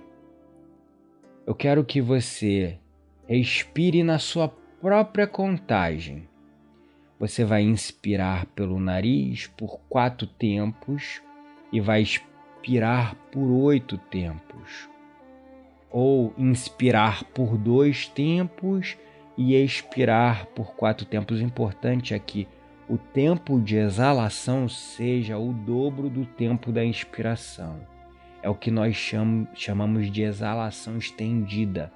eu 1.46 1.54
quero 1.54 1.84
que 1.84 2.00
você 2.00 2.78
respire 3.28 4.02
na 4.02 4.18
sua 4.18 4.48
própria 4.80 5.26
contagem. 5.26 6.28
Você 7.18 7.44
vai 7.44 7.62
inspirar 7.62 8.44
pelo 8.46 8.78
nariz 8.78 9.46
por 9.56 9.80
quatro 9.88 10.26
tempos 10.26 11.22
e 11.72 11.80
vai 11.80 12.02
expirar 12.02 13.14
por 13.32 13.50
oito 13.50 13.96
tempos. 13.96 14.88
Ou 15.90 16.34
inspirar 16.36 17.24
por 17.24 17.56
dois 17.56 18.06
tempos 18.06 18.98
e 19.36 19.54
expirar 19.54 20.46
por 20.46 20.74
quatro 20.74 21.06
tempos. 21.06 21.40
O 21.40 21.44
importante 21.44 22.12
é 22.12 22.18
que 22.18 22.46
o 22.86 22.98
tempo 22.98 23.58
de 23.60 23.76
exalação 23.76 24.68
seja 24.68 25.38
o 25.38 25.54
dobro 25.54 26.10
do 26.10 26.26
tempo 26.26 26.70
da 26.70 26.84
inspiração. 26.84 27.80
É 28.42 28.50
o 28.50 28.54
que 28.54 28.70
nós 28.70 28.96
chamamos 29.54 30.10
de 30.10 30.22
exalação 30.22 30.98
estendida, 30.98 31.90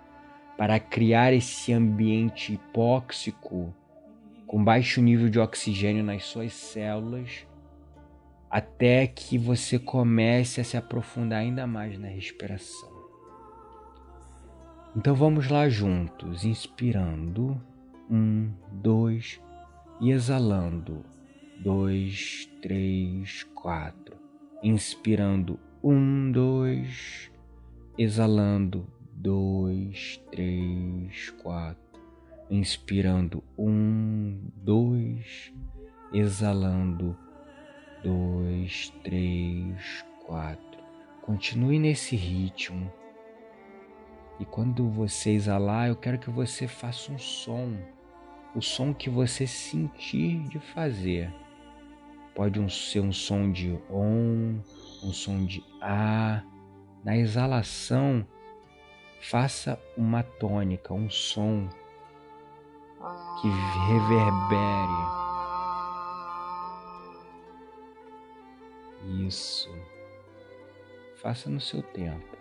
para 0.57 0.81
criar 0.81 1.33
esse 1.33 1.73
ambiente 1.73 2.55
hipóxico 2.55 3.73
com 4.51 4.65
baixo 4.65 5.01
nível 5.01 5.29
de 5.29 5.39
oxigênio 5.39 6.03
nas 6.03 6.25
suas 6.25 6.53
células, 6.53 7.47
até 8.51 9.07
que 9.07 9.39
você 9.39 9.79
comece 9.79 10.61
a 10.61 10.65
se 10.65 10.77
aprofundar 10.77 11.39
ainda 11.39 11.69
mais 11.69 11.97
na 11.97 12.09
respiração. 12.09 12.91
Então 14.97 15.15
vamos 15.15 15.47
lá 15.47 15.69
juntos, 15.69 16.45
inspirando, 16.45 17.63
um, 18.11 18.51
dois, 18.73 19.41
e 20.01 20.11
exalando, 20.11 21.05
dois, 21.61 22.51
três, 22.61 23.45
quatro. 23.55 24.17
Inspirando, 24.65 25.61
um, 25.81 26.33
dois, 26.33 27.31
exalando, 27.97 28.85
dois, 29.13 30.21
três, 30.29 31.31
quatro 31.41 31.90
inspirando 32.51 33.45
um, 33.57 34.51
dois, 34.57 35.53
exalando 36.13 37.17
dois, 38.03 38.93
três, 39.05 40.05
quatro. 40.27 40.81
Continue 41.23 41.79
nesse 41.79 42.17
ritmo. 42.17 42.93
E 44.41 44.45
quando 44.45 44.89
você 44.89 45.31
exalar, 45.31 45.89
eu 45.89 45.97
quero 45.97 46.19
que 46.19 46.31
você 46.31 46.67
faça 46.67 47.13
um 47.13 47.19
som, 47.19 47.77
o 48.55 48.61
som 48.61 48.93
que 48.93 49.09
você 49.09 49.47
sentir 49.47 50.41
de 50.49 50.59
fazer. 50.59 51.33
Pode 52.35 52.59
um, 52.59 52.69
ser 52.69 53.01
um 53.01 53.13
som 53.13 53.53
de 53.53 53.79
OM, 53.89 54.61
um 55.05 55.13
som 55.13 55.45
de 55.45 55.63
A. 55.81 56.43
Na 57.05 57.17
exalação, 57.17 58.27
faça 59.21 59.79
uma 59.97 60.23
tônica, 60.23 60.93
um 60.93 61.09
som 61.09 61.69
que 63.41 63.49
reverbere. 63.49 65.21
Isso. 69.27 69.71
Faça 71.17 71.49
no 71.49 71.61
seu 71.61 71.83
tempo. 71.83 72.39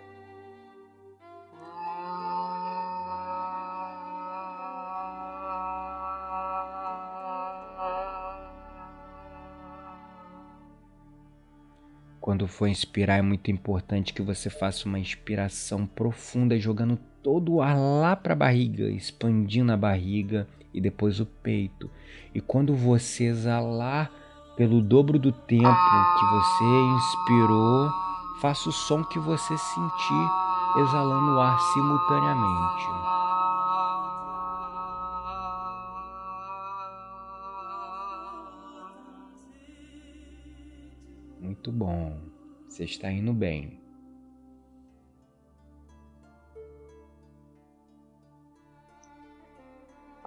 Quando 12.20 12.48
for 12.48 12.68
inspirar, 12.68 13.18
é 13.18 13.22
muito 13.22 13.50
importante 13.50 14.14
que 14.14 14.22
você 14.22 14.50
faça 14.50 14.88
uma 14.88 15.00
inspiração 15.00 15.88
profunda, 15.88 16.60
jogando 16.60 17.00
todo 17.24 17.54
o 17.54 17.62
ar 17.62 17.78
lá 17.78 18.16
para 18.16 18.34
a 18.34 18.36
barriga, 18.36 18.90
expandindo 18.90 19.72
a 19.72 19.78
barriga 19.78 20.48
e 20.74 20.80
depois 20.80 21.20
o 21.20 21.26
peito. 21.26 21.90
E 22.34 22.40
quando 22.42 22.76
você 22.76 23.26
exalar 23.26 24.12
pelo 24.56 24.82
dobro 24.82 25.18
do 25.18 25.32
tempo 25.32 25.64
que 25.64 26.26
você 26.26 26.64
inspirou, 26.96 27.90
faça 28.42 28.70
o 28.70 28.72
som 28.72 29.04
que 29.04 29.20
você 29.20 29.58
sentir 29.58 30.30
exalando 30.78 31.36
o 31.36 31.40
ar 31.40 31.60
simultaneamente. 31.60 32.86
Muito 41.42 41.72
bom, 41.72 42.18
você 42.68 42.84
está 42.84 43.12
indo 43.12 43.34
bem. 43.34 43.89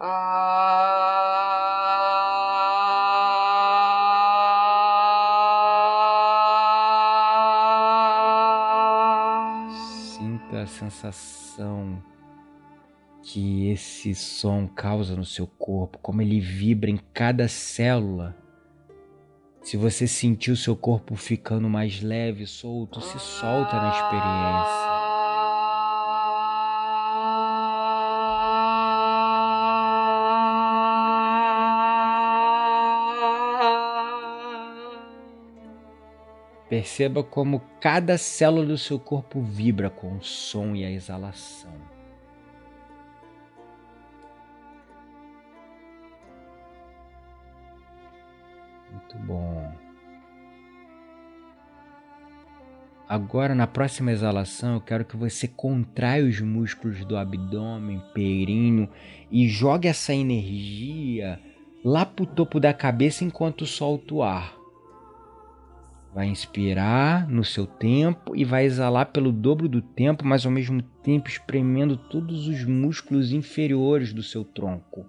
Sinta 0.02 0.12
a 10.62 10.66
sensação 10.66 12.02
que 13.22 13.68
esse 13.70 14.12
som 14.16 14.66
causa 14.66 15.14
no 15.14 15.24
seu 15.24 15.46
corpo, 15.46 15.98
como 15.98 16.20
ele 16.20 16.40
vibra 16.40 16.90
em 16.90 16.98
cada 17.14 17.46
célula. 17.46 18.36
Se 19.62 19.76
você 19.76 20.08
sentir 20.08 20.50
o 20.50 20.56
seu 20.56 20.74
corpo 20.74 21.14
ficando 21.14 21.70
mais 21.70 22.02
leve, 22.02 22.44
solto, 22.44 23.00
se 23.00 23.20
solta 23.20 23.76
na 23.76 23.90
experiência. 23.90 24.91
Perceba 36.72 37.22
como 37.22 37.60
cada 37.78 38.16
célula 38.16 38.64
do 38.64 38.78
seu 38.78 38.98
corpo 38.98 39.42
vibra 39.42 39.90
com 39.90 40.16
o 40.16 40.22
som 40.22 40.74
e 40.74 40.86
a 40.86 40.90
exalação. 40.90 41.70
Muito 48.90 49.18
bom. 49.18 49.70
Agora, 53.06 53.54
na 53.54 53.66
próxima 53.66 54.10
exalação, 54.10 54.76
eu 54.76 54.80
quero 54.80 55.04
que 55.04 55.14
você 55.14 55.46
contraia 55.46 56.24
os 56.24 56.40
músculos 56.40 57.04
do 57.04 57.18
abdômen, 57.18 58.02
períneo 58.14 58.88
e 59.30 59.46
jogue 59.46 59.88
essa 59.88 60.14
energia 60.14 61.38
lá 61.84 62.06
para 62.06 62.22
o 62.22 62.26
topo 62.26 62.58
da 62.58 62.72
cabeça 62.72 63.24
enquanto 63.24 63.66
solta 63.66 64.14
o 64.14 64.22
ar. 64.22 64.61
Vai 66.14 66.26
inspirar 66.26 67.26
no 67.26 67.42
seu 67.42 67.66
tempo 67.66 68.36
e 68.36 68.44
vai 68.44 68.64
exalar 68.64 69.06
pelo 69.06 69.32
dobro 69.32 69.68
do 69.68 69.80
tempo, 69.80 70.26
mas 70.26 70.44
ao 70.44 70.52
mesmo 70.52 70.82
tempo 70.82 71.28
espremendo 71.28 71.96
todos 71.96 72.46
os 72.46 72.64
músculos 72.64 73.32
inferiores 73.32 74.12
do 74.12 74.22
seu 74.22 74.44
tronco 74.44 75.06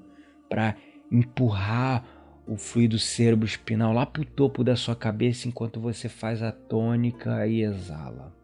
para 0.50 0.76
empurrar 1.12 2.06
o 2.48 2.56
fluido 2.58 2.98
cerebroespinal 2.98 3.94
lá 3.94 4.06
para 4.06 4.22
o 4.22 4.26
topo 4.26 4.64
da 4.64 4.76
sua 4.76 4.96
cabeça 4.96 5.48
enquanto 5.48 5.80
você 5.80 6.08
faz 6.08 6.42
a 6.42 6.52
tônica 6.52 7.46
e 7.48 7.62
exala. 7.62 8.43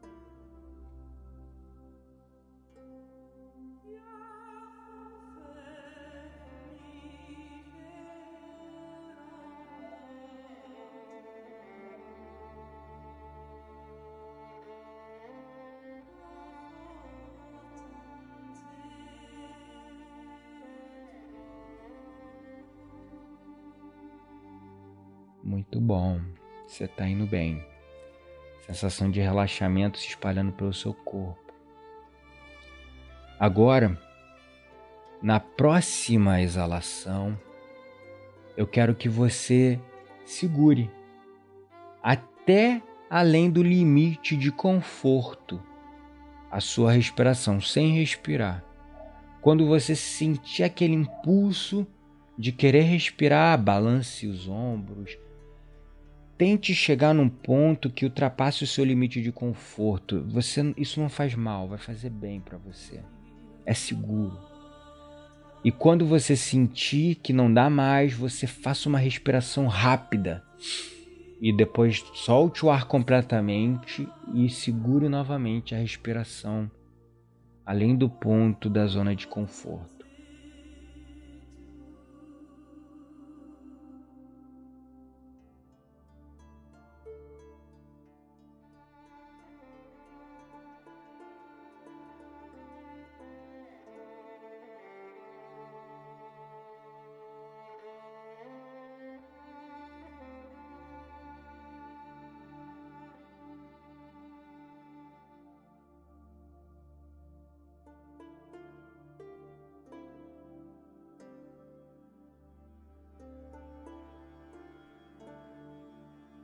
Muito 25.60 25.82
bom, 25.82 26.22
você 26.66 26.86
está 26.86 27.05
indo 27.05 27.26
bem. 27.26 27.62
Sensação 28.66 29.12
de 29.12 29.20
relaxamento 29.20 29.99
se 29.99 30.07
espalhando 30.07 30.53
pelo 30.53 30.72
seu 30.72 30.93
corpo. 30.93 31.53
Agora, 33.38 34.01
na 35.22 35.38
próxima 35.38 36.41
exalação, 36.41 37.38
eu 38.55 38.66
quero 38.66 38.95
que 38.95 39.10
você 39.10 39.78
segure 40.24 40.89
até 42.01 42.82
além 43.10 43.51
do 43.51 43.62
limite 43.62 44.38
de 44.38 44.53
conforto 44.53 45.62
a 46.49 46.62
sua 46.62 46.93
respiração, 46.93 47.60
sem 47.60 47.97
respirar. 47.97 48.64
Quando 49.41 49.68
você 49.68 49.93
sentir 49.93 50.64
aquele 50.64 50.93
impulso 50.93 51.86
de 52.38 52.53
querer 52.53 52.84
respirar, 52.84 53.62
balance 53.62 54.26
os 54.26 54.47
ombros, 54.47 55.18
tente 56.39 56.73
chegar 56.73 57.13
num 57.13 57.27
ponto 57.27 57.89
que 57.89 58.05
ultrapasse 58.05 58.63
o 58.63 58.67
seu 58.67 58.85
limite 58.85 59.21
de 59.21 59.29
conforto. 59.29 60.25
Você, 60.29 60.73
isso 60.77 61.01
não 61.01 61.09
faz 61.09 61.35
mal, 61.35 61.67
vai 61.67 61.77
fazer 61.77 62.09
bem 62.09 62.39
para 62.39 62.57
você. 62.57 63.01
É 63.65 63.73
seguro. 63.73 64.39
E 65.65 65.69
quando 65.69 66.05
você 66.05 66.37
sentir 66.37 67.15
que 67.15 67.33
não 67.33 67.53
dá 67.53 67.69
mais, 67.69 68.13
você 68.13 68.47
faça 68.47 68.87
uma 68.87 68.97
respiração 68.97 69.67
rápida 69.67 70.41
e 71.41 71.51
depois 71.51 72.01
solte 72.13 72.65
o 72.65 72.69
ar 72.69 72.85
completamente 72.85 74.07
e 74.33 74.49
segure 74.49 75.09
novamente 75.09 75.75
a 75.75 75.77
respiração 75.77 76.71
além 77.65 77.95
do 77.95 78.09
ponto 78.09 78.69
da 78.69 78.87
zona 78.87 79.13
de 79.13 79.27
conforto. 79.27 79.99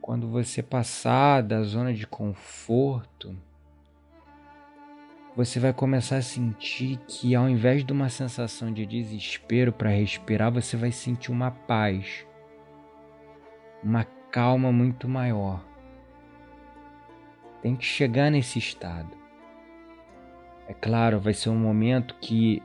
Quando 0.05 0.27
você 0.27 0.61
passar 0.61 1.41
da 1.41 1.63
zona 1.63 1.91
de 1.91 2.05
conforto, 2.05 3.35
você 5.35 5.59
vai 5.59 5.73
começar 5.73 6.17
a 6.17 6.21
sentir 6.21 6.99
que 7.07 7.33
ao 7.33 7.49
invés 7.49 7.83
de 7.83 7.91
uma 7.91 8.07
sensação 8.07 8.71
de 8.71 8.85
desespero 8.85 9.73
para 9.73 9.89
respirar, 9.89 10.51
você 10.51 10.77
vai 10.77 10.91
sentir 10.91 11.31
uma 11.31 11.49
paz, 11.49 12.23
uma 13.83 14.03
calma 14.29 14.71
muito 14.71 15.09
maior. 15.09 15.65
Tem 17.63 17.75
que 17.75 17.83
chegar 17.83 18.29
nesse 18.29 18.59
estado. 18.59 19.09
É 20.67 20.73
claro, 20.75 21.19
vai 21.19 21.33
ser 21.33 21.49
um 21.49 21.57
momento 21.57 22.13
que 22.21 22.61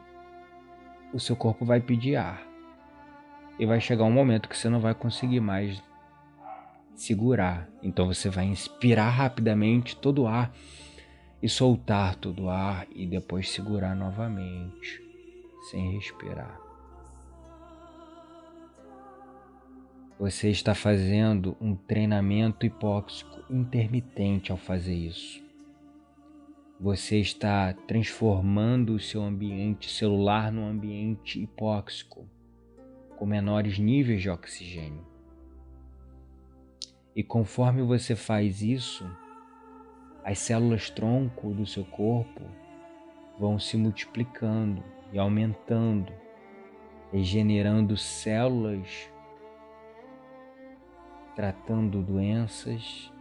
o 1.11 1.19
seu 1.19 1.35
corpo 1.35 1.65
vai 1.65 1.81
pedir 1.81 2.17
ar. 2.17 2.47
E 3.59 3.65
vai 3.65 3.81
chegar 3.81 4.05
um 4.05 4.13
momento 4.13 4.47
que 4.47 4.59
você 4.59 4.69
não 4.69 4.79
vai 4.79 4.93
conseguir 4.93 5.41
mais 5.41 5.83
segurar. 7.01 7.69
Então 7.83 8.07
você 8.07 8.29
vai 8.29 8.45
inspirar 8.45 9.09
rapidamente 9.09 9.97
todo 9.97 10.23
o 10.23 10.27
ar 10.27 10.55
e 11.43 11.49
soltar 11.49 12.15
todo 12.17 12.45
o 12.45 12.51
ar 12.51 12.87
e 12.95 13.07
depois 13.07 13.49
segurar 13.49 13.97
novamente, 13.97 15.03
sem 15.71 15.93
respirar. 15.93 16.61
Você 20.19 20.51
está 20.51 20.75
fazendo 20.75 21.57
um 21.59 21.75
treinamento 21.75 22.67
hipóxico 22.67 23.43
intermitente 23.49 24.53
ao 24.53 24.59
fazer 24.59 24.95
isso. 24.95 25.43
Você 26.79 27.19
está 27.19 27.73
transformando 27.73 28.95
o 28.95 29.01
seu 29.01 29.23
ambiente 29.23 29.91
celular 29.91 30.53
num 30.53 30.69
ambiente 30.69 31.41
hipóxico, 31.41 32.29
com 33.17 33.25
menores 33.25 33.79
níveis 33.79 34.21
de 34.21 34.29
oxigênio. 34.29 35.10
E 37.15 37.23
conforme 37.23 37.83
você 37.83 38.15
faz 38.15 38.63
isso, 38.63 39.05
as 40.25 40.39
células 40.39 40.91
tronco 40.91 41.53
do 41.53 41.67
seu 41.67 41.85
corpo 41.85 42.43
vão 43.39 43.59
se 43.59 43.77
multiplicando 43.77 44.83
e 45.13 45.19
aumentando, 45.19 46.13
regenerando 47.13 47.97
células, 47.97 49.11
tratando 51.35 52.03
doenças. 52.03 53.13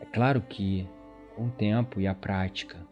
É 0.00 0.06
claro 0.06 0.40
que 0.40 0.88
com 1.36 1.46
o 1.46 1.50
tempo 1.50 2.00
e 2.00 2.06
a 2.06 2.14
prática, 2.14 2.84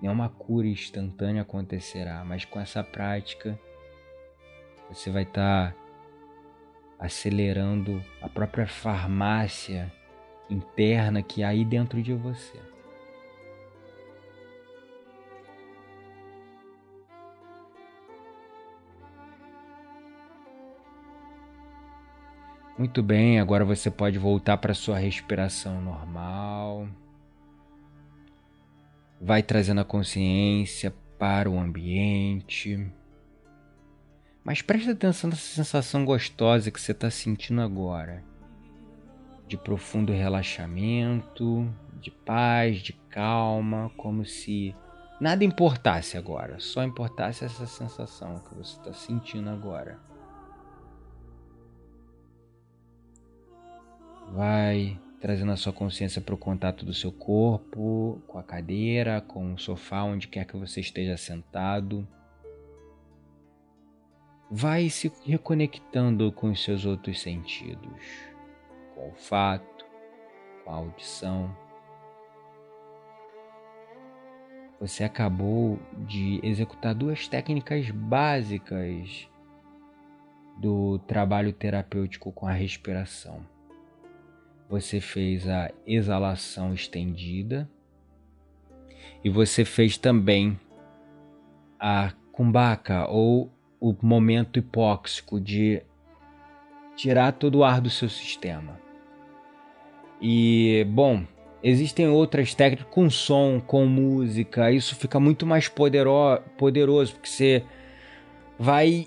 nenhuma 0.00 0.28
cura 0.28 0.66
instantânea 0.66 1.42
acontecerá, 1.42 2.22
mas 2.24 2.44
com 2.44 2.60
essa 2.60 2.84
prática 2.84 3.58
você 4.90 5.10
vai 5.10 5.22
estar 5.22 5.72
tá 5.72 5.83
acelerando 7.04 8.02
a 8.20 8.28
própria 8.28 8.66
farmácia 8.66 9.92
interna 10.48 11.22
que 11.22 11.42
há 11.42 11.48
aí 11.48 11.64
dentro 11.64 12.02
de 12.02 12.14
você. 12.14 12.58
Muito 22.76 23.02
bem, 23.02 23.38
agora 23.38 23.64
você 23.64 23.88
pode 23.88 24.18
voltar 24.18 24.56
para 24.56 24.74
sua 24.74 24.98
respiração 24.98 25.80
normal. 25.80 26.88
Vai 29.20 29.42
trazendo 29.44 29.80
a 29.80 29.84
consciência 29.84 30.92
para 31.18 31.48
o 31.48 31.58
ambiente. 31.58 32.90
Mas 34.44 34.60
preste 34.60 34.90
atenção 34.90 35.30
nessa 35.30 35.54
sensação 35.54 36.04
gostosa 36.04 36.70
que 36.70 36.78
você 36.78 36.92
está 36.92 37.10
sentindo 37.10 37.62
agora. 37.62 38.22
De 39.48 39.56
profundo 39.56 40.12
relaxamento, 40.12 41.66
de 41.98 42.10
paz, 42.10 42.80
de 42.80 42.92
calma, 42.92 43.90
como 43.96 44.24
se 44.26 44.76
nada 45.18 45.44
importasse 45.44 46.18
agora, 46.18 46.60
só 46.60 46.84
importasse 46.84 47.44
essa 47.44 47.66
sensação 47.66 48.38
que 48.40 48.54
você 48.54 48.76
está 48.78 48.92
sentindo 48.92 49.48
agora. 49.48 49.98
Vai 54.32 54.98
trazendo 55.20 55.52
a 55.52 55.56
sua 55.56 55.72
consciência 55.72 56.20
para 56.20 56.34
o 56.34 56.38
contato 56.38 56.84
do 56.84 56.92
seu 56.92 57.10
corpo, 57.10 58.20
com 58.26 58.38
a 58.38 58.42
cadeira, 58.42 59.22
com 59.22 59.54
o 59.54 59.58
sofá, 59.58 60.02
onde 60.02 60.28
quer 60.28 60.44
que 60.44 60.56
você 60.56 60.80
esteja 60.80 61.16
sentado 61.16 62.06
vai 64.56 64.88
se 64.88 65.10
reconectando 65.24 66.30
com 66.30 66.52
os 66.52 66.62
seus 66.62 66.86
outros 66.86 67.20
sentidos, 67.20 68.00
com 68.94 69.00
o 69.00 69.04
olfato, 69.06 69.84
com 70.62 70.70
a 70.70 70.74
audição. 70.74 71.56
Você 74.78 75.02
acabou 75.02 75.80
de 76.06 76.38
executar 76.40 76.94
duas 76.94 77.26
técnicas 77.26 77.90
básicas 77.90 79.28
do 80.56 81.00
trabalho 81.00 81.52
terapêutico 81.52 82.30
com 82.30 82.46
a 82.46 82.52
respiração. 82.52 83.44
Você 84.70 85.00
fez 85.00 85.48
a 85.48 85.72
exalação 85.84 86.72
estendida 86.72 87.68
e 89.24 89.28
você 89.28 89.64
fez 89.64 89.98
também 89.98 90.56
a 91.76 92.12
kumbhaka 92.30 93.08
ou 93.08 93.53
o 93.84 93.94
momento 94.00 94.58
hipóxico 94.58 95.38
de 95.38 95.82
tirar 96.96 97.32
todo 97.32 97.56
o 97.56 97.64
ar 97.64 97.82
do 97.82 97.90
seu 97.90 98.08
sistema. 98.08 98.80
E, 100.22 100.86
bom, 100.88 101.24
existem 101.62 102.08
outras 102.08 102.54
técnicas 102.54 102.90
com 102.90 103.10
som, 103.10 103.60
com 103.60 103.84
música, 103.84 104.72
isso 104.72 104.94
fica 104.96 105.20
muito 105.20 105.44
mais 105.44 105.68
podero 105.68 106.40
poderoso, 106.56 107.12
porque 107.12 107.28
você 107.28 107.62
vai 108.58 109.06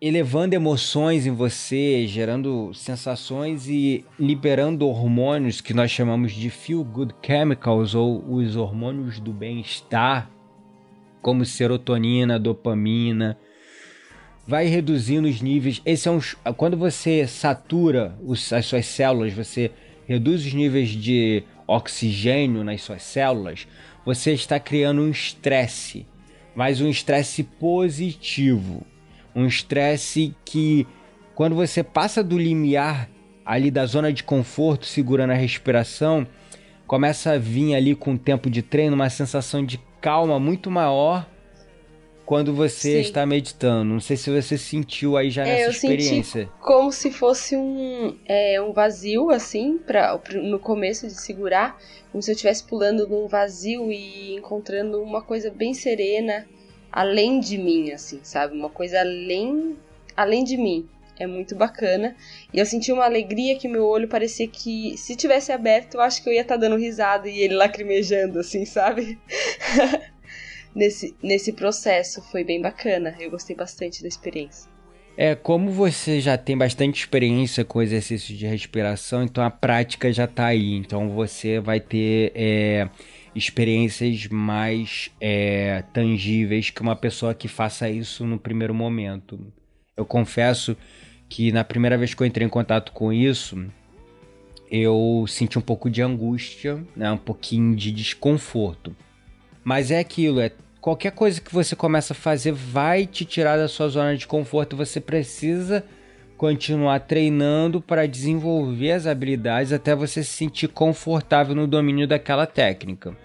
elevando 0.00 0.54
emoções 0.54 1.26
em 1.26 1.30
você, 1.30 2.06
gerando 2.06 2.72
sensações 2.72 3.68
e 3.68 4.06
liberando 4.18 4.86
hormônios 4.86 5.60
que 5.60 5.74
nós 5.74 5.90
chamamos 5.90 6.32
de 6.32 6.48
feel 6.48 6.82
good 6.82 7.14
chemicals 7.22 7.94
ou 7.94 8.24
os 8.32 8.56
hormônios 8.56 9.20
do 9.20 9.34
bem-estar, 9.34 10.30
como 11.20 11.44
serotonina, 11.44 12.38
dopamina, 12.38 13.38
vai 14.46 14.66
reduzindo 14.66 15.28
os 15.28 15.40
níveis. 15.40 15.80
Esse 15.84 16.08
é 16.08 16.10
um, 16.10 16.20
quando 16.56 16.76
você 16.76 17.26
satura 17.26 18.14
os, 18.22 18.52
as 18.52 18.66
suas 18.66 18.86
células, 18.86 19.32
você 19.32 19.70
reduz 20.06 20.44
os 20.44 20.52
níveis 20.52 20.90
de 20.90 21.42
oxigênio 21.66 22.62
nas 22.62 22.82
suas 22.82 23.02
células, 23.02 23.66
você 24.04 24.32
está 24.32 24.60
criando 24.60 25.00
um 25.00 25.10
estresse, 25.10 26.06
mas 26.54 26.80
um 26.80 26.88
estresse 26.88 27.42
positivo, 27.42 28.86
um 29.34 29.46
estresse 29.46 30.34
que 30.44 30.86
quando 31.34 31.54
você 31.56 31.82
passa 31.82 32.22
do 32.22 32.38
limiar 32.38 33.08
ali 33.44 33.70
da 33.70 33.86
zona 33.86 34.12
de 34.12 34.22
conforto, 34.22 34.86
segurando 34.86 35.30
a 35.30 35.36
respiração, 35.36 36.26
começa 36.86 37.32
a 37.32 37.38
vir 37.38 37.74
ali 37.74 37.94
com 37.94 38.14
o 38.14 38.18
tempo 38.18 38.50
de 38.50 38.62
treino 38.62 38.94
uma 38.94 39.10
sensação 39.10 39.64
de 39.64 39.80
calma 40.00 40.38
muito 40.38 40.70
maior 40.70 41.26
quando 42.24 42.54
você 42.54 42.94
Sim. 42.94 43.00
está 43.00 43.26
meditando. 43.26 43.92
Não 43.92 44.00
sei 44.00 44.16
se 44.16 44.30
você 44.30 44.56
sentiu 44.56 45.16
aí 45.16 45.30
já 45.30 45.46
é, 45.46 45.66
nessa 45.66 45.70
experiência. 45.70 46.42
Senti 46.42 46.52
como 46.60 46.90
se 46.90 47.10
fosse 47.10 47.56
um, 47.56 48.16
é, 48.26 48.60
um 48.60 48.72
vazio, 48.72 49.30
assim, 49.30 49.78
pra, 49.78 50.18
no 50.42 50.58
começo 50.58 51.06
de 51.06 51.14
segurar, 51.14 51.78
como 52.10 52.22
se 52.22 52.30
eu 52.30 52.34
estivesse 52.34 52.64
pulando 52.64 53.06
num 53.08 53.26
vazio 53.26 53.92
e 53.92 54.34
encontrando 54.34 55.02
uma 55.02 55.22
coisa 55.22 55.50
bem 55.50 55.74
serena, 55.74 56.46
além 56.90 57.40
de 57.40 57.58
mim, 57.58 57.92
assim, 57.92 58.20
sabe? 58.22 58.56
Uma 58.56 58.70
coisa 58.70 59.00
além, 59.00 59.76
além 60.16 60.44
de 60.44 60.56
mim. 60.56 60.88
É 61.16 61.28
muito 61.28 61.54
bacana. 61.54 62.16
E 62.52 62.58
eu 62.58 62.66
senti 62.66 62.90
uma 62.90 63.04
alegria 63.04 63.56
que 63.56 63.68
meu 63.68 63.86
olho 63.86 64.08
parecia 64.08 64.48
que, 64.48 64.96
se 64.96 65.14
tivesse 65.14 65.52
aberto, 65.52 65.94
eu 65.94 66.00
acho 66.00 66.20
que 66.20 66.28
eu 66.28 66.32
ia 66.32 66.40
estar 66.40 66.54
tá 66.54 66.62
dando 66.62 66.76
risada 66.76 67.28
e 67.28 67.38
ele 67.38 67.54
lacrimejando, 67.54 68.40
assim, 68.40 68.64
sabe? 68.64 69.16
nesse, 70.74 71.14
nesse 71.22 71.52
processo. 71.52 72.22
Foi 72.30 72.44
bem 72.44 72.60
bacana. 72.60 73.14
Eu 73.18 73.30
gostei 73.30 73.54
bastante 73.54 74.02
da 74.02 74.08
experiência. 74.08 74.68
É, 75.16 75.34
como 75.36 75.70
você 75.70 76.20
já 76.20 76.36
tem 76.36 76.58
bastante 76.58 76.98
experiência 76.98 77.64
com 77.64 77.80
exercícios 77.80 78.36
de 78.36 78.46
respiração, 78.46 79.22
então 79.22 79.44
a 79.44 79.50
prática 79.50 80.12
já 80.12 80.24
está 80.24 80.46
aí. 80.46 80.74
Então 80.74 81.08
você 81.10 81.60
vai 81.60 81.78
ter 81.78 82.32
é, 82.34 82.88
experiências 83.34 84.26
mais 84.26 85.10
é, 85.20 85.84
tangíveis 85.92 86.70
que 86.70 86.82
uma 86.82 86.96
pessoa 86.96 87.32
que 87.32 87.46
faça 87.46 87.88
isso 87.88 88.26
no 88.26 88.38
primeiro 88.38 88.74
momento. 88.74 89.38
Eu 89.96 90.04
confesso 90.04 90.76
que 91.28 91.52
na 91.52 91.62
primeira 91.62 91.96
vez 91.96 92.12
que 92.12 92.20
eu 92.20 92.26
entrei 92.26 92.46
em 92.46 92.50
contato 92.50 92.90
com 92.90 93.12
isso, 93.12 93.64
eu 94.68 95.24
senti 95.28 95.56
um 95.56 95.62
pouco 95.62 95.88
de 95.88 96.02
angústia, 96.02 96.84
né, 96.96 97.12
um 97.12 97.16
pouquinho 97.16 97.76
de 97.76 97.92
desconforto. 97.92 98.94
Mas 99.62 99.92
é 99.92 100.00
aquilo, 100.00 100.40
é 100.40 100.50
qualquer 100.84 101.12
coisa 101.12 101.40
que 101.40 101.50
você 101.50 101.74
começa 101.74 102.12
a 102.12 102.16
fazer 102.16 102.52
vai 102.52 103.06
te 103.06 103.24
tirar 103.24 103.56
da 103.56 103.66
sua 103.66 103.88
zona 103.88 104.14
de 104.14 104.26
conforto. 104.26 104.76
Você 104.76 105.00
precisa 105.00 105.82
continuar 106.36 107.00
treinando 107.00 107.80
para 107.80 108.06
desenvolver 108.06 108.92
as 108.92 109.06
habilidades 109.06 109.72
até 109.72 109.94
você 109.94 110.22
se 110.22 110.28
sentir 110.28 110.68
confortável 110.68 111.54
no 111.54 111.66
domínio 111.66 112.06
daquela 112.06 112.44
técnica. 112.44 113.16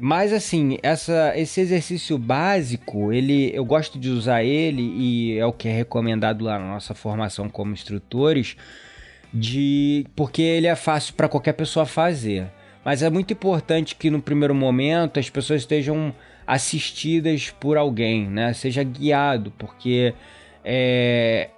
Mas 0.00 0.32
assim, 0.32 0.78
essa, 0.82 1.34
esse 1.36 1.60
exercício 1.60 2.16
básico, 2.16 3.12
ele, 3.12 3.54
eu 3.54 3.62
gosto 3.62 3.98
de 3.98 4.08
usar 4.08 4.42
ele 4.42 4.80
e 4.80 5.38
é 5.38 5.44
o 5.44 5.52
que 5.52 5.68
é 5.68 5.76
recomendado 5.76 6.42
lá 6.42 6.58
na 6.58 6.66
nossa 6.66 6.94
formação 6.94 7.46
como 7.46 7.74
instrutores, 7.74 8.56
de 9.34 10.06
porque 10.16 10.40
ele 10.40 10.66
é 10.66 10.74
fácil 10.74 11.12
para 11.12 11.28
qualquer 11.28 11.52
pessoa 11.52 11.84
fazer. 11.84 12.50
Mas 12.82 13.02
é 13.02 13.10
muito 13.10 13.34
importante 13.34 13.94
que 13.94 14.08
no 14.08 14.22
primeiro 14.22 14.54
momento 14.54 15.20
as 15.20 15.28
pessoas 15.28 15.60
estejam 15.60 16.14
assistidas 16.46 17.50
por 17.50 17.76
alguém, 17.76 18.28
né? 18.28 18.52
Seja 18.52 18.82
guiado, 18.82 19.52
porque 19.58 20.14
é, 20.64 21.50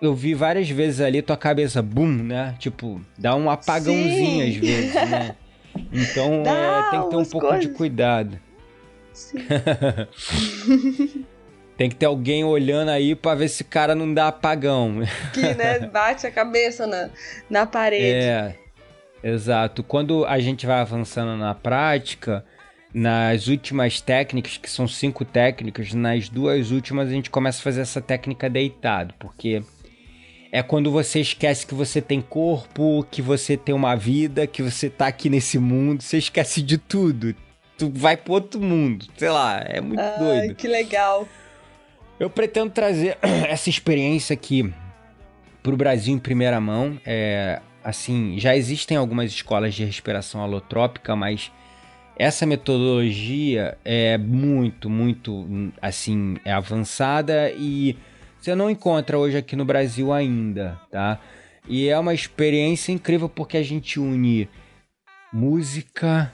eu 0.00 0.14
vi 0.14 0.34
várias 0.34 0.68
vezes 0.68 1.00
ali 1.00 1.22
tua 1.22 1.36
cabeça, 1.36 1.82
bum, 1.82 2.06
né? 2.06 2.54
Tipo, 2.58 3.00
dá 3.18 3.34
um 3.34 3.50
apagãozinho 3.50 4.44
Sim. 4.44 4.48
às 4.48 4.56
vezes, 4.56 4.94
né? 4.94 5.34
Então 5.92 6.42
é, 6.46 6.90
tem 6.90 7.02
que 7.02 7.10
ter 7.10 7.16
um 7.16 7.24
pouco 7.26 7.48
coisas. 7.48 7.66
de 7.66 7.68
cuidado. 7.74 8.40
Sim. 9.12 9.36
tem 11.76 11.90
que 11.90 11.96
ter 11.96 12.06
alguém 12.06 12.44
olhando 12.44 12.90
aí 12.90 13.14
para 13.14 13.34
ver 13.34 13.48
se 13.48 13.60
o 13.62 13.66
cara 13.66 13.94
não 13.94 14.12
dá 14.12 14.28
apagão. 14.28 15.02
Que, 15.34 15.54
né, 15.54 15.80
bate 15.92 16.26
a 16.26 16.30
cabeça 16.30 16.86
na, 16.86 17.10
na 17.50 17.66
parede. 17.66 18.26
É, 18.26 18.54
exato. 19.22 19.82
Quando 19.82 20.24
a 20.24 20.38
gente 20.38 20.66
vai 20.66 20.80
avançando 20.80 21.36
na 21.36 21.54
prática, 21.54 22.42
nas 22.92 23.48
últimas 23.48 24.00
técnicas, 24.00 24.56
que 24.56 24.70
são 24.70 24.88
cinco 24.88 25.24
técnicas, 25.24 25.92
nas 25.92 26.28
duas 26.28 26.70
últimas 26.70 27.08
a 27.08 27.12
gente 27.12 27.30
começa 27.30 27.60
a 27.60 27.62
fazer 27.62 27.82
essa 27.82 28.00
técnica 28.00 28.48
deitado, 28.48 29.14
porque 29.18 29.62
é 30.50 30.62
quando 30.62 30.90
você 30.90 31.20
esquece 31.20 31.66
que 31.66 31.74
você 31.74 32.00
tem 32.00 32.20
corpo, 32.20 33.06
que 33.10 33.20
você 33.20 33.56
tem 33.56 33.74
uma 33.74 33.94
vida, 33.94 34.46
que 34.46 34.62
você 34.62 34.88
tá 34.88 35.06
aqui 35.06 35.28
nesse 35.28 35.58
mundo, 35.58 36.02
você 36.02 36.18
esquece 36.18 36.62
de 36.62 36.78
tudo. 36.78 37.34
Tu 37.76 37.90
vai 37.94 38.16
pro 38.16 38.32
outro 38.32 38.60
mundo, 38.60 39.06
sei 39.16 39.28
lá, 39.28 39.62
é 39.66 39.80
muito 39.80 40.00
Ai, 40.00 40.18
doido. 40.18 40.54
que 40.54 40.66
legal. 40.66 41.28
Eu 42.18 42.30
pretendo 42.30 42.70
trazer 42.70 43.18
essa 43.20 43.68
experiência 43.68 44.32
aqui 44.32 44.72
pro 45.62 45.76
Brasil 45.76 46.14
em 46.14 46.18
primeira 46.18 46.58
mão. 46.58 46.98
É, 47.04 47.60
assim, 47.84 48.38
já 48.38 48.56
existem 48.56 48.96
algumas 48.96 49.30
escolas 49.30 49.74
de 49.74 49.84
respiração 49.84 50.40
alotrópica, 50.40 51.14
mas 51.14 51.52
essa 52.18 52.46
metodologia 52.46 53.76
é 53.84 54.16
muito, 54.16 54.88
muito, 54.88 55.72
assim, 55.80 56.36
é 56.44 56.52
avançada 56.52 57.52
e 57.52 57.96
você 58.40 58.54
não 58.54 58.70
encontra 58.70 59.18
hoje 59.18 59.36
aqui 59.36 59.54
no 59.54 59.64
Brasil 59.64 60.12
ainda, 60.12 60.80
tá? 60.90 61.20
E 61.68 61.88
é 61.88 61.98
uma 61.98 62.14
experiência 62.14 62.92
incrível 62.92 63.28
porque 63.28 63.56
a 63.56 63.62
gente 63.62 63.98
une 64.00 64.48
música, 65.32 66.32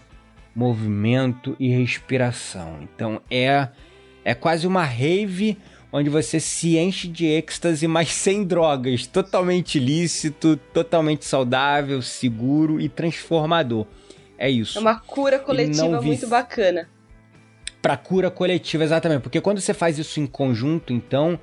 movimento 0.55 1.57
e 1.59 1.69
respiração. 1.69 2.79
Então 2.83 3.21
é 3.31 3.69
é 4.25 4.35
quase 4.35 4.67
uma 4.67 4.85
rave 4.85 5.59
onde 5.91 6.09
você 6.09 6.39
se 6.39 6.79
enche 6.79 7.09
de 7.09 7.27
êxtase, 7.27 7.87
mas 7.87 8.11
sem 8.15 8.45
drogas, 8.45 9.07
totalmente 9.07 9.79
lícito, 9.79 10.57
totalmente 10.73 11.25
saudável, 11.25 12.01
seguro 12.01 12.81
e 12.81 12.89
transformador. 12.89 13.87
É 14.43 14.51
isso. 14.51 14.77
É 14.77 14.81
uma 14.81 14.99
cura 14.99 15.39
coletiva 15.39 16.03
muito 16.03 16.27
bacana. 16.27 16.89
Para 17.81 17.97
cura 17.97 18.29
coletiva, 18.29 18.83
exatamente. 18.83 19.23
Porque 19.23 19.41
quando 19.41 19.61
você 19.61 19.73
faz 19.73 20.01
isso 20.01 20.19
em 20.19 20.27
conjunto, 20.27 20.93
então, 20.93 21.39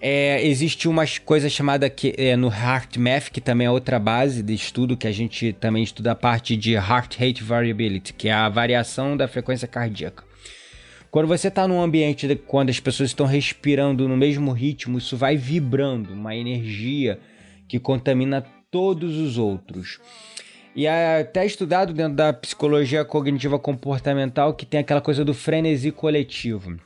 é, 0.00 0.46
existe 0.46 0.86
uma 0.86 1.04
coisa 1.24 1.48
chamada 1.48 1.90
que, 1.90 2.14
é, 2.16 2.36
no 2.36 2.46
HeartMath, 2.46 3.30
que 3.32 3.40
também 3.40 3.66
é 3.66 3.70
outra 3.70 3.98
base 3.98 4.44
de 4.44 4.54
estudo, 4.54 4.96
que 4.96 5.08
a 5.08 5.12
gente 5.12 5.52
também 5.54 5.82
estuda 5.82 6.12
a 6.12 6.14
parte 6.14 6.56
de 6.56 6.74
Heart 6.74 7.18
Rate 7.18 7.42
Variability, 7.42 8.12
que 8.12 8.28
é 8.28 8.32
a 8.32 8.48
variação 8.48 9.16
da 9.16 9.26
frequência 9.26 9.66
cardíaca. 9.66 10.22
Quando 11.10 11.26
você 11.26 11.48
está 11.48 11.66
num 11.66 11.82
ambiente 11.82 12.28
de, 12.28 12.36
quando 12.36 12.70
as 12.70 12.78
pessoas 12.78 13.10
estão 13.10 13.26
respirando 13.26 14.08
no 14.08 14.16
mesmo 14.16 14.52
ritmo, 14.52 14.98
isso 14.98 15.16
vai 15.16 15.36
vibrando, 15.36 16.12
uma 16.12 16.36
energia 16.36 17.18
que 17.68 17.80
contamina 17.80 18.46
todos 18.70 19.16
os 19.16 19.36
outros. 19.36 19.98
E 20.74 20.86
é 20.86 21.20
até 21.20 21.46
estudado 21.46 21.92
dentro 21.92 22.14
da 22.14 22.32
psicologia 22.32 23.04
cognitiva 23.04 23.58
comportamental 23.58 24.54
que 24.54 24.66
tem 24.66 24.80
aquela 24.80 25.00
coisa 25.00 25.24
do 25.24 25.32
frenesi 25.32 25.92
coletivo. 25.92 26.76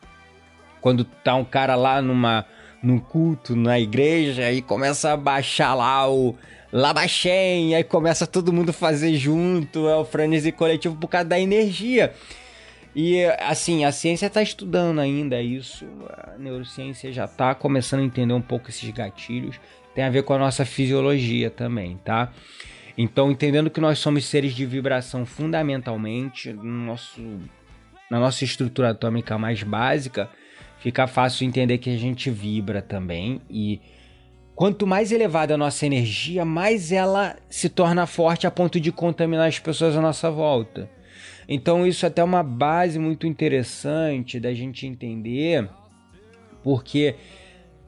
Quando 0.81 1.05
tá 1.05 1.35
um 1.35 1.45
cara 1.45 1.75
lá 1.75 2.03
numa 2.03 2.45
num 2.83 2.99
culto 2.99 3.57
na 3.57 3.81
igreja 3.81 4.53
e 4.53 4.63
começa 4.63 5.13
a 5.13 5.17
baixar 5.17 5.75
lá 5.75 6.09
o 6.09 6.37
Labachem, 6.73 7.75
aí 7.75 7.83
começa 7.83 8.27
todo 8.27 8.53
mundo 8.53 8.73
fazer 8.73 9.15
junto, 9.17 9.89
é 9.89 9.97
o 9.97 10.05
frenesi 10.05 10.53
coletivo 10.53 10.95
por 10.95 11.09
causa 11.09 11.29
da 11.29 11.41
energia. 11.41 12.13
E 12.95 13.25
assim, 13.41 13.85
a 13.85 13.93
ciência 13.93 14.27
está 14.27 14.43
estudando 14.43 15.01
ainda 15.01 15.41
isso, 15.41 15.87
a 16.09 16.39
neurociência 16.39 17.13
já 17.13 17.25
está 17.25 17.55
começando 17.55 18.01
a 18.01 18.05
entender 18.05 18.35
um 18.35 18.41
pouco 18.41 18.71
esses 18.71 18.89
gatilhos, 18.91 19.59
tem 19.95 20.05
a 20.05 20.11
ver 20.11 20.23
com 20.23 20.35
a 20.35 20.39
nossa 20.39 20.65
fisiologia 20.65 21.51
também, 21.51 21.99
tá? 22.05 22.33
Então, 23.01 23.31
entendendo 23.31 23.71
que 23.71 23.81
nós 23.81 24.01
somos 24.01 24.25
seres 24.25 24.53
de 24.53 24.67
vibração 24.67 25.25
fundamentalmente, 25.25 26.53
no 26.53 26.65
nosso, 26.65 27.23
na 28.11 28.19
nossa 28.19 28.43
estrutura 28.43 28.91
atômica 28.91 29.39
mais 29.39 29.63
básica, 29.63 30.29
fica 30.81 31.07
fácil 31.07 31.47
entender 31.47 31.79
que 31.79 31.91
a 31.91 31.97
gente 31.97 32.29
vibra 32.29 32.83
também 32.83 33.41
e 33.49 33.81
quanto 34.53 34.85
mais 34.85 35.13
elevada 35.13 35.55
a 35.55 35.57
nossa 35.57 35.87
energia, 35.87 36.45
mais 36.45 36.91
ela 36.91 37.37
se 37.49 37.69
torna 37.69 38.05
forte 38.05 38.49
a 38.49 38.51
ponto 38.51 38.81
de 38.81 38.91
contaminar 38.91 39.47
as 39.47 39.61
pessoas 39.61 39.97
à 39.97 40.01
nossa 40.01 40.29
volta. 40.29 40.91
Então 41.49 41.87
isso 41.87 42.05
é 42.05 42.09
até 42.09 42.25
uma 42.25 42.43
base 42.43 42.99
muito 42.99 43.29
interessante 43.29 44.41
da 44.41 44.53
gente 44.53 44.89
entender, 44.89 45.71
porque 46.65 47.15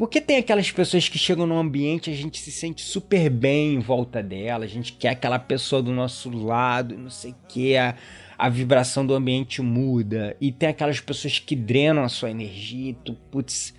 porque 0.00 0.18
tem 0.18 0.38
aquelas 0.38 0.70
pessoas 0.70 1.10
que 1.10 1.18
chegam 1.18 1.46
no 1.46 1.58
ambiente, 1.58 2.08
a 2.08 2.14
gente 2.14 2.40
se 2.40 2.50
sente 2.50 2.80
super 2.80 3.28
bem 3.28 3.74
em 3.74 3.80
volta 3.80 4.22
dela, 4.22 4.64
a 4.64 4.66
gente 4.66 4.94
quer 4.94 5.10
aquela 5.10 5.38
pessoa 5.38 5.82
do 5.82 5.92
nosso 5.92 6.30
lado, 6.30 6.96
não 6.96 7.10
sei 7.10 7.32
o 7.32 7.36
que, 7.46 7.76
a, 7.76 7.94
a 8.38 8.48
vibração 8.48 9.04
do 9.04 9.12
ambiente 9.12 9.60
muda. 9.60 10.34
E 10.40 10.50
tem 10.50 10.70
aquelas 10.70 11.00
pessoas 11.00 11.38
que 11.38 11.54
drenam 11.54 12.02
a 12.02 12.08
sua 12.08 12.30
energia, 12.30 12.96
tu, 13.04 13.12
putz, 13.30 13.74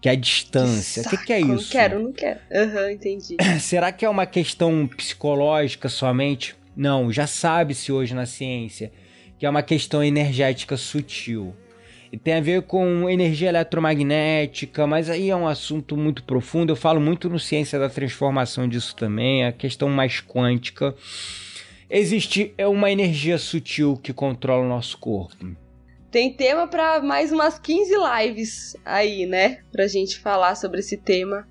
que 0.00 0.08
é 0.08 0.12
a 0.12 0.14
distância. 0.14 1.02
O 1.02 1.10
que, 1.10 1.18
que, 1.26 1.32
é 1.34 1.40
isso? 1.40 1.50
Não 1.50 1.62
quero, 1.68 2.02
não 2.04 2.12
quero. 2.14 2.40
Aham, 2.50 2.80
uhum, 2.80 2.90
entendi. 2.92 3.36
Será 3.60 3.92
que 3.92 4.06
é 4.06 4.08
uma 4.08 4.24
questão 4.24 4.86
psicológica 4.86 5.90
somente? 5.90 6.56
Não, 6.74 7.12
já 7.12 7.26
sabe-se 7.26 7.92
hoje 7.92 8.14
na 8.14 8.24
ciência 8.24 8.90
que 9.38 9.44
é 9.44 9.50
uma 9.50 9.62
questão 9.62 10.02
energética 10.02 10.74
sutil 10.74 11.54
tem 12.22 12.34
a 12.34 12.40
ver 12.40 12.62
com 12.62 13.08
energia 13.08 13.48
eletromagnética, 13.48 14.86
mas 14.86 15.10
aí 15.10 15.30
é 15.30 15.36
um 15.36 15.46
assunto 15.46 15.96
muito 15.96 16.22
profundo. 16.24 16.72
Eu 16.72 16.76
falo 16.76 17.00
muito 17.00 17.28
no 17.28 17.38
Ciência 17.38 17.78
da 17.78 17.88
Transformação 17.88 18.68
disso 18.68 18.94
também, 18.94 19.44
a 19.44 19.52
questão 19.52 19.88
mais 19.88 20.20
quântica. 20.20 20.94
Existe 21.88 22.52
é 22.58 22.66
uma 22.66 22.90
energia 22.90 23.38
sutil 23.38 23.96
que 23.96 24.12
controla 24.12 24.64
o 24.64 24.68
nosso 24.68 24.98
corpo. 24.98 25.56
Tem 26.10 26.32
tema 26.32 26.66
para 26.66 27.00
mais 27.02 27.32
umas 27.32 27.58
15 27.58 27.92
lives 27.94 28.76
aí, 28.84 29.26
né? 29.26 29.58
Pra 29.70 29.86
gente 29.86 30.18
falar 30.18 30.54
sobre 30.54 30.80
esse 30.80 30.96
tema. 30.96 31.46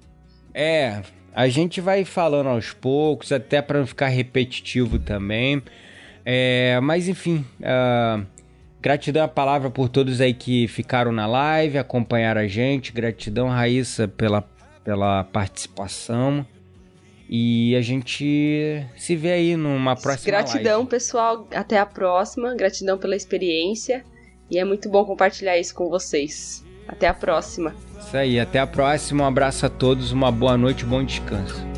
É, 0.54 1.02
a 1.34 1.48
gente 1.48 1.82
vai 1.82 2.06
falando 2.06 2.48
aos 2.48 2.72
poucos, 2.72 3.32
até 3.32 3.62
para 3.62 3.80
não 3.80 3.86
ficar 3.86 4.08
repetitivo 4.08 4.98
também. 4.98 5.62
É, 6.26 6.80
mas 6.82 7.08
enfim, 7.08 7.46
uh, 7.60 8.26
Gratidão 8.86 9.24
a 9.24 9.28
palavra 9.28 9.72
por 9.72 9.90
todos 9.90 10.22
aí 10.22 10.32
que 10.32 10.68
ficaram 10.68 11.12
na 11.12 11.26
live, 11.26 11.80
acompanharam 11.80 12.42
a 12.42 12.48
gente. 12.48 12.92
Gratidão, 12.92 13.50
Raíssa, 13.50 14.08
pela, 14.08 14.48
pela 14.84 15.24
participação. 15.24 16.46
E 17.28 17.76
a 17.76 17.82
gente 17.82 18.86
se 18.96 19.16
vê 19.16 19.32
aí 19.32 19.58
numa 19.58 19.96
próxima 19.96 20.28
Gratidão, 20.28 20.76
live. 20.82 20.90
pessoal. 20.92 21.48
Até 21.56 21.80
a 21.80 21.86
próxima. 21.88 22.54
Gratidão 22.54 22.96
pela 22.96 23.16
experiência. 23.16 24.06
E 24.52 24.60
é 24.60 24.64
muito 24.64 24.88
bom 24.88 25.04
compartilhar 25.04 25.58
isso 25.58 25.74
com 25.74 25.90
vocês. 25.90 26.64
Até 26.88 27.08
a 27.08 27.14
próxima. 27.16 27.74
Isso 28.00 28.16
aí, 28.16 28.40
até 28.40 28.60
a 28.60 28.68
próxima. 28.68 29.24
Um 29.24 29.28
abraço 29.28 29.66
a 29.66 29.70
todos, 29.70 30.12
uma 30.12 30.32
boa 30.32 30.56
noite, 30.56 30.86
bom 30.86 31.04
descanso. 31.04 31.75